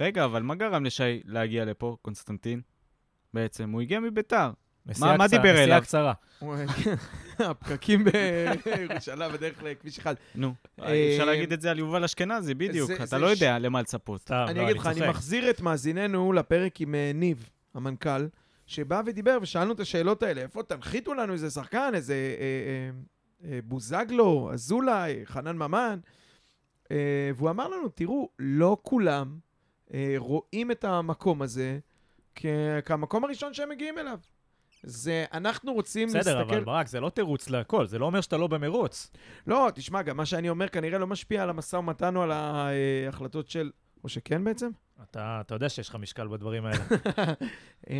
רגע, 0.00 0.24
אבל 0.24 0.42
מה 0.42 0.54
גרם 0.54 0.84
לשי 0.84 1.20
להגיע 1.24 1.64
לפה, 1.64 1.96
קונסטנטין? 2.02 2.60
בעצם, 3.34 3.70
הוא 3.70 3.80
הגיע 3.80 4.00
מביתר. 4.00 4.50
נסיעה 4.86 5.16
מה 5.16 5.26
קצרה, 5.28 5.38
דיבר 5.38 5.50
נסיעה 5.52 5.64
אליו? 5.64 5.82
קצרה. 5.82 6.12
הפקקים 7.38 8.04
בירושלים 8.04 9.32
בדרך 9.32 9.62
לכביש 9.62 9.98
אחד. 9.98 10.14
נו, 10.34 10.54
אה, 10.82 11.12
אפשר 11.12 11.24
להגיד 11.24 11.52
את 11.52 11.60
זה 11.60 11.70
על 11.70 11.78
יובל 11.78 12.04
אשכנזי, 12.04 12.54
בדיוק. 12.54 12.86
זה- 12.88 12.94
אתה 12.96 13.06
זה 13.06 13.18
לא 13.18 13.28
ש- 13.28 13.30
יודע 13.30 13.58
למה 13.58 13.80
לצפות. 13.80 14.30
אני 14.30 14.58
לא, 14.58 14.64
אגיד 14.64 14.76
לך, 14.76 14.86
אני. 14.86 15.08
מחזיר 15.08 15.50
את 15.50 15.60
מאזיננו 15.60 16.32
לפרק 16.32 16.80
עם 16.80 16.94
אה, 16.94 17.10
ניב, 17.14 17.48
המנכ"ל, 17.74 18.26
שבא 18.66 19.02
ודיבר 19.06 19.38
ושאלנו 19.42 19.72
את 19.72 19.80
השאלות 19.80 20.22
האלה, 20.22 20.40
איפה 20.40 20.62
תנחיתו 20.62 21.14
לנו 21.14 21.32
איזה 21.32 21.50
שחקן, 21.50 21.90
איזה 21.94 22.14
אה, 23.44 23.58
בוזגלו, 23.64 24.50
אזולאי, 24.52 25.20
חנן 25.24 25.56
ממן, 25.56 25.98
והוא 27.36 27.50
אמר 27.50 27.68
לנו, 27.68 27.88
תראו, 27.88 28.28
לא 28.38 28.76
כולם 28.82 29.38
רואים 30.16 30.70
את 30.70 30.84
המקום 30.84 31.42
הזה 31.42 31.78
כמקום 32.84 33.24
הראשון 33.24 33.54
שהם 33.54 33.68
מגיעים 33.68 33.98
אליו. 33.98 34.18
זה, 34.82 35.24
אנחנו 35.32 35.72
רוצים 35.72 36.08
בסדר, 36.08 36.38
להסתכל... 36.38 36.54
אבל 36.54 36.64
ברק, 36.64 36.86
זה 36.86 37.00
לא 37.00 37.08
תירוץ 37.10 37.50
להכל, 37.50 37.86
זה 37.86 37.98
לא 37.98 38.06
אומר 38.06 38.20
שאתה 38.20 38.36
לא 38.36 38.46
במרוץ. 38.46 39.10
לא, 39.46 39.68
תשמע, 39.74 40.02
גם 40.02 40.16
מה 40.16 40.26
שאני 40.26 40.48
אומר 40.48 40.68
כנראה 40.68 40.98
לא 40.98 41.06
משפיע 41.06 41.42
על 41.42 41.50
המשא 41.50 41.76
ומתן 41.76 42.16
או 42.16 42.22
על 42.22 42.32
ההחלטות 42.32 43.48
של... 43.48 43.70
או 44.04 44.08
שכן 44.08 44.44
בעצם? 44.44 44.70
אתה, 45.10 45.38
אתה 45.40 45.54
יודע 45.54 45.68
שיש 45.68 45.88
לך 45.88 45.94
משקל 45.96 46.28
בדברים 46.28 46.64
האלה. 46.64 46.84
אמ, 47.90 47.94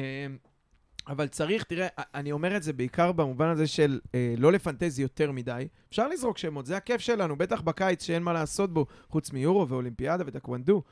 אבל 1.08 1.28
צריך, 1.28 1.64
תראה, 1.64 1.86
אני 2.14 2.32
אומר 2.32 2.56
את 2.56 2.62
זה 2.62 2.72
בעיקר 2.72 3.12
במובן 3.12 3.48
הזה 3.48 3.66
של 3.66 4.00
אה, 4.14 4.34
לא 4.38 4.52
לפנטזי 4.52 5.02
יותר 5.02 5.32
מדי. 5.32 5.68
אפשר 5.90 6.08
לזרוק 6.08 6.38
שמות, 6.38 6.66
זה 6.66 6.76
הכיף 6.76 7.00
שלנו, 7.00 7.36
בטח 7.36 7.60
בקיץ 7.60 8.04
שאין 8.04 8.22
מה 8.22 8.32
לעשות 8.32 8.72
בו, 8.74 8.86
חוץ 9.08 9.32
מיורו 9.32 9.68
ואולימפיאדה 9.68 10.24
וטקוונדו. 10.26 10.82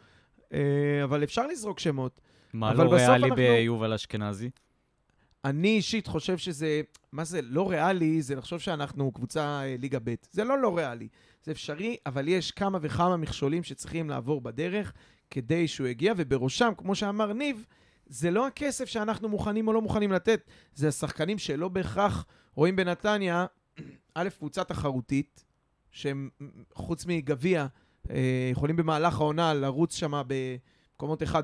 אה, 0.52 0.58
אבל 1.04 1.24
אפשר 1.24 1.46
לזרוק 1.46 1.78
שמות. 1.78 2.20
מה 2.52 2.74
לא 2.74 2.82
ריאלי 2.92 3.24
אנחנו- 3.24 3.36
ביובל 3.36 3.92
אשכנזי? 3.92 4.50
אני 5.44 5.68
אישית 5.68 6.06
חושב 6.06 6.38
שזה, 6.38 6.80
מה 7.12 7.24
זה 7.24 7.42
לא 7.42 7.70
ריאלי, 7.70 8.22
זה 8.22 8.34
לחשוב 8.34 8.58
שאנחנו 8.58 9.12
קבוצה 9.12 9.62
אה, 9.62 9.76
ליגה 9.78 9.98
ב'. 10.04 10.14
זה 10.30 10.44
לא 10.44 10.58
לא 10.58 10.76
ריאלי, 10.76 11.08
זה 11.42 11.52
אפשרי, 11.52 11.96
אבל 12.06 12.28
יש 12.28 12.50
כמה 12.50 12.78
וכמה 12.82 13.16
מכשולים 13.16 13.62
שצריכים 13.62 14.10
לעבור 14.10 14.40
בדרך 14.40 14.92
כדי 15.30 15.68
שהוא 15.68 15.86
יגיע, 15.86 16.12
ובראשם, 16.16 16.72
כמו 16.76 16.94
שאמר 16.94 17.32
ניב, 17.32 17.66
זה 18.06 18.30
לא 18.30 18.46
הכסף 18.46 18.84
שאנחנו 18.84 19.28
מוכנים 19.28 19.68
או 19.68 19.72
לא 19.72 19.82
מוכנים 19.82 20.12
לתת, 20.12 20.50
זה 20.74 20.88
השחקנים 20.88 21.38
שלא 21.38 21.68
בהכרח 21.68 22.26
רואים 22.54 22.76
בנתניה, 22.76 23.46
א', 24.14 24.28
קבוצה 24.38 24.64
תחרותית, 24.64 25.44
שהם 25.90 26.30
חוץ 26.74 27.06
מגביע, 27.06 27.66
אה, 28.10 28.48
יכולים 28.52 28.76
במהלך 28.76 29.20
העונה 29.20 29.54
לרוץ 29.54 29.94
שם 29.94 30.22
במקומות 30.26 31.22
1-4. 31.22 31.34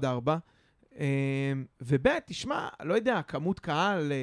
אמ, 1.00 1.64
וב', 1.80 2.08
תשמע, 2.26 2.68
לא 2.82 2.94
יודע, 2.94 3.20
כמות 3.28 3.60
קהל, 3.60 4.12
אה, 4.12 4.16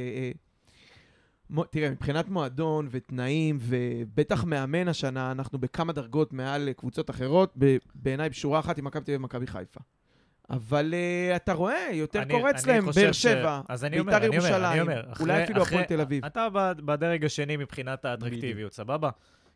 אה, 1.57 1.63
תראה, 1.69 1.89
מבחינת 1.89 2.29
מועדון 2.29 2.87
ותנאים, 2.91 3.57
ובטח 3.61 4.43
מאמן 4.43 4.87
השנה, 4.87 5.31
אנחנו 5.31 5.59
בכמה 5.59 5.93
דרגות 5.93 6.33
מעל 6.33 6.69
קבוצות 6.77 7.09
אחרות, 7.09 7.53
בעיניי 7.95 8.29
בשורה 8.29 8.59
אחת 8.59 8.77
עם 8.77 8.85
מכבי 8.85 9.03
תל 9.05 9.11
אביב 9.11 9.21
ומכבי 9.21 9.47
חיפה. 9.47 9.79
אבל 10.49 10.93
uh, 10.93 11.35
אתה 11.35 11.53
רואה, 11.53 11.87
יותר 11.91 12.21
אני- 12.21 12.33
קורץ 12.33 12.63
אני 12.67 12.73
להם, 12.73 12.85
באר 12.85 13.11
ש- 13.11 13.21
שבע, 13.21 13.61
ביתר 13.69 13.83
אני 13.83 13.99
אומר, 13.99 14.17
אני 14.17 14.25
ירושלים, 14.25 14.85
אולי 15.19 15.43
אפילו 15.43 15.61
אחרי- 15.61 15.77
הפועל 15.77 15.97
תל 15.97 16.01
אביב. 16.01 16.25
אתה 16.25 16.47
בדרג 16.85 17.25
השני 17.25 17.57
מבחינת 17.57 18.05
האטרקטיביות, 18.05 18.73
סבבה? 18.73 19.09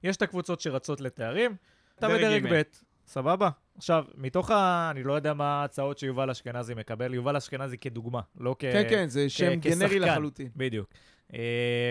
יש 0.03 0.17
את 0.17 0.21
הקבוצות 0.21 0.61
שרצות 0.61 1.01
לתארים, 1.01 1.55
אתה 1.99 2.07
דרג 2.07 2.43
בדרג. 2.43 2.53
ב', 2.53 2.61
סבבה? 3.07 3.49
עכשיו, 3.77 4.03
מתוך 4.17 4.51
ה... 4.51 4.87
אני 4.91 5.03
לא 5.03 5.13
יודע 5.13 5.33
מה 5.33 5.61
ההצעות 5.61 5.97
שיובל 5.97 6.29
אשכנזי 6.29 6.73
מקבל, 6.73 7.13
יובל 7.13 7.35
אשכנזי 7.35 7.77
כדוגמה, 7.77 8.21
לא 8.39 8.55
כ... 8.59 8.61
כן, 8.61 8.83
כן, 8.89 9.07
זה 9.07 9.29
שם 9.29 9.53
גנרי 9.55 9.89
כשחקן. 9.89 10.01
לחלוטין. 10.11 10.49
בדיוק. 10.55 10.87
אה, 11.33 11.39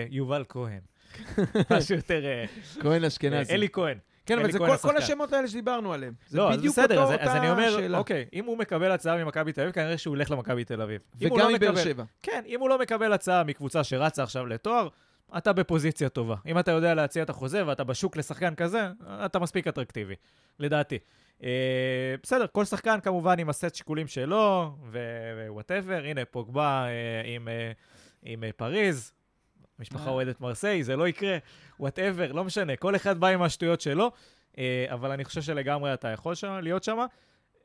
יובל 0.09 0.43
כהן. 0.49 0.79
משהו 1.77 1.95
יותר... 1.95 2.25
אה, 2.25 2.45
כהן 2.81 3.03
אשכנזי. 3.03 3.53
אלי 3.53 3.67
כהן. 3.73 3.97
כן, 4.25 4.39
אבל 4.39 4.51
זה 4.51 4.59
כל- 4.59 4.77
כל. 4.81 4.97
השמות 4.97 5.33
האלה 5.33 5.47
שדיברנו 5.47 5.93
עליהם. 5.93 6.13
זה 6.27 6.37
לא, 6.37 6.51
אז 6.51 6.57
בדיוק 6.57 6.73
בסדר, 6.73 7.01
אותו- 7.03 7.13
אז, 7.13 7.19
אז 7.21 7.27
אותה 7.27 7.37
אני 7.39 7.49
אומר, 7.49 7.71
שאלה. 7.77 7.97
אוקיי, 7.97 8.25
אם 8.33 8.45
הוא 8.45 8.57
מקבל 8.57 8.91
הצעה 8.91 9.23
ממכבי 9.23 9.51
תל 9.53 9.61
אביב, 9.61 9.73
כנראה 9.73 9.97
שהוא 9.97 10.15
ילך 10.15 10.31
למכבי 10.31 10.63
תל 10.63 10.81
אביב. 10.81 11.01
וגם 11.19 11.37
לא 11.37 11.47
מבאר 11.53 11.71
מקבל- 11.71 11.83
שבע. 11.83 12.03
כן, 12.23 12.43
אם 12.47 12.59
הוא 12.59 12.69
לא 12.69 12.79
מקבל 12.79 13.13
הצעה 13.13 13.43
מקבוצה 13.43 13.83
שרצה 13.83 14.23
עכשיו 14.23 14.45
לתואר, 14.45 14.87
אתה 15.37 15.53
בפוזיציה 15.53 16.09
טובה. 16.09 16.35
אם 16.47 16.59
אתה 16.59 16.71
יודע 16.71 16.93
להציע 16.93 17.23
את 17.23 17.29
החוזה 17.29 17.67
ואתה 17.67 17.83
בשוק 17.83 18.17
לשחקן 18.17 18.55
כזה, 18.55 18.87
אתה 19.25 19.39
מספיק 19.39 19.67
אטרקטיבי, 19.67 20.15
לדעתי. 20.59 20.97
אה, 21.43 22.15
בסדר, 22.23 22.45
כל 22.51 22.65
שחקן 22.65 22.99
כמובן 22.99 23.39
עם 23.39 23.49
הסט 23.49 23.75
שיקולים 23.75 24.07
שלו, 24.07 24.75
ו 25.47 25.52
whatever. 25.52 26.01
הנה, 26.05 26.25
פוגבה 26.25 26.85
אה, 26.87 27.35
עם, 27.35 27.47
אה, 27.47 27.71
עם 28.23 28.43
אה, 28.43 28.49
פריז, 28.51 29.11
משפחה. 29.79 30.09
אוהדת 30.09 30.41
מרסיי, 30.41 30.83
זה 30.83 30.95
לא 30.95 31.07
יקרה, 31.07 31.37
whatever, 31.79 32.31
לא 32.31 32.43
משנה, 32.43 32.75
כל 32.75 32.95
אחד 32.95 33.19
בא 33.19 33.27
עם 33.27 33.41
השטויות 33.41 33.81
שלו, 33.81 34.11
אה, 34.57 34.85
אבל 34.89 35.11
אני 35.11 35.25
חושב 35.25 35.41
שלגמרי 35.41 35.93
אתה 35.93 36.07
יכול 36.07 36.35
שם, 36.35 36.59
להיות 36.63 36.83
שם. 36.83 36.97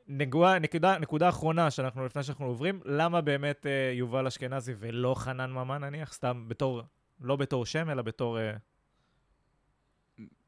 נגוע, 0.07 0.59
נקודה, 0.59 0.97
נקודה 0.97 1.29
אחרונה 1.29 1.71
שאנחנו, 1.71 2.05
לפני 2.05 2.23
שאנחנו 2.23 2.45
עוברים, 2.45 2.81
למה 2.85 3.21
באמת 3.21 3.65
אה, 3.65 3.91
יובל 3.93 4.27
אשכנזי 4.27 4.73
ולא 4.79 5.15
חנן 5.17 5.51
ממן 5.51 5.83
נניח, 5.83 6.13
סתם 6.13 6.45
בתור, 6.47 6.81
לא 7.21 7.35
בתור 7.35 7.65
שם, 7.65 7.89
אלא 7.89 8.01
בתור... 8.01 8.39
אה, 8.39 8.53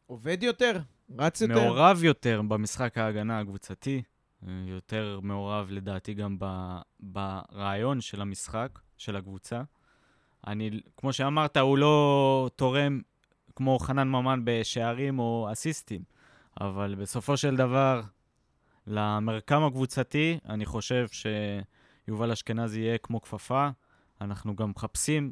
עובד 0.06 0.44
יותר, 0.44 0.80
רץ 1.20 1.42
יותר. 1.42 1.54
מעורב 1.54 2.04
יותר 2.04 2.42
במשחק 2.42 2.98
ההגנה 2.98 3.40
הקבוצתי, 3.40 4.04
אה, 4.48 4.52
יותר 4.68 5.20
מעורב 5.24 5.68
לדעתי 5.70 6.14
גם 6.14 6.38
ב- 6.40 6.80
ברעיון 7.00 8.02
של 8.02 8.22
המשחק, 8.22 8.80
של 8.98 9.16
הקבוצה. 9.16 9.62
אני, 10.48 10.82
כמו 10.98 11.14
שאמרת, 11.14 11.58
הוא 11.58 11.78
לא 11.78 12.50
תורם 12.56 13.02
כמו 13.56 13.80
חנן 13.80 14.08
ממן 14.08 14.42
בשערים 14.44 15.20
או 15.20 15.48
אסיסטים, 15.52 16.04
אבל 16.62 16.96
בסופו 16.96 17.38
של 17.38 17.56
דבר, 17.56 18.02
למרקם 18.88 19.64
הקבוצתי, 19.64 20.40
אני 20.50 20.66
חושב 20.66 21.08
שיובל 22.08 22.32
אשכנזי 22.32 22.82
יהיה 22.82 22.98
כמו 22.98 23.22
כפפה. 23.22 23.70
אנחנו 24.22 24.56
גם 24.56 24.70
מחפשים 24.70 25.32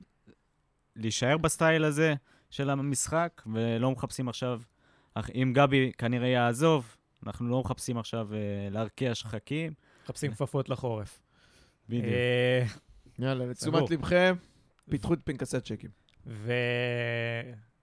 להישאר 0.96 1.38
בסטייל 1.38 1.84
הזה 1.84 2.16
של 2.50 2.70
המשחק, 2.70 3.42
ולא 3.54 3.92
מחפשים 3.92 4.30
עכשיו 4.30 4.62
אך 5.14 5.30
אם 5.30 5.52
גבי 5.56 5.92
כנראה 5.98 6.28
יעזוב, 6.28 6.96
אנחנו 7.26 7.50
לא 7.50 7.62
מחפשים 7.62 7.98
עכשיו 7.98 8.34
אה, 8.34 8.38
להרקיע 8.72 9.16
שחקים. 9.16 9.74
מחפשים 10.04 10.32
כפפות 10.32 10.70
לחורף. 10.70 11.22
בדיוק. 11.90 12.06
אה, 12.06 12.66
יאללה, 13.20 13.46
לתשומת. 13.46 13.92
לבכם, 13.92 14.36
פיתחו 14.90 15.14
את 15.14 15.20
פנקסי 15.24 15.58
הצ'קים. 15.58 15.90
ו... 16.28 16.54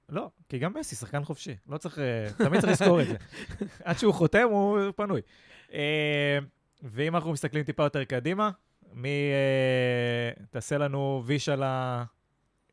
לא, 0.08 0.30
כי 0.48 0.58
גם 0.58 0.72
מסי 0.78 0.96
שחקן 0.96 1.24
חופשי, 1.24 1.56
לא 1.68 1.78
צריך, 1.78 1.98
אה, 1.98 2.26
תמיד 2.38 2.60
צריך 2.60 2.72
לזכור 2.72 3.00
את 3.02 3.06
זה. 3.06 3.16
עד 3.84 3.98
שהוא 3.98 4.14
חותם, 4.14 4.48
הוא 4.50 4.78
פנוי. 4.96 5.20
ואם 6.82 7.16
אנחנו 7.16 7.32
מסתכלים 7.32 7.64
טיפה 7.64 7.82
יותר 7.82 8.04
קדימה, 8.04 8.50
מי 8.92 9.32
תעשה 10.50 10.78
לנו 10.78 11.22
ויש 11.26 11.48
על 11.48 11.62
ה... 11.62 12.04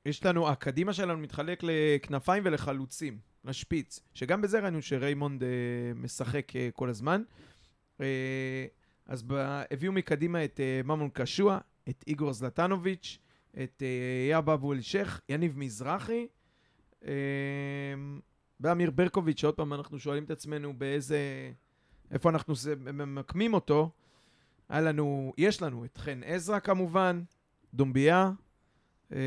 יש 0.05 0.25
לנו, 0.25 0.49
הקדימה 0.49 0.93
שלנו 0.93 1.17
מתחלק 1.17 1.63
לכנפיים 1.63 2.43
ולחלוצים, 2.45 3.17
לשפיץ, 3.45 3.99
שגם 4.13 4.41
בזה 4.41 4.59
ראינו 4.59 4.81
שריימונד 4.81 5.43
אה, 5.43 5.49
משחק 5.95 6.55
אה, 6.55 6.69
כל 6.73 6.89
הזמן. 6.89 7.23
אה, 8.01 8.65
אז 9.05 9.23
ב... 9.23 9.33
הביאו 9.71 9.93
מקדימה 9.93 10.45
את 10.45 10.59
אה, 10.59 10.81
ממון 10.83 11.09
קשוע, 11.13 11.57
את 11.89 12.03
איגור 12.07 12.33
זלטנוביץ', 12.33 13.17
את 13.63 13.83
אה, 13.85 14.27
יאב 14.29 14.49
אבו 14.49 14.73
אל-שייח, 14.73 15.21
יניב 15.29 15.57
מזרחי, 15.57 16.27
אה, 17.05 17.13
ואמיר 18.59 18.91
ברקוביץ', 18.91 19.39
שעוד 19.39 19.53
פעם 19.53 19.73
אנחנו 19.73 19.99
שואלים 19.99 20.23
את 20.23 20.31
עצמנו 20.31 20.73
באיזה... 20.73 21.51
איפה 22.11 22.29
אנחנו 22.29 22.55
זה, 22.55 22.75
ממקמים 22.75 23.53
אותו. 23.53 23.91
היה 24.69 24.81
לנו, 24.81 25.33
יש 25.37 25.61
לנו 25.61 25.85
את 25.85 25.97
חן 25.97 26.21
עזרא 26.25 26.59
כמובן, 26.59 27.23
דומביה, 27.73 28.31
אה, 29.11 29.17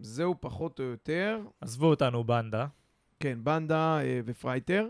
זהו 0.00 0.34
פחות 0.40 0.80
או 0.80 0.84
יותר. 0.84 1.40
עזבו 1.60 1.86
אותנו 1.86 2.24
בנדה. 2.24 2.66
כן, 3.20 3.38
בנדה 3.42 4.00
אה, 4.00 4.20
ופרייטר. 4.24 4.88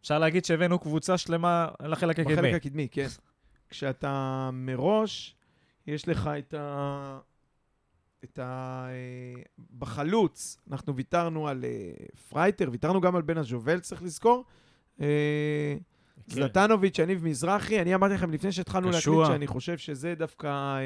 אפשר 0.00 0.18
להגיד 0.18 0.44
שהבאנו 0.44 0.78
קבוצה 0.78 1.18
שלמה 1.18 1.68
לחלק 1.82 2.18
הקדמי. 2.18 2.36
בחלק 2.36 2.54
הקדמי, 2.54 2.88
כן. 2.90 3.06
כשאתה 3.68 4.50
מראש, 4.52 5.36
יש 5.86 6.08
לך 6.08 6.30
את 6.38 6.54
ה... 6.54 7.18
את 8.24 8.38
ה... 8.38 8.86
אה, 8.88 9.42
בחלוץ, 9.78 10.58
אנחנו 10.70 10.96
ויתרנו 10.96 11.48
על 11.48 11.64
אה, 11.64 12.06
פרייטר, 12.28 12.68
ויתרנו 12.72 13.00
גם 13.00 13.16
על 13.16 13.22
בן 13.22 13.38
הז'ובל, 13.38 13.80
צריך 13.80 14.02
לזכור. 14.02 14.44
אה, 15.00 15.06
כן. 16.26 16.34
זלטנוביץ', 16.34 16.98
יניב 16.98 17.24
מזרחי, 17.24 17.80
אני 17.80 17.94
אמרתי 17.94 18.14
לכם 18.14 18.30
לפני 18.30 18.52
שהתחלנו 18.52 18.90
להקליט. 18.90 19.26
שאני 19.26 19.46
חושב 19.46 19.78
שזה 19.78 20.14
דווקא, 20.14 20.78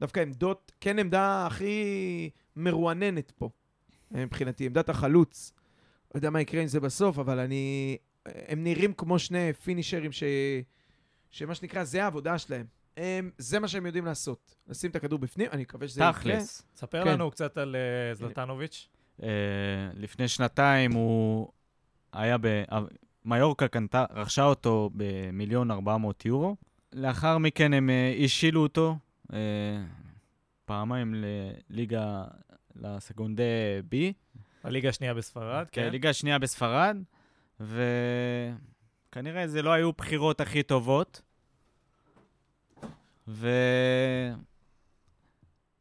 דווקא 0.00 0.20
עמדות, 0.20 0.72
כן 0.80 0.98
עמדה 0.98 1.46
הכי 1.46 2.30
מרועננת 2.56 3.30
פה, 3.30 3.50
אה, 4.14 4.26
מבחינתי, 4.26 4.66
עמדת 4.66 4.88
החלוץ. 4.88 5.52
לא 6.14 6.18
יודע 6.18 6.30
מה 6.30 6.40
יקרה 6.40 6.60
עם 6.62 6.68
זה 6.68 6.80
בסוף, 6.80 7.18
אבל 7.18 7.38
אני... 7.38 7.96
הם 8.26 8.64
נראים 8.64 8.92
כמו 8.92 9.18
שני 9.18 9.52
פינישרים 9.52 10.12
ש... 10.12 10.22
שמה 11.30 11.54
שנקרא, 11.54 11.84
זה 11.84 12.04
העבודה 12.04 12.38
שלהם. 12.38 12.66
הם, 12.96 13.30
זה 13.38 13.58
מה 13.58 13.68
שהם 13.68 13.86
יודעים 13.86 14.04
לעשות. 14.04 14.56
לשים 14.68 14.90
את 14.90 14.96
הכדור 14.96 15.18
בפנים, 15.18 15.46
אני 15.52 15.62
מקווה 15.62 15.88
שזה 15.88 16.00
יקרה. 16.00 16.12
תכלס. 16.12 16.62
ספר 16.76 17.04
כן. 17.04 17.10
לנו 17.10 17.30
קצת 17.30 17.58
על 17.58 17.76
אה, 17.76 18.14
זלטנוביץ'. 18.14 18.88
אה, 19.22 19.28
לפני 19.94 20.28
שנתיים 20.28 20.92
הוא 20.92 21.48
היה 22.12 22.36
ב... 22.40 22.62
מיורקה 23.24 23.68
קנתה, 23.68 24.04
רכשה 24.14 24.44
אותו 24.44 24.90
במיליון 24.94 25.70
ארבע 25.70 25.96
מאות 25.96 26.26
יורו. 26.26 26.56
לאחר 26.92 27.38
מכן 27.38 27.72
הם 27.72 27.90
אה, 27.90 28.14
השילו 28.24 28.62
אותו 28.62 28.96
אה, 29.32 29.38
פעמיים 30.64 31.14
לליגה, 31.14 32.24
לסגונדה 32.80 33.42
בי, 33.88 34.12
הליגה 34.64 34.88
השנייה 34.88 35.14
בספרד, 35.14 35.66
כן. 35.72 35.88
ליגה 35.90 36.12
שנייה 36.12 36.38
בספרד, 36.38 36.96
וכנראה 37.60 39.46
זה 39.48 39.62
לא 39.62 39.70
היו 39.72 39.92
בחירות 39.92 40.40
הכי 40.40 40.62
טובות. 40.62 41.22
ו... 43.28 43.48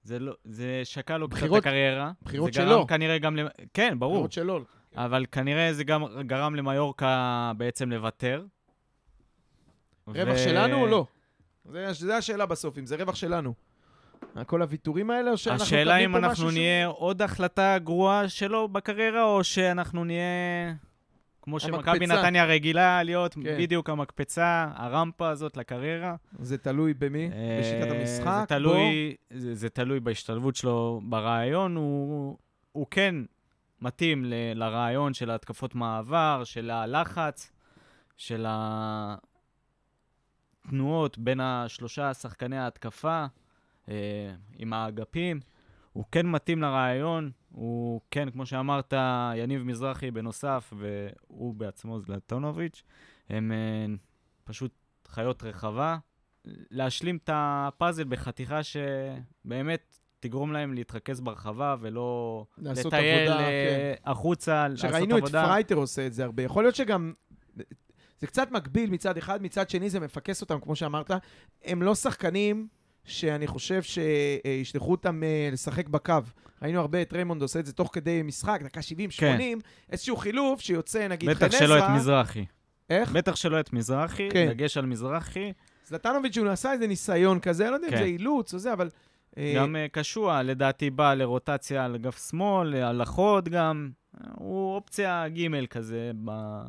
זה 0.04 0.20
לא, 0.20 0.34
זה 0.44 0.82
שקע 0.84 1.18
לו 1.18 1.28
קצת 1.30 1.38
את 1.38 1.42
בחירות- 1.44 1.58
הקריירה. 1.66 2.12
בחירות 2.24 2.54
זה 2.54 2.60
גרם 2.60 2.70
שלו. 2.70 2.88
כנראה 2.88 3.18
גם, 3.18 3.36
למ- 3.36 3.48
כן, 3.74 4.00
ברור. 4.00 4.14
בחירות 4.14 4.32
שלו. 4.32 4.64
אבל 4.96 5.26
כנראה 5.32 5.74
זה 5.74 5.84
גם 5.84 6.04
גרם 6.28 6.56
למיורקה 6.56 7.52
בעצם 7.58 7.92
לוותר. 7.92 8.46
רווח 10.08 10.34
ו- 10.36 10.38
שלנו 10.40 10.82
או 10.82 10.88
לא? 10.88 11.06
זה, 11.66 11.94
זה 11.94 12.18
השאלה 12.18 12.46
בסוף, 12.46 12.78
אם 12.78 12.86
זה 12.86 12.96
רווח 12.96 13.16
שלנו. 13.16 13.54
כל 14.44 14.62
הוויתורים 14.62 15.10
האלה, 15.10 15.32
או 15.32 15.38
שאנחנו 15.38 15.64
השאלה 15.64 15.98
אם 15.98 16.16
אנחנו 16.16 16.52
נהיה 16.52 16.88
עוד 16.88 17.22
החלטה 17.22 17.78
גרועה 17.80 18.30
שלו 18.30 18.68
בקריירה, 18.68 19.24
או 19.24 19.44
שאנחנו 19.44 20.04
נהיה... 20.04 20.74
כמו 21.46 21.60
שמכבי. 21.60 22.08
נתניה 22.08 22.46
רגילה 22.46 23.04
להיות 23.04 23.34
כן. 23.34 23.58
בדיוק 23.60 23.90
המקפצה, 23.90 24.68
הרמפה 24.76 25.30
הזאת 25.30 25.58
לקריירה. 25.58 26.16
שהוא... 26.32 26.46
זה 26.46 26.58
תלוי 26.58 26.94
במי? 26.94 27.30
אה, 27.34 27.60
בשיטת 27.60 27.92
המשחק? 27.92 28.38
זה 28.40 28.46
תלוי, 28.48 29.16
זה, 29.34 29.56
זה 29.56 29.70
תלוי 29.70 30.00
בהשתלבות 30.00 30.56
שלו 30.56 31.02
ברעיון. 31.04 31.76
הוא, 31.76 32.38
הוא 32.72 32.88
כן 32.92 33.16
מתאים 33.82 34.26
ל, 34.26 34.34
לרעיון 34.54 35.14
של 35.14 35.32
התקפות 35.32 35.76
מעבר, 35.76 36.42
של 36.44 36.70
הלחץ, 36.70 37.52
של 38.18 38.46
התנועות 40.66 41.18
בין 41.18 41.40
השלושה 41.40 42.14
שחקני 42.14 42.58
ההתקפה 42.58 43.26
עם 44.58 44.74
האגפים. 44.74 45.40
הוא 45.94 46.04
כן 46.12 46.26
מתאים 46.26 46.62
לרעיון, 46.62 47.32
הוא 47.52 48.02
כן, 48.12 48.30
כמו 48.32 48.46
שאמרת, 48.46 48.94
יניב 49.36 49.64
מזרחי 49.64 50.12
בנוסף, 50.12 50.74
והוא 50.78 51.56
בעצמו 51.56 52.00
זלטונוביץ', 52.00 52.84
הם 53.30 53.52
אה, 53.52 53.96
פשוט 54.44 54.72
חיות 55.08 55.44
רחבה. 55.44 55.98
להשלים 56.46 57.18
את 57.18 57.30
הפאזל 57.34 58.04
בחתיכה 58.04 58.60
שבאמת 58.64 60.00
תגרום 60.20 60.52
להם 60.52 60.74
להתרכז 60.74 61.22
ברחבה 61.22 61.76
ולא 61.80 62.46
לטייל 62.58 63.32
עבודה, 63.32 63.48
אה, 63.48 63.94
החוצה, 64.06 64.68
לעשות 64.68 64.86
עבודה. 64.86 64.98
שראינו 64.98 65.18
את 65.18 65.32
פרייטר 65.32 65.76
עושה 65.76 66.08
את 66.08 66.14
זה 66.14 66.24
הרבה. 66.24 66.44
יכול 66.44 66.64
להיות 66.64 66.76
שגם... 66.76 67.14
זה 68.20 68.28
קצת 68.28 68.52
מקביל 68.52 68.90
מצד 68.90 69.18
אחד, 69.18 69.42
מצד 69.42 69.70
שני 69.70 69.90
זה 69.90 70.00
מפקס 70.00 70.42
אותם, 70.42 70.60
כמו 70.60 70.76
שאמרת. 70.76 71.12
הם 71.64 71.82
לא 71.82 71.96
שחקנים 71.96 72.68
שאני 73.06 73.48
חושב 73.48 73.82
שישלחו 73.84 74.92
אותם 74.92 75.24
אה, 75.24 75.50
לשחק 75.52 75.90
בקו. 75.90 76.14
ראינו 76.62 76.80
הרבה 76.80 77.02
את 77.02 77.14
ריימונד 77.14 77.42
עושה 77.42 77.60
את 77.60 77.66
זה 77.66 77.74
תוך 77.74 77.90
כדי 77.94 78.22
משחק, 78.22 78.62
דקה 78.64 78.82
70, 78.82 79.12
80, 79.12 79.60
איזשהו 79.92 80.18
חילוף 80.18 80.62
שיוצא, 80.62 81.08
נגיד, 81.08 81.34
חן 81.34 81.46
בטח. 81.48 81.60
שלא 81.60 81.80
את 81.80 81.90
מזרחי. 81.96 82.46
איך? 82.90 83.12
בטח 83.12 83.36
שלא 83.36 83.60
את 83.60 83.74
מזרחי, 83.74 84.30
כן. 84.32 84.48
דגש 84.50 84.78
על 84.78 84.86
מזרחי. 84.86 85.54
זלטנוביץ' 85.88 86.38
הוא 86.38 86.48
עשה 86.48 86.72
איזה 86.72 86.88
ניסיון 86.88 87.40
כזה, 87.40 87.70
לא 87.70 87.76
יודע 87.76 87.88
אם 87.88 87.92
כן. 87.92 87.98
זה 87.98 88.04
אילוץ 88.04 88.54
או 88.54 88.60
זה, 88.60 88.74
אבל... 88.74 88.90
אה, 89.38 89.54
גם 89.56 89.76
אה, 89.76 89.86
קשוע, 89.92 90.44
לדעתי 90.44 90.90
בא 90.90 91.14
לרוטציה 91.14 91.86
על 91.86 91.96
אגף 91.96 92.30
שמאל, 92.30 92.76
על 92.76 93.02
החוד 93.02 93.50
גם. 93.50 93.90
אה, 94.22 94.28
הוא 94.36 94.76
אופציה 94.76 95.26
ג' 95.30 95.66
כזה 95.66 96.12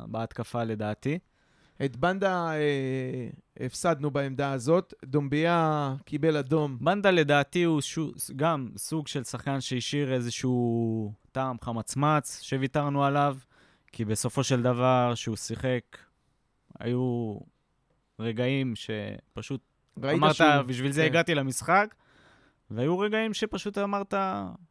בהתקפה 0.07 0.63
לדעתי. 0.63 1.19
את 1.85 1.95
בנדה 1.95 2.51
אה, 2.51 3.27
הפסדנו 3.65 4.11
בעמדה 4.11 4.51
הזאת, 4.51 4.93
דומביה 5.05 5.93
קיבל 6.05 6.37
אדום. 6.37 6.77
בנדה 6.81 7.11
לדעתי 7.11 7.63
הוא 7.63 7.81
שו, 7.81 8.11
גם 8.35 8.69
סוג 8.77 9.07
של 9.07 9.23
שחקן 9.23 9.61
שהשאיר 9.61 10.13
איזשהו 10.13 11.13
טעם 11.31 11.57
חמצמץ 11.61 12.41
שוויתרנו 12.41 13.03
עליו, 13.03 13.37
כי 13.91 14.05
בסופו 14.05 14.43
של 14.43 14.61
דבר 14.61 15.15
שהוא 15.15 15.35
שיחק, 15.35 15.97
היו 16.79 17.37
רגעים 18.19 18.73
שפשוט 18.75 19.61
אמרת, 20.03 20.35
שהוא... 20.35 20.61
בשביל 20.67 20.91
זה 20.91 21.01
כן. 21.01 21.07
הגעתי 21.07 21.35
למשחק, 21.35 21.95
והיו 22.71 22.99
רגעים 22.99 23.33
שפשוט 23.33 23.77
אמרת, 23.77 24.13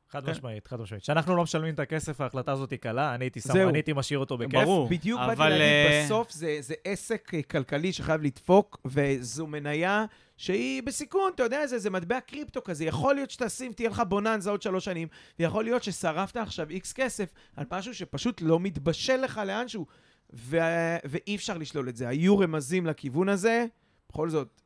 חד 0.08 0.24
כן. 0.24 0.30
משמעית, 0.30 0.66
חד 0.66 0.80
משמעית. 0.80 1.02
כשאנחנו 1.02 1.36
לא 1.36 1.42
משלמים 1.42 1.74
את 1.74 1.78
הכסף, 1.78 2.20
ההחלטה 2.20 2.52
הזאת 2.52 2.70
היא 2.70 2.78
קלה, 2.78 3.14
אני 3.14 3.24
הייתי 3.24 3.40
שם. 3.40 3.68
אני 3.68 3.78
הייתי 3.78 3.92
משאיר 3.92 4.18
אותו 4.18 4.38
בכיף. 4.38 4.52
ברור. 4.52 4.88
בדיוק 4.88 5.20
באתי 5.20 5.32
אבל, 5.32 5.48
להגיד, 5.48 5.62
אה, 5.62 6.02
בסוף 6.04 6.30
זה, 6.30 6.56
זה 6.60 6.74
עסק 6.84 7.34
אה, 7.34 7.42
כלכלי 7.42 7.92
שחייב 7.92 8.22
לדפוק, 8.22 8.80
וזו 8.84 9.46
מניה 9.46 10.04
שהיא 10.36 10.82
בסיכון, 10.82 11.32
אתה 11.34 11.42
יודע, 11.42 11.66
זה, 11.66 11.78
זה 11.78 11.90
מטבע 11.90 12.20
קריפטו 12.20 12.64
כזה. 12.64 12.84
יכול 12.84 13.14
להיות 13.14 13.30
שתשים, 13.30 13.72
תהיה 13.72 13.90
לך 13.90 14.02
בוננזה 14.08 14.50
עוד 14.50 14.62
שלוש 14.62 14.84
שנים, 14.84 15.08
ויכול 15.38 15.64
להיות 15.64 15.82
ששרפת 15.82 16.36
עכשיו 16.36 16.70
איקס 16.70 16.92
כסף 16.92 17.32
על 17.56 17.64
משהו 17.72 17.94
שפשוט 17.94 18.40
לא 18.40 18.60
מתבשל 18.60 19.16
לך 19.16 19.40
לאנשהו, 19.46 19.86
ו... 20.34 20.58
ואי 21.04 21.36
אפשר 21.36 21.58
לשלול 21.58 21.88
את 21.88 21.96
זה. 21.96 22.08
היו 22.08 22.38
רמזים 22.38 22.86
לכיוון 22.86 23.28
הזה, 23.28 23.66
בכל 24.08 24.30
זאת, 24.30 24.62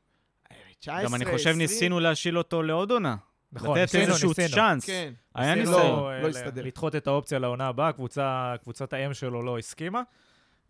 19, 0.80 1.04
גם 1.08 1.14
אני 1.14 1.24
חושב 1.24 1.38
20, 1.50 1.58
ניסינו 1.58 2.00
להשיל 2.00 2.38
אותו 2.38 2.62
לעוד 2.62 2.90
עונה. 2.90 3.16
נכון, 3.52 3.70
לתת 3.78 3.80
ניסינו, 3.94 4.04
איזשהו 4.12 4.28
ניסינו. 4.28 4.48
צ'אנס. 4.48 4.86
כן. 4.86 5.12
היה 5.34 5.54
זה 5.54 5.60
ניסיון. 5.60 5.76
לא- 5.80 6.20
לא 6.22 6.28
הסתדר. 6.28 6.62
לדחות 6.64 6.96
את 6.96 7.06
האופציה 7.06 7.38
לעונה 7.38 7.66
הבאה, 7.66 7.92
קבוצה, 7.92 8.54
קבוצת 8.62 8.92
האם 8.92 9.14
שלו 9.14 9.42
לא 9.42 9.58
הסכימה. 9.58 10.02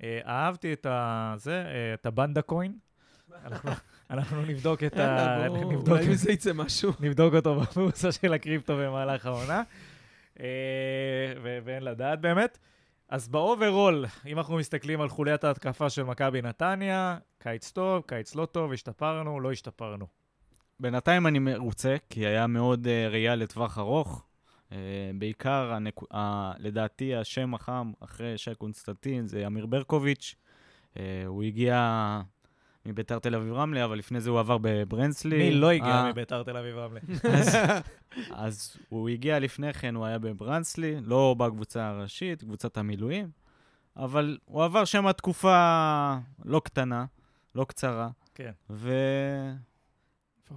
אה, 0.02 0.20
אהבתי 0.26 0.72
את 0.72 0.86
ה... 0.86 1.34
זה, 1.36 1.52
אה, 1.66 1.94
את 1.94 2.06
הבנדה 2.06 2.42
coin. 2.42 2.72
אנחנו- 3.44 3.70
אנחנו 4.10 4.42
נבדוק 4.42 4.84
את 4.84 4.96
ה... 4.98 5.36
נבדוק 5.48 5.88
אולי 5.88 6.08
מזה 6.08 6.32
יצא 6.32 6.52
משהו. 6.52 6.92
נבדוק 7.00 7.34
אותו 7.34 7.60
בבורסה 7.60 8.12
של 8.12 8.32
הקריפטו 8.32 8.76
במהלך 8.76 9.26
העונה. 9.26 9.62
אה, 10.40 10.46
ואין 11.64 11.82
לדעת 11.84 12.20
באמת. 12.20 12.58
אז 13.10 13.28
ב 13.28 13.37
overall, 13.37 14.04
אם 14.26 14.38
אנחנו 14.38 14.56
מסתכלים 14.56 15.00
על 15.00 15.08
חוליית 15.08 15.44
ההתקפה 15.44 15.90
של 15.90 16.02
מכבי 16.02 16.42
נתניה, 16.42 17.18
קיץ 17.38 17.70
טוב, 17.70 18.02
קיץ 18.06 18.34
לא 18.34 18.46
טוב, 18.46 18.72
השתפרנו, 18.72 19.40
לא 19.40 19.52
השתפרנו. 19.52 20.06
בינתיים 20.80 21.26
אני 21.26 21.38
מרוצה, 21.38 21.96
כי 22.10 22.26
היה 22.26 22.46
מאוד 22.46 22.86
uh, 22.86 23.12
ראייה 23.12 23.34
לטווח 23.34 23.78
ארוך. 23.78 24.26
Uh, 24.68 24.72
בעיקר, 25.18 25.72
הנק... 25.72 26.02
uh, 26.02 26.16
לדעתי, 26.58 27.14
השם 27.14 27.54
החם 27.54 27.92
אחרי 28.00 28.38
שי 28.38 28.54
קונסטנטין 28.54 29.26
זה 29.26 29.46
אמיר 29.46 29.66
ברקוביץ'. 29.66 30.34
Uh, 30.94 30.98
הוא 31.26 31.42
הגיע 31.42 32.20
מביתר 32.86 33.18
תל 33.18 33.34
אביב 33.34 33.52
רמלה, 33.52 33.84
אבל 33.84 33.98
לפני 33.98 34.20
זה 34.20 34.30
הוא 34.30 34.40
עבר 34.40 34.58
בברנסלי. 34.60 35.38
מי 35.38 35.54
לא 35.54 35.70
הגיע 35.70 35.86
אה, 35.94 36.10
מביתר 36.12 36.42
תל 36.42 36.56
אביב 36.56 36.76
רמלה? 36.76 37.00
אז, 37.38 37.56
אז 38.30 38.76
הוא 38.88 39.08
הגיע 39.08 39.38
לפני 39.38 39.72
כן, 39.72 39.94
הוא 39.94 40.06
היה 40.06 40.18
בברנסלי, 40.18 40.96
לא 41.02 41.34
בקבוצה 41.38 41.88
הראשית, 41.88 42.42
קבוצת 42.44 42.76
המילואים, 42.76 43.30
אבל 43.96 44.38
הוא 44.44 44.64
עבר 44.64 44.84
שם 44.84 45.12
תקופה 45.12 46.16
לא 46.44 46.60
קטנה, 46.64 47.04
לא 47.54 47.64
קצרה, 47.64 48.08
כן. 48.34 48.50
והוא 48.70 49.56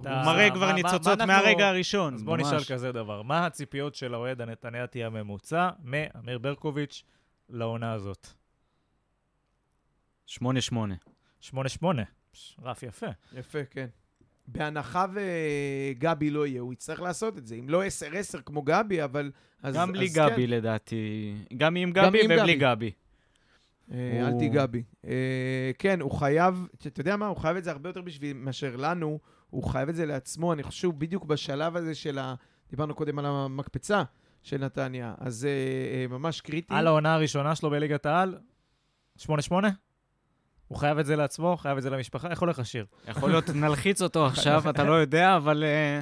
אתה- 0.00 0.22
מראה 0.26 0.50
כבר 0.50 0.72
ניצוצות 0.72 1.18
מהרגע 1.20 1.68
הראשון, 1.68 2.14
אז 2.14 2.22
בוא. 2.22 2.36
נשאל 2.36 2.64
כזה 2.64 2.92
דבר, 2.92 3.22
מה 3.22 3.46
הציפיות 3.46 3.94
של 3.94 4.14
האוהד 4.14 4.40
הנתניהתי 4.40 5.04
הממוצע 5.04 5.70
מאמיר 5.84 6.38
ברקוביץ' 6.38 7.02
לעונה 7.48 7.92
הזאת? 7.92 8.26
8-8. 10.28 10.34
8-8, 11.50 11.86
רף 12.62 12.82
יפה. 12.82 13.06
יפה, 13.32 13.64
כן. 13.70 13.86
בהנחה 14.46 15.06
וגבי 15.14 16.30
לא 16.30 16.46
יהיה, 16.46 16.60
הוא 16.60 16.72
יצטרך 16.72 17.00
לעשות 17.00 17.38
את 17.38 17.46
זה. 17.46 17.54
אם 17.54 17.68
לא 17.68 17.82
10-10 18.36 18.42
כמו 18.42 18.62
גבי, 18.62 19.04
אבל... 19.04 19.32
אז, 19.62 19.74
גם 19.74 19.92
בלי 19.92 20.08
גבי, 20.08 20.46
כן. 20.46 20.50
לדעתי. 20.50 21.34
גם 21.56 21.76
עם 21.76 21.92
גם 21.92 22.04
גבי 22.04 22.24
עם 22.24 22.30
ובלי 22.30 22.54
גבי. 22.54 22.56
גבי. 22.56 22.90
אה, 23.92 24.28
אל 24.28 24.38
תיגע 24.38 24.66
בי. 24.66 24.82
אה, 25.06 25.70
כן, 25.78 26.00
הוא 26.00 26.10
חייב, 26.10 26.66
אתה 26.86 27.00
יודע 27.00 27.16
מה, 27.16 27.26
הוא 27.26 27.36
חייב 27.36 27.56
את 27.56 27.64
זה 27.64 27.70
הרבה 27.70 27.88
יותר 27.88 28.00
בשביל 28.00 28.36
מאשר 28.36 28.76
לנו, 28.76 29.18
הוא 29.50 29.64
חייב 29.64 29.88
את 29.88 29.94
זה 29.94 30.06
לעצמו, 30.06 30.52
אני 30.52 30.62
חושב 30.62 30.88
בדיוק 30.98 31.24
בשלב 31.24 31.76
הזה 31.76 31.94
של 31.94 32.18
ה... 32.18 32.34
דיברנו 32.70 32.94
קודם 32.94 33.18
על 33.18 33.26
המקפצה 33.26 34.02
של 34.42 34.56
נתניה, 34.64 35.14
אז 35.18 35.34
זה 35.34 35.50
אה, 35.92 36.06
ממש 36.08 36.40
קריטי. 36.40 36.74
על 36.74 36.86
העונה 36.86 37.14
הראשונה 37.14 37.54
שלו 37.54 37.70
בליגת 37.70 38.06
העל, 38.06 38.38
8-8? 39.18 39.26
הוא 40.74 40.80
חייב 40.80 40.98
את 40.98 41.06
זה 41.06 41.16
לעצמו, 41.16 41.56
חייב 41.56 41.76
את 41.76 41.82
זה 41.82 41.90
למשפחה, 41.90 42.30
איך 42.30 42.40
הולך 42.40 42.58
השיר? 42.58 42.86
יכול 43.08 43.30
להיות, 43.30 43.50
נלחיץ 43.50 44.02
אותו 44.02 44.26
עכשיו, 44.26 44.70
אתה 44.70 44.84
לא 44.84 44.92
יודע, 44.92 45.36
אבל 45.36 45.64
אה, 45.64 46.00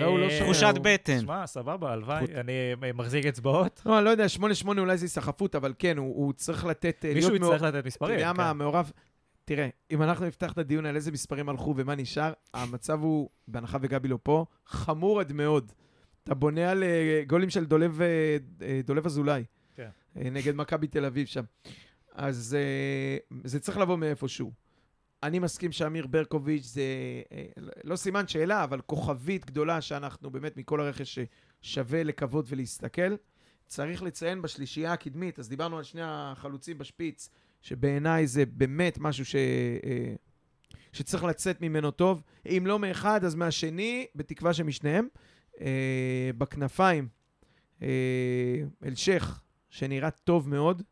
לא, 0.00 0.06
הוא 0.06 0.18
לא 0.18 0.24
אה, 0.24 0.30
שומע, 0.30 0.44
תחושת 0.44 0.74
בטן. 0.82 1.20
שמע, 1.20 1.46
סבבה, 1.46 1.92
הלוואי, 1.92 2.24
אני 2.34 2.52
אה, 2.82 2.92
מחזיק 2.92 3.26
אצבעות. 3.26 3.82
לא, 3.86 3.96
אני 3.98 4.04
לא 4.04 4.10
יודע, 4.10 4.26
8-8 4.64 4.68
אולי 4.78 4.98
זה 4.98 5.04
היסחפות, 5.04 5.54
אבל 5.54 5.74
כן, 5.78 5.96
הוא, 5.96 6.32
צריך 6.32 6.64
לתת... 6.64 7.04
אה, 7.04 7.14
מישהו 7.14 7.36
יצטרך 7.36 7.62
לתת 7.62 7.78
אתה 7.78 7.86
מספרים. 7.86 8.14
יודע 8.14 8.32
מה, 8.32 8.50
כן. 8.50 8.58
מעורב... 8.58 8.90
תראה, 9.44 9.68
אם 9.90 10.02
אנחנו 10.02 10.26
נפתח 10.26 10.52
את 10.52 10.58
הדיון 10.58 10.86
על 10.86 10.96
איזה 10.96 11.12
מספרים 11.12 11.48
הלכו 11.48 11.74
ומה 11.76 11.94
נשאר, 11.94 12.32
המצב 12.54 13.02
הוא, 13.02 13.28
בהנחה 13.48 13.78
וגבי 13.80 14.08
לא 14.08 14.18
פה, 14.22 14.44
חמור 14.66 15.20
עד 15.20 15.32
מאוד. 15.32 15.72
אתה 16.24 16.34
בונה 16.34 16.70
על 16.70 16.82
אה, 16.82 17.22
גולים 17.26 17.50
של 17.50 17.64
דולב, 17.64 18.00
אה, 18.02 18.36
אה, 18.62 18.80
דולב 18.84 19.06
אזולאי. 19.06 19.44
כן. 19.74 19.88
אה, 20.16 20.30
נגד 20.30 20.56
מכבי 20.56 20.86
תל 20.86 21.04
אביב 21.04 21.26
שם. 21.26 21.42
אז 22.14 22.56
אה, 22.58 23.38
זה 23.44 23.60
צריך 23.60 23.78
לבוא 23.78 23.96
מאיפשהו. 23.96 24.52
אני 25.22 25.38
מסכים 25.38 25.72
שאמיר 25.72 26.06
ברקוביץ' 26.06 26.64
זה 26.64 26.82
אה, 27.32 27.44
לא 27.84 27.96
סימן 27.96 28.28
שאלה, 28.28 28.64
אבל 28.64 28.80
כוכבית 28.80 29.46
גדולה 29.46 29.80
שאנחנו 29.80 30.30
באמת 30.30 30.56
מכל 30.56 30.80
הרכש 30.80 31.18
שווה 31.62 32.02
לקוות 32.02 32.44
ולהסתכל. 32.48 33.16
צריך 33.66 34.02
לציין 34.02 34.42
בשלישייה 34.42 34.92
הקדמית, 34.92 35.38
אז 35.38 35.48
דיברנו 35.48 35.78
על 35.78 35.82
שני 35.84 36.00
החלוצים 36.04 36.78
בשפיץ, 36.78 37.28
שבעיניי 37.62 38.26
זה 38.26 38.46
באמת 38.46 38.98
משהו 39.00 39.24
ש... 39.24 39.34
אה, 39.34 40.14
שצריך 40.92 41.24
לצאת 41.24 41.60
ממנו 41.60 41.90
טוב. 41.90 42.22
אם 42.46 42.62
לא 42.66 42.78
מאחד, 42.78 43.24
אז 43.24 43.34
מהשני, 43.34 44.06
בתקווה 44.14 44.54
שמשניהם. 44.54 45.08
בכנפיים, 46.38 47.08
אלשיך, 48.84 49.42
שנראה 49.70 50.10
טוב 50.10 50.48
מאוד, 50.48 50.82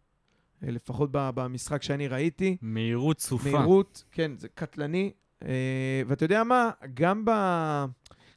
לפחות 0.62 1.10
במשחק 1.12 1.82
שאני 1.82 2.08
ראיתי. 2.08 2.56
מהירות 2.62 3.16
צופה. 3.16 3.50
מהירות, 3.50 4.04
כן, 4.10 4.32
זה 4.36 4.48
קטלני. 4.48 5.12
אה, 5.44 6.02
ואתה 6.06 6.24
יודע 6.24 6.44
מה? 6.44 6.70
גם 6.94 7.24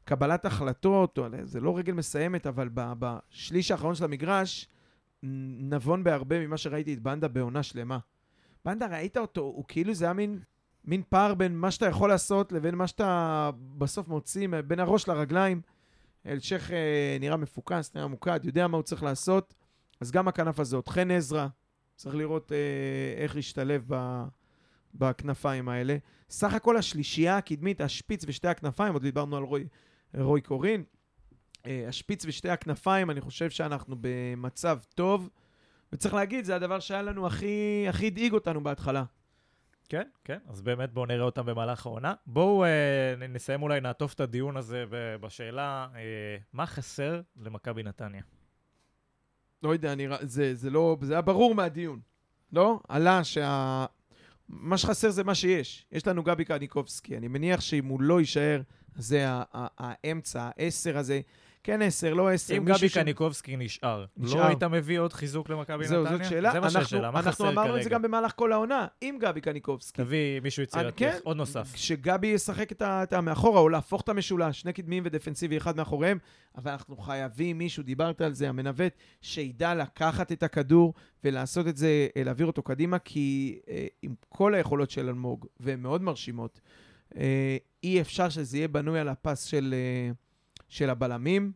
בקבלת 0.03 0.45
החלטות, 0.45 1.19
זה 1.43 1.59
לא 1.59 1.77
רגל 1.77 1.93
מסיימת, 1.93 2.47
אבל 2.47 2.69
בשליש 2.73 3.71
האחרון 3.71 3.95
של 3.95 4.03
המגרש, 4.03 4.67
נבון 5.59 6.03
בהרבה 6.03 6.47
ממה 6.47 6.57
שראיתי 6.57 6.93
את 6.93 6.99
בנדה 6.99 7.27
בעונה 7.27 7.63
שלמה. 7.63 7.97
בנדה, 8.65 8.87
ראית 8.87 9.17
אותו, 9.17 9.41
הוא 9.41 9.65
כאילו 9.67 9.93
זה 9.93 10.05
היה 10.05 10.13
מין, 10.13 10.39
מין 10.85 11.01
פער 11.09 11.33
בין 11.33 11.57
מה 11.57 11.71
שאתה 11.71 11.85
יכול 11.85 12.09
לעשות 12.09 12.51
לבין 12.51 12.75
מה 12.75 12.87
שאתה 12.87 13.49
בסוף 13.77 14.07
מוציא, 14.07 14.47
בין 14.67 14.79
הראש 14.79 15.07
לרגליים. 15.07 15.61
אלשיך 16.25 16.71
אה, 16.71 17.17
נראה 17.19 17.37
מפוקס, 17.37 17.91
נראה 17.95 18.07
ממוקד, 18.07 18.39
יודע 18.43 18.67
מה 18.67 18.77
הוא 18.77 18.83
צריך 18.83 19.03
לעשות. 19.03 19.53
אז 20.01 20.11
גם 20.11 20.27
הכנף 20.27 20.59
הזאת. 20.59 20.87
חן 20.87 21.11
עזרא, 21.11 21.47
צריך 22.03 22.15
לראות 22.15 22.51
אה, 22.51 23.23
איך 23.23 23.35
להשתלב 23.35 23.83
ב, 23.87 24.23
בכנפיים 24.95 25.69
האלה. 25.69 25.97
סך 26.29 26.53
הכל 26.53 26.77
השלישייה 26.77 27.37
הקדמית, 27.37 27.81
השפיץ 27.81 28.23
ושתי 28.27 28.47
הכנפיים, 28.47 28.93
עוד 28.93 29.01
דיברנו 29.01 29.37
על 29.37 29.43
רוי, 29.43 29.67
רוי 30.13 30.41
קורין. 30.41 30.83
אה, 31.65 31.85
השפיץ 31.87 32.25
ושתי 32.25 32.49
הכנפיים, 32.49 33.09
אני 33.09 33.21
חושב 33.21 33.49
שאנחנו 33.49 33.95
במצב 34.01 34.79
טוב. 34.95 35.29
וצריך 35.93 36.13
להגיד, 36.13 36.45
זה 36.45 36.55
הדבר 36.55 36.79
שהיה 36.79 37.01
לנו 37.01 37.27
הכי, 37.27 37.85
הכי 37.89 38.07
הדאיג 38.07 38.33
אותנו 38.33 38.63
בהתחלה. 38.63 39.03
כן, 39.89 40.07
כן, 40.23 40.39
אז 40.47 40.61
באמת 40.61 40.93
בואו 40.93 41.05
נראה 41.05 41.25
אותם 41.25 41.45
במהלך 41.45 41.85
העונה. 41.85 42.13
בואו 42.25 42.65
אה, 42.65 43.27
נסיים 43.29 43.61
אולי, 43.61 43.81
נעטוף 43.81 44.13
את 44.13 44.19
הדיון 44.19 44.57
הזה 44.57 44.85
בשאלה, 45.21 45.87
אה, 45.95 46.37
מה 46.53 46.65
חסר 46.65 47.21
למכבי 47.35 47.83
נתניה? 47.83 48.21
לא 49.63 49.73
יודע, 49.73 49.95
נראה, 49.95 50.17
זה, 50.21 50.55
זה 50.55 50.69
לא, 50.69 50.97
זה 51.01 51.13
היה 51.13 51.21
ברור 51.21 51.55
מהדיון, 51.55 51.99
לא? 52.51 52.79
עלה 52.87 53.23
שה... 53.23 53.85
מה 54.49 54.77
שחסר 54.77 55.09
זה 55.09 55.23
מה 55.23 55.35
שיש. 55.35 55.85
יש 55.91 56.07
לנו 56.07 56.23
גבי 56.23 56.45
קניקובסקי, 56.45 57.17
אני 57.17 57.27
מניח 57.27 57.61
שאם 57.61 57.85
הוא 57.85 58.01
לא 58.01 58.19
יישאר, 58.19 58.61
זה 58.95 59.25
האמצע, 59.53 60.49
העשר 60.57 60.97
הזה. 60.97 61.21
כן 61.63 61.81
עשר, 61.81 62.13
לא 62.13 62.29
עשר. 62.31 62.57
אם 62.57 62.65
גבי 62.65 62.89
ש- 62.89 62.93
קניקובסקי 62.97 63.57
נשאר, 63.57 64.05
נשאר. 64.17 64.37
לא 64.39 64.45
היית 64.47 64.63
מביא 64.63 64.99
עוד 64.99 65.13
חיזוק 65.13 65.49
למכבי 65.49 65.87
זהו, 65.87 66.03
נתניה? 66.03 66.17
זאת 66.17 66.27
שאלה. 66.29 66.51
זה 66.51 66.59
מה 66.59 66.65
אנחנו- 66.67 66.81
שהשאלה, 66.81 67.11
מה 67.11 67.19
אנחנו 67.19 67.31
חסר 67.31 67.43
כרגע? 67.43 67.61
אמרנו 67.61 67.77
את 67.77 67.83
זה 67.83 67.89
גם 67.89 68.01
במהלך 68.01 68.31
כל 68.35 68.51
העונה, 68.53 68.87
עם 69.01 69.17
גבי 69.19 69.41
קניקובסקי. 69.41 70.01
תביא 70.03 70.39
מישהו 70.39 70.63
יצירתי, 70.63 70.97
כן, 70.97 71.17
עוד 71.23 71.37
נוסף. 71.37 71.75
שגבי 71.75 72.27
ישחק 72.27 72.71
את 72.71 72.81
ה- 72.81 73.03
את 73.03 73.13
המאחורה, 73.13 73.59
או 73.59 73.69
להפוך 73.69 74.01
את 74.01 74.09
המשולש, 74.09 74.61
שני 74.61 74.73
קדמיים 74.73 75.03
ודפנסיבי 75.05 75.57
אחד 75.57 75.77
מאחוריהם, 75.77 76.17
אבל 76.57 76.71
אנחנו 76.71 76.97
חייבים 76.97 77.57
מישהו, 77.57 77.83
דיברת 77.83 78.21
על 78.21 78.33
זה, 78.33 78.49
המנווט, 78.49 78.93
שידע 79.21 79.75
לקחת 79.75 80.31
את 80.31 80.43
הכדור 80.43 80.93
ולעשות 81.23 81.67
את 81.67 81.77
זה, 81.77 82.07
אה, 82.17 82.23
להעביר 82.23 82.47
אותו 82.47 82.61
קדימה, 82.61 82.99
כי 82.99 83.59
אה, 83.69 83.87
עם 84.01 84.13
כל 84.29 84.55
היכולות 84.55 84.91
של 84.91 85.07
אלמוג, 85.07 85.45
והן 85.59 85.79
מאוד 85.79 86.01
מרשימות, 86.01 86.59
אה, 87.17 87.57
אי 87.83 88.01
אפשר 88.01 88.29
שזה 88.29 88.57
יהיה 88.57 88.67
בנוי 88.67 88.99
על 88.99 89.09
הפס 89.09 89.43
של, 89.43 89.73
אה, 89.77 90.11
של 90.73 90.89
הבלמים. 90.89 91.51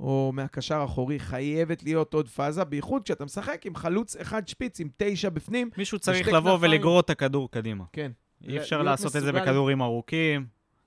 או 0.00 0.30
מהקשר 0.34 0.80
האחורי, 0.80 1.18
חייבת 1.20 1.82
להיות 1.82 2.14
עוד 2.14 2.28
פאזה, 2.28 2.64
בייחוד 2.64 3.02
כשאתה 3.02 3.24
משחק 3.24 3.66
עם 3.66 3.74
חלוץ 3.74 4.16
אחד 4.16 4.48
שפיץ, 4.48 4.80
עם 4.80 4.88
תשע 4.96 5.28
בפנים. 5.28 5.70
מישהו 5.78 5.98
צריך 5.98 6.28
לבוא 6.28 6.40
כנפיים. 6.52 6.72
ולגרור 6.72 7.00
את 7.00 7.10
הכדור 7.10 7.50
קדימה. 7.50 7.84
כן. 7.92 8.12
אי 8.48 8.58
אפשר 8.58 8.82
לעשות 8.82 9.16
את 9.16 9.22
זה 9.22 9.32
מסוגל- 9.32 9.42
בכדורים 9.42 9.82
ארוכים. 9.82 10.46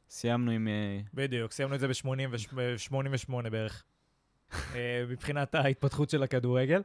סיימנו 0.10 0.52
עם... 0.52 0.68
אה, 0.68 1.00
בדיוק, 1.14 1.52
סיימנו 1.52 1.76
את 1.76 1.80
זה 1.80 1.88
ב-88 1.88 3.50
בערך. 3.52 3.84
אה, 4.76 5.04
מבחינת 5.10 5.56
ההתפתחות 5.56 6.10
של 6.10 6.24
הכדורגל. 6.24 6.82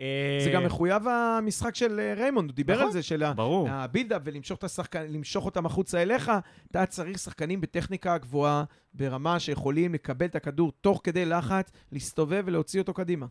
אה, 0.00 0.38
זה 0.44 0.50
גם 0.50 0.64
מחויב 0.64 1.08
המשחק 1.08 1.74
של 1.74 2.00
אה, 2.00 2.14
ריימונד, 2.14 2.50
הוא 2.50 2.56
דיבר 2.56 2.74
נכון. 2.74 2.86
על 2.86 2.92
זה, 2.92 3.02
של. 3.02 3.22
ה 3.68 3.74
build-up 3.74 4.22
ולמשוך 4.24 5.44
אותם 5.44 5.66
החוצה 5.66 6.02
אליך, 6.02 6.32
אתה 6.70 6.86
צריך 6.86 7.18
שחקנים 7.18 7.60
בטכניקה 7.60 8.18
גבוהה, 8.18 8.64
ברמה 8.94 9.40
שיכולים 9.40 9.94
לקבל 9.94 10.26
את 10.26 10.36
הכדור 10.36 10.72
תוך 10.80 11.00
כדי 11.04 11.24
לחץ, 11.24 11.72
להסתובב 11.92 12.42
ולהוציא 12.46 12.80
אותו 12.80 12.94
קדימה. 12.94 13.26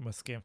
מסכים. 0.00 0.40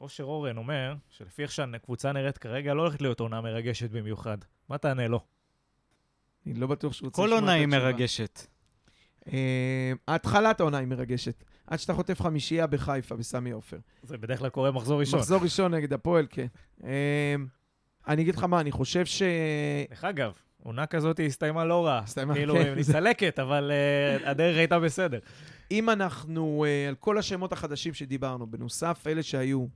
אושר 0.00 0.24
אורן 0.24 0.56
אומר 0.56 0.94
שלפי 1.08 1.42
איך 1.42 1.50
שהקבוצה 1.50 2.12
נראית 2.12 2.38
כרגע, 2.38 2.74
לא 2.74 2.82
הולכת 2.82 3.02
להיות 3.02 3.20
עונה 3.20 3.40
מרגשת 3.40 3.90
במיוחד. 3.90 4.38
מה 4.68 4.78
תענה 4.78 5.08
לו? 5.08 5.20
אני 6.46 6.54
לא 6.54 6.66
בטוח 6.66 6.92
שהוא 6.92 7.06
רוצה 7.06 7.16
כל 7.16 7.26
לשמוע 7.26 7.40
עונה 7.40 7.52
את 7.52 7.56
היא 7.56 7.66
התשובה. 7.66 7.84
מרגשת. 7.84 8.46
אה, 9.32 9.92
התחלת 10.08 10.60
העונה 10.60 10.78
היא 10.78 10.86
מרגשת. 10.86 11.44
עד 11.70 11.78
שאתה 11.78 11.94
חוטף 11.94 12.20
חמישייה 12.20 12.66
בחיפה, 12.66 13.16
בסמי 13.16 13.50
עופר. 13.50 13.78
זה 14.02 14.18
בדרך 14.18 14.38
כלל 14.38 14.48
קורה 14.48 14.70
מחזור 14.70 15.00
ראשון. 15.00 15.20
מחזור 15.20 15.42
ראשון 15.42 15.74
נגד 15.74 15.92
הפועל, 15.92 16.26
כן. 16.30 16.46
אה, 16.84 17.34
אני 18.08 18.22
אגיד 18.22 18.34
לך 18.34 18.44
מה, 18.44 18.60
אני 18.60 18.70
חושב 18.70 19.06
ש... 19.06 19.22
דרך 19.90 20.04
אגב, 20.04 20.32
עונה 20.62 20.86
כזאת 20.86 21.20
הסתיימה 21.26 21.64
לא 21.64 21.86
רע. 21.86 21.98
הסתיימה, 21.98 22.34
כאילו, 22.34 22.54
כן. 22.54 22.60
היא 22.60 22.76
נסתלקת, 22.76 23.38
אבל 23.38 23.70
אה, 23.72 24.30
הדרך 24.30 24.56
הייתה 24.56 24.80
בסדר. 24.80 25.18
אם 25.70 25.90
אנחנו, 25.90 26.64
אה, 26.68 26.88
על 26.88 26.94
כל 26.94 27.18
השמות 27.18 27.52
החדשים 27.52 27.94
שדיברנו, 27.94 28.46
בנוסף 28.46 29.04
אלה 29.06 29.22
שהיו, 29.22 29.66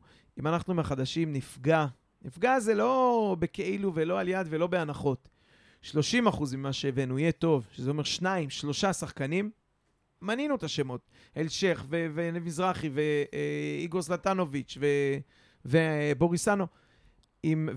אם 0.40 0.46
אנחנו 0.46 0.74
מהחדשים 0.74 1.32
נפגע, 1.32 1.86
נפגע 2.22 2.60
זה 2.60 2.74
לא 2.74 3.36
בכאילו 3.38 3.94
ולא 3.94 4.20
על 4.20 4.28
יד 4.28 4.46
ולא 4.50 4.66
בהנחות. 4.66 5.28
30 5.82 6.26
אחוז 6.26 6.54
ממה 6.54 6.72
שהבאנו 6.72 7.18
יהיה 7.18 7.32
טוב, 7.32 7.66
שזה 7.72 7.90
אומר 7.90 8.02
שניים, 8.02 8.50
שלושה 8.50 8.92
שחקנים, 8.92 9.50
מנינו 10.24 10.54
את 10.54 10.62
השמות. 10.62 11.00
אלשיך 11.36 11.86
ומזרחי 11.90 12.90
ואיגור 12.92 14.02
זלטנוביץ' 14.02 14.78
ו- 14.80 15.18
ובוריסנו 15.64 16.66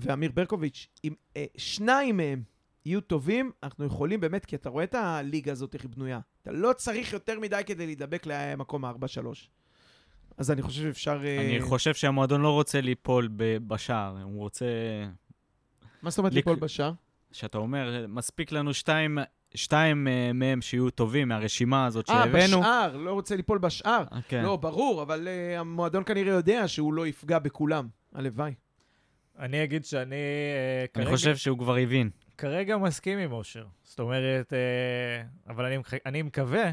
ואמיר 0.00 0.30
ברקוביץ', 0.34 0.88
אם 1.04 1.14
אה, 1.36 1.44
שניים 1.56 2.16
מהם 2.16 2.42
יהיו 2.86 3.00
טובים, 3.00 3.52
אנחנו 3.62 3.84
יכולים 3.84 4.20
באמת, 4.20 4.46
כי 4.46 4.56
אתה 4.56 4.68
רואה 4.68 4.84
את 4.84 4.94
הליגה 4.94 5.52
הזאת, 5.52 5.74
איך 5.74 5.82
היא 5.82 5.90
בנויה. 5.90 6.20
אתה 6.42 6.52
לא 6.52 6.72
צריך 6.72 7.12
יותר 7.12 7.40
מדי 7.40 7.62
כדי 7.66 7.86
להידבק 7.86 8.22
למקום 8.26 8.84
ה-4-3. 8.84 9.26
אז 10.36 10.50
אני 10.50 10.62
חושב 10.62 10.82
שאפשר... 10.82 11.20
אה, 11.24 11.46
אני 11.46 11.60
חושב 11.60 11.94
שהמועדון 11.94 12.40
לא 12.40 12.50
רוצה 12.50 12.80
ליפול 12.80 13.28
בשער, 13.66 14.22
הוא 14.22 14.38
רוצה... 14.38 14.66
מה 16.02 16.10
זאת 16.10 16.18
אומרת 16.18 16.34
ליפול 16.34 16.56
בשער? 16.56 16.92
שאתה 17.32 17.58
אומר, 17.58 18.06
מספיק 18.08 18.52
לנו 18.52 18.74
שתיים, 18.74 19.18
שתיים 19.54 20.08
אה, 20.08 20.32
מהם 20.34 20.62
שיהיו 20.62 20.90
טובים 20.90 21.28
מהרשימה 21.28 21.86
הזאת 21.86 22.10
אה, 22.10 22.14
שהבאנו. 22.14 22.60
בשער, 22.60 22.96
לא 22.96 23.12
רוצה 23.12 23.36
ליפול 23.36 23.58
בשער. 23.58 24.04
אה, 24.12 24.18
כן. 24.28 24.42
לא, 24.42 24.56
ברור, 24.56 25.02
אבל 25.02 25.28
uh, 25.28 25.60
המועדון 25.60 26.02
כנראה 26.04 26.32
יודע 26.32 26.68
שהוא 26.68 26.94
לא 26.94 27.06
יפגע 27.06 27.38
בכולם. 27.38 27.88
הלוואי. 28.14 28.54
אני 29.38 29.64
אגיד 29.64 29.84
שאני 29.84 30.14
אה, 30.14 30.80
אני 30.94 31.04
כרגע, 31.04 31.16
חושב 31.16 31.36
שהוא 31.36 31.58
כבר 31.58 31.76
הבין. 31.76 32.10
כרגע 32.38 32.76
מסכים 32.76 33.18
עם 33.18 33.32
אושר. 33.32 33.66
זאת 33.82 34.00
אומרת, 34.00 34.52
אה, 34.52 35.22
אבל 35.48 35.64
אני, 35.64 35.78
אני 36.06 36.22
מקווה 36.22 36.70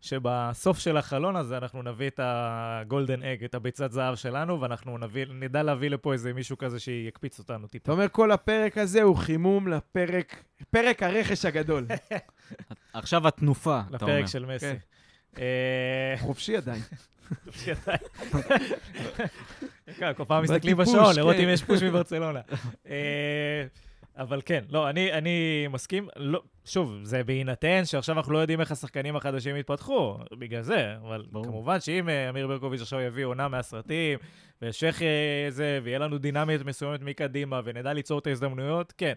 שבסוף 0.00 0.78
של 0.78 0.96
החלון 0.96 1.36
הזה 1.36 1.56
אנחנו 1.56 1.82
נביא 1.82 2.08
את 2.08 2.20
הגולדן 2.22 3.22
אג, 3.22 3.44
את 3.44 3.54
הביצת 3.54 3.92
זהב 3.92 4.14
שלנו, 4.14 4.60
ואנחנו 4.60 4.98
נביא, 4.98 5.26
נדע 5.30 5.62
להביא 5.62 5.90
לפה 5.90 6.12
איזה 6.12 6.32
מישהו 6.32 6.58
כזה 6.58 6.80
שיקפיץ 6.80 7.38
אותנו 7.38 7.64
אתה 7.64 7.72
טיפה. 7.72 7.92
אומר, 7.92 8.06
כל 8.12 8.32
הפרק 8.32 8.78
הזה 8.78 9.02
הוא 9.02 9.16
חימום 9.16 9.68
לפרק, 9.68 10.44
פרק 10.70 11.02
הרכש 11.02 11.44
הגדול. 11.44 11.86
עכשיו 12.92 13.28
התנופה, 13.28 13.80
אתה 13.94 14.04
אומר. 14.04 14.16
לפרק 14.16 14.26
של 14.26 14.46
מסי. 14.46 14.66
כן. 14.66 14.76
אה, 15.38 16.14
חופשי 16.18 16.56
עדיין. 16.56 16.82
כן, 19.98 20.12
כל 20.16 20.24
פעם 20.24 20.42
מסתכלים 20.42 20.76
בשעון, 20.76 21.16
לראות 21.16 21.36
כן. 21.36 21.42
אם 21.42 21.48
יש 21.48 21.64
פוש 21.64 21.82
מברצלונה. 21.82 22.40
אבל 24.20 24.40
כן, 24.44 24.64
לא, 24.70 24.90
אני, 24.90 25.12
אני 25.12 25.66
מסכים, 25.70 26.08
לא, 26.16 26.42
שוב, 26.64 26.98
זה 27.02 27.24
בהינתן 27.24 27.84
שעכשיו 27.84 28.16
אנחנו 28.16 28.32
לא 28.32 28.38
יודעים 28.38 28.60
איך 28.60 28.72
השחקנים 28.72 29.16
החדשים 29.16 29.56
יתפתחו, 29.56 30.18
בגלל 30.38 30.62
זה, 30.62 30.96
אבל 31.02 31.26
ברור. 31.30 31.44
כמובן 31.44 31.80
שאם 31.80 32.08
אה, 32.08 32.28
אמיר 32.28 32.46
ברקוביץ' 32.46 32.80
עכשיו 32.80 33.00
יביא 33.00 33.24
עונה 33.24 33.48
מהסרטים, 33.48 34.18
וישך 34.62 35.02
אה, 35.02 35.50
זה, 35.50 35.80
ויהיה 35.82 35.98
לנו 35.98 36.18
דינמיות 36.18 36.64
מסוימת 36.64 37.02
מקדימה, 37.02 37.60
ונדע 37.64 37.92
ליצור 37.92 38.18
את 38.18 38.26
ההזדמנויות, 38.26 38.92
כן. 38.98 39.12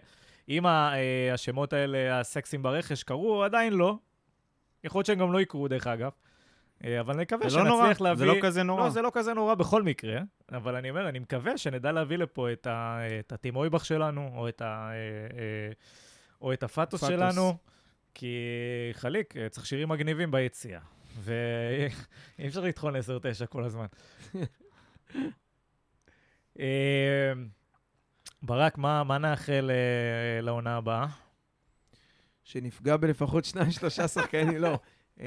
אם 0.48 0.66
אה, 0.66 1.32
השמות 1.34 1.72
האלה, 1.72 2.20
הסקסים 2.20 2.62
ברכש, 2.62 3.02
קרו, 3.02 3.44
עדיין 3.44 3.72
לא. 3.72 3.96
יכול 4.84 4.98
להיות 4.98 5.06
שהם 5.06 5.18
גם 5.18 5.32
לא 5.32 5.40
יקרו, 5.40 5.68
דרך 5.68 5.86
אגב. 5.86 6.10
אה, 6.84 7.00
אבל 7.00 7.16
נקווה 7.16 7.48
זה 7.48 7.56
לא 7.56 7.64
נורא, 7.64 7.82
שנצליח 7.82 8.00
להביא... 8.00 8.18
זה 8.18 8.24
לא 8.26 8.34
כזה 8.42 8.62
נורא. 8.62 8.84
לא, 8.84 8.90
זה 8.90 9.02
לא 9.02 9.10
כזה 9.14 9.34
נורא 9.34 9.54
בכל 9.54 9.82
מקרה, 9.82 10.20
אבל 10.52 10.76
אני 10.76 10.90
אומר, 10.90 11.08
אני 11.08 11.18
מקווה 11.18 11.58
שנדע 11.58 11.92
להביא 11.92 12.16
לפה 12.16 12.52
את, 12.52 12.66
ה, 12.66 12.98
את 13.20 13.32
הטים 13.32 13.56
אויבך 13.56 13.84
שלנו, 13.84 14.30
או 14.36 14.48
את, 14.48 14.62
ה, 14.62 14.64
אה, 14.64 14.94
אה, 15.38 15.72
או 16.40 16.52
את 16.52 16.62
הפטוס 16.62 17.04
פטוס. 17.04 17.14
שלנו, 17.16 17.56
כי 18.14 18.36
חליק, 18.92 19.34
צריך 19.50 19.66
שירים 19.66 19.88
מגניבים 19.88 20.30
ביציאה, 20.30 20.80
ואי 21.20 22.46
אפשר 22.48 22.60
לטחון 22.60 22.96
10-9 22.96 22.98
כל 23.46 23.64
הזמן. 23.64 23.86
ברק, 28.42 28.78
מה, 28.78 29.04
מה 29.04 29.18
נאחל 29.18 29.70
לעונה 30.42 30.76
הבאה? 30.76 31.06
שנפגע 32.44 32.96
בלפחות 32.96 33.44
שניים, 33.44 33.70
שלושה 33.70 34.08
שחקנים, 34.08 34.56
לא. 34.56 34.78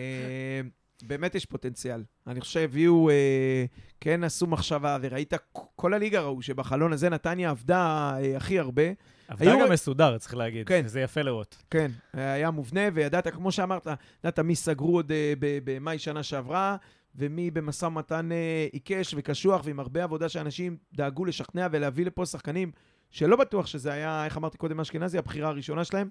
אה, 1.04 1.08
באמת 1.08 1.36
יש 1.36 1.46
פוטנציאל. 1.46 2.04
אני 2.28 2.42
חושב 2.42 2.54
שהביאו, 2.54 3.10
אה, 3.10 3.66
כן 4.02 4.24
עשו 4.24 4.48
מחשבה, 4.48 4.98
וראית, 5.02 5.34
כל 5.52 5.94
הליגה 5.94 6.22
ראו 6.22 6.42
שבחלון 6.42 6.94
הזה 6.94 7.10
נתניה 7.10 7.50
עבדה 7.50 8.12
אה, 8.20 8.38
הכי 8.38 8.60
הרבה. 8.60 8.84
עבדה 9.28 9.52
היו- 9.52 9.66
גם 9.66 9.72
מסודר, 9.72 10.18
צריך 10.18 10.36
להגיד, 10.36 10.68
כן. 10.68 10.82
שזה 10.88 11.02
יפה 11.02 11.22
לראות. 11.22 11.64
כן, 11.72 11.92
היה 12.14 12.52
מובנה, 12.52 12.82
וידעת, 12.94 13.28
כמו 13.28 13.52
שאמרת, 13.52 13.88
ידעת 14.24 14.40
מי 14.40 14.56
סגרו 14.56 14.96
עוד 14.96 15.12
אה, 15.12 15.34
במאי 15.40 16.00
שנה 16.00 16.24
שעברה, 16.24 16.76
ומי 17.16 17.52
במשא 17.52 17.86
ומתן 17.86 18.32
אה, 18.32 18.68
עיקש 18.72 19.14
וקשוח, 19.18 19.62
ועם 19.66 19.80
הרבה 19.80 20.04
עבודה 20.04 20.30
שאנשים 20.30 20.78
דאגו 20.94 21.26
לשכנע 21.26 21.68
ולהביא 21.72 22.06
לפה 22.06 22.26
שחקנים 22.26 22.72
שלא 23.12 23.36
בטוח 23.36 23.66
שזה 23.68 23.94
היה, 23.94 24.26
איך 24.26 24.38
אמרתי 24.38 24.58
קודם, 24.58 24.80
אשכנזי, 24.80 25.18
הבחירה 25.18 25.50
הראשונה 25.50 25.84
שלהם, 25.84 26.10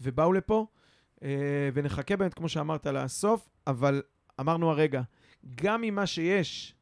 ובאו 0.00 0.32
לפה, 0.32 0.66
אה, 1.22 1.28
ונחכה 1.74 2.16
באמת, 2.16 2.34
כמו 2.34 2.48
שאמרת, 2.48 2.86
לסוף, 2.86 3.48
אבל 3.66 4.02
אמרנו 4.40 4.70
הרגע, 4.70 5.02
גם 5.54 5.82
עם 5.82 5.94
מה 5.94 6.06
שיש 6.06 6.74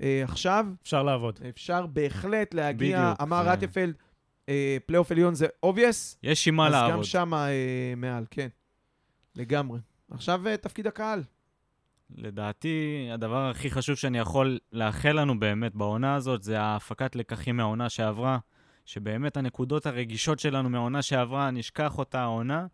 אה, 0.00 0.20
עכשיו, 0.24 0.66
אפשר 0.82 1.02
לעבוד. 1.02 1.40
אפשר 1.48 1.86
בהחלט 1.86 2.54
להגיע, 2.54 3.02
בדיוק, 3.04 3.20
אמר 3.22 3.44
זה- 3.44 3.52
רטפלד, 3.52 3.94
אה, 4.48 4.76
פלייאוף 4.86 5.10
עליון 5.12 5.34
זה 5.34 5.46
obvious, 5.66 6.16
יש 6.22 6.48
עם 6.48 6.56
מה 6.56 6.66
אז 6.66 6.72
לעבוד. 6.72 6.96
גם 6.96 7.04
שם 7.04 7.34
אה, 7.34 7.48
מעל, 7.96 8.24
כן. 8.30 8.48
לגמרי. 9.34 9.78
עכשיו 10.10 10.46
אה, 10.48 10.56
תפקיד 10.56 10.86
הקהל. 10.86 11.22
לדעתי, 12.16 13.08
הדבר 13.12 13.50
הכי 13.50 13.70
חשוב 13.70 13.96
שאני 13.96 14.18
יכול 14.18 14.58
לאחל 14.72 15.12
לנו 15.20 15.40
באמת 15.40 15.74
בעונה 15.74 16.14
הזאת, 16.14 16.42
זה 16.42 16.60
ההפקת 16.60 17.16
לקחים 17.16 17.56
מהעונה 17.56 17.88
שעברה, 17.88 18.38
שבאמת 18.84 19.36
הנקודות 19.36 19.86
הרגישות 19.86 20.38
שלנו 20.38 20.70
מהעונה 20.70 21.02
שעברה, 21.02 21.50
נשכח 21.50 21.98
אותה 21.98 22.20
העונה, 22.20 22.66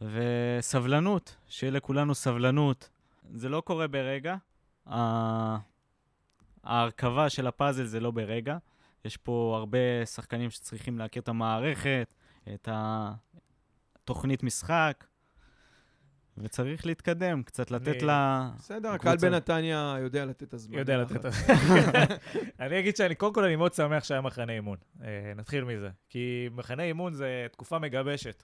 וסבלנות, 0.00 1.36
שיהיה 1.48 1.70
לכולנו 1.72 2.14
סבלנות. 2.14 2.88
זה 3.34 3.48
לא 3.48 3.60
קורה 3.60 3.88
ברגע. 3.88 4.36
ה- 4.86 5.56
ההרכבה 6.64 7.28
של 7.28 7.46
הפאזל 7.46 7.84
זה 7.84 8.00
לא 8.00 8.10
ברגע. 8.10 8.56
יש 9.04 9.16
פה 9.16 9.54
הרבה 9.58 10.06
שחקנים 10.06 10.50
שצריכים 10.50 10.98
להכיר 10.98 11.22
את 11.22 11.28
המערכת, 11.28 12.14
את 12.54 12.68
התוכנית 12.72 14.42
משחק, 14.42 15.04
וצריך 16.38 16.86
להתקדם, 16.86 17.42
קצת 17.42 17.70
לתת 17.70 18.02
לה... 18.02 18.50
בסדר. 18.58 18.88
הקהל 18.88 19.16
בנתניה 19.16 19.96
יודע 20.00 20.24
לתת 20.24 20.42
את 20.42 20.54
הזמן. 20.54 20.78
יודע. 20.78 20.96
לתת 20.96 21.16
את 21.16 21.22
זה. 21.22 21.28
אני 22.60 22.78
אגיד 22.80 22.96
שאני, 22.96 23.14
קודם 23.14 23.34
כל 23.34 23.44
אני 23.44 23.56
מאוד 23.56 23.72
שמח 23.72 24.04
שהיה 24.04 24.20
מחנה 24.20 24.52
אימון. 24.52 24.76
אה, 25.02 25.32
נתחיל 25.36 25.64
מזה. 25.64 25.90
כי 26.08 26.48
מחנה 26.52 26.82
אימון 26.82 27.14
זה 27.14 27.46
תקופה 27.52 27.78
מגבשת. 27.78 28.42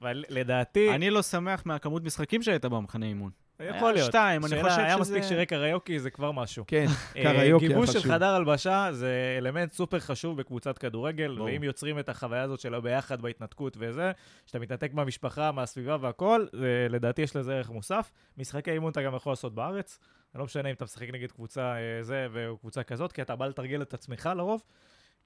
אבל 0.00 0.24
לדעתי, 0.28 0.94
אני 0.94 1.10
לא 1.10 1.22
שמח 1.22 1.66
מהכמות 1.66 2.04
משחקים 2.04 2.42
שהייתה 2.42 2.68
במחנה 2.68 3.06
אימון. 3.06 3.30
יכול 3.60 3.92
להיות. 3.92 4.06
שתיים, 4.06 4.44
אני 4.44 4.62
חושב 4.62 4.80
היה 4.80 4.90
שזה... 4.94 5.00
מספיק 5.00 5.22
שירי 5.22 5.46
קריוקי, 5.46 5.98
זה 5.98 6.10
כבר 6.10 6.32
משהו. 6.32 6.64
כן, 6.66 6.86
אה, 7.16 7.22
קריוקי 7.22 7.68
גיבוש 7.68 7.90
של. 7.90 8.02
חדר 8.02 8.34
הלבשה 8.34 8.88
זה 8.92 9.36
אלמנט 9.38 9.72
סופר 9.72 9.98
חשוב 9.98 10.36
בקבוצת 10.36 10.78
כדורגל. 10.78 11.42
ואם 11.42 11.62
יוצרים 11.62 11.98
את 11.98 12.08
החוויה 12.08 12.42
הזאת 12.42 12.60
של 12.60 12.74
הביחד 12.74 13.22
בהתנתקות 13.22 13.76
וזה, 13.80 14.12
שאתה 14.46 14.58
מתנתק 14.58 14.94
מהמשפחה, 14.94 15.52
מהסביבה 15.52 15.96
והכל, 16.00 16.46
זה, 16.52 16.86
לדעתי 16.90 17.22
יש 17.22 17.36
לזה 17.36 17.54
ערך 17.54 17.70
מוסף. 17.70 18.10
משחקי 18.38 18.70
אימון 18.70 18.90
אתה 18.90 19.02
גם 19.02 19.14
יכול 19.14 19.32
לעשות 19.32 19.54
בארץ, 19.54 19.98
זה 20.32 20.38
לא 20.38 20.44
משנה 20.44 20.68
אם 20.68 20.74
אתה 20.74 20.84
משחק 20.84 21.08
נגד 21.12 21.30
קבוצה 21.30 21.74
אה, 21.76 22.02
זה 22.02 22.26
וקבוצה 22.32 22.82
כזאת, 22.82 23.12
כי 23.12 23.22
אתה 23.22 23.36
בא 23.36 23.46
לתרגל 23.46 23.82
את 23.82 23.94
עצמך 23.94 24.30
לרוב. 24.36 24.62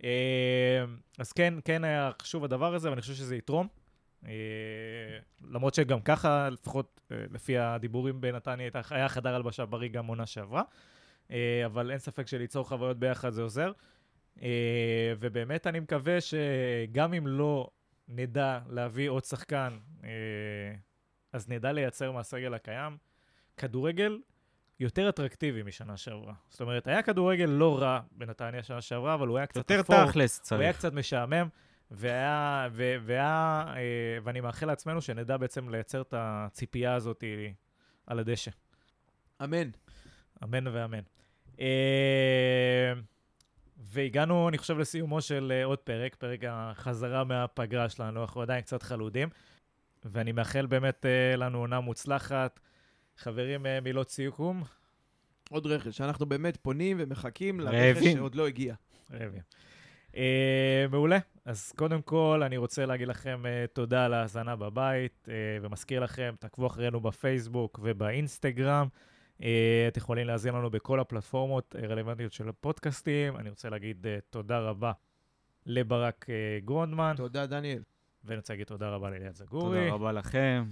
אה, 0.05 0.85
אז 1.18 1.33
כן, 1.33 1.55
כן 1.64 1.85
היה 1.85 2.11
חשוב 2.22 2.45
הדבר 2.45 2.74
הזה, 2.74 2.91
ואני 2.91 3.01
חושב 3.01 3.14
שזה 3.14 3.37
יתרום. 3.37 3.68
אה, 4.26 4.32
למרות 5.50 5.74
שגם 5.74 6.00
ככה, 6.00 6.48
לפחות 6.50 7.00
אה, 7.12 7.16
לפי 7.30 7.58
הדיבורים 7.58 8.20
בנתניה, 8.20 8.70
היה 8.90 9.08
חדר 9.08 9.34
הלבשה 9.34 9.66
בריא 9.66 9.88
גם 9.88 10.06
עונה 10.06 10.26
שעברה. 10.26 10.62
אה, 11.30 11.62
אבל 11.66 11.90
אין 11.90 11.98
ספק 11.98 12.26
שליצור 12.26 12.68
חוויות 12.68 12.98
ביחד 12.98 13.30
זה 13.30 13.42
עוזר. 13.42 13.72
ובאמת 15.20 15.66
אני 15.66 15.80
מקווה 15.80 16.18
שגם 16.20 17.14
אם 17.14 17.26
לא 17.26 17.70
נדע 18.08 18.58
להביא 18.68 19.08
עוד 19.08 19.24
שחקן, 19.24 19.78
אז 21.32 21.48
נדע 21.48 21.72
לייצר 21.72 22.12
מהסגל 22.12 22.54
הקיים 22.54 22.96
כדורגל 23.56 24.18
יותר 24.80 25.08
אטרקטיבי 25.08 25.62
משנה 25.62 25.96
שעברה. 25.96 26.34
זאת 26.48 26.60
אומרת, 26.60 26.86
היה 26.86 27.02
כדורגל 27.02 27.44
לא 27.44 27.78
רע 27.78 28.00
בנתניה 28.12 28.62
שנה 28.62 28.80
שעברה, 28.80 29.14
אבל 29.14 29.28
הוא 29.28 29.38
היה 29.38 29.46
קצת 29.46 29.56
יותר 29.56 29.80
אפור. 29.80 30.06
תכלס 30.06 30.52
הוא 30.52 30.58
היה 30.58 30.72
צריך. 30.72 30.78
קצת 30.78 30.92
משעמם, 30.92 31.48
והיה, 31.91 32.68
ו, 32.72 32.97
והיה, 33.03 33.64
אה, 33.76 34.18
ואני 34.24 34.41
מאחל 34.41 34.66
לעצמנו 34.66 35.03
שנדע 35.03 35.36
בעצם 35.36 35.68
לייצר 35.68 36.01
את 36.01 36.14
הציפייה 36.16 36.95
הזאת 36.95 37.24
על 38.07 38.18
הדשא. 38.18 38.51
אמן. 39.45 39.70
אמן 40.45 40.66
ואמן. 40.66 41.03
אה, 41.61 42.93
והגענו, 43.76 44.49
אני 44.49 44.59
חושב, 44.59 44.78
לסיומו 44.78 45.20
של 45.20 45.53
אה, 45.55 45.64
עוד 45.64 45.78
פרק, 45.78 46.14
פרק 46.14 46.41
החזרה 46.49 47.24
מהפגרה 47.24 47.89
שלנו, 47.89 48.22
אנחנו 48.22 48.43
עדיין 48.43 48.61
קצת 48.61 48.82
חלודים, 48.82 49.28
ואני 50.05 50.32
מאחל 50.32 50.66
באמת 50.66 51.07
לנו 51.36 51.59
עונה 51.59 51.80
מוצלחת. 51.80 52.61
חברים, 53.16 53.66
מילות 53.82 54.11
סיכום. 54.11 54.62
עוד 55.51 55.66
רכש. 55.66 56.01
אנחנו 56.01 56.26
באמת 56.26 56.57
פונים 56.57 56.97
ומחכים 57.01 57.61
לרכש. 57.61 58.05
שעוד 58.05 58.34
לא 58.34 58.47
הגיע. 58.47 58.74
רעבים. 59.12 59.43
מעולה. 60.91 61.18
אז 61.49 61.72
קודם 61.76 62.03
כל, 62.03 62.42
אני 62.46 62.57
רוצה 62.57 62.86
להגיד 62.86 63.09
לכם 63.09 63.46
אה, 63.46 63.64
תודה 63.72 64.05
על 64.05 64.14
ההאזנה 64.14 64.57
בבית, 64.57 65.28
אה, 65.28 65.34
ומזכיר 65.62 66.01
לכם, 66.01 66.34
תעקבו 66.38 66.66
אחרינו 66.66 67.01
בפייסבוק 67.01 67.80
ובאינסטגרם. 67.82 68.88
אה, 69.42 69.84
אתם 69.88 70.01
יכולים 70.01 70.26
להאזין 70.26 70.55
לנו 70.55 70.70
בכל 70.70 71.01
הפלטפורמות 71.01 71.74
הרלוונטיות 71.82 72.32
של 72.32 72.49
הפודקאסטים. 72.49 73.36
אני 73.36 73.51
רוצה 73.51 73.68
להגיד 73.68 74.07
אה, 74.07 74.18
תודה 74.30 74.59
רבה 74.59 74.92
לברק 75.66 76.26
אה, 76.30 76.59
גרונדמן. 76.64 77.14
תודה, 77.16 77.46
דניאל. 77.46 77.82
ואני 78.24 78.36
רוצה 78.36 78.53
להגיד 78.53 78.66
תודה 78.66 78.88
רבה 78.88 79.11
לאליעד 79.11 79.34
זגורי. 79.34 79.78
תודה 79.78 79.94
רבה 79.94 80.12
לכם. 80.12 80.64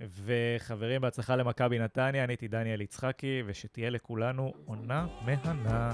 וחברים, 0.00 1.00
בהצלחה 1.00 1.36
למכבי 1.36 1.78
נתניה, 1.78 2.24
אני 2.24 2.32
הייתי 2.32 2.48
דניאל 2.48 2.80
יצחקי, 2.80 3.42
ושתהיה 3.46 3.90
לכולנו 3.90 4.52
עונה 4.64 5.06
מהנה. 5.24 5.92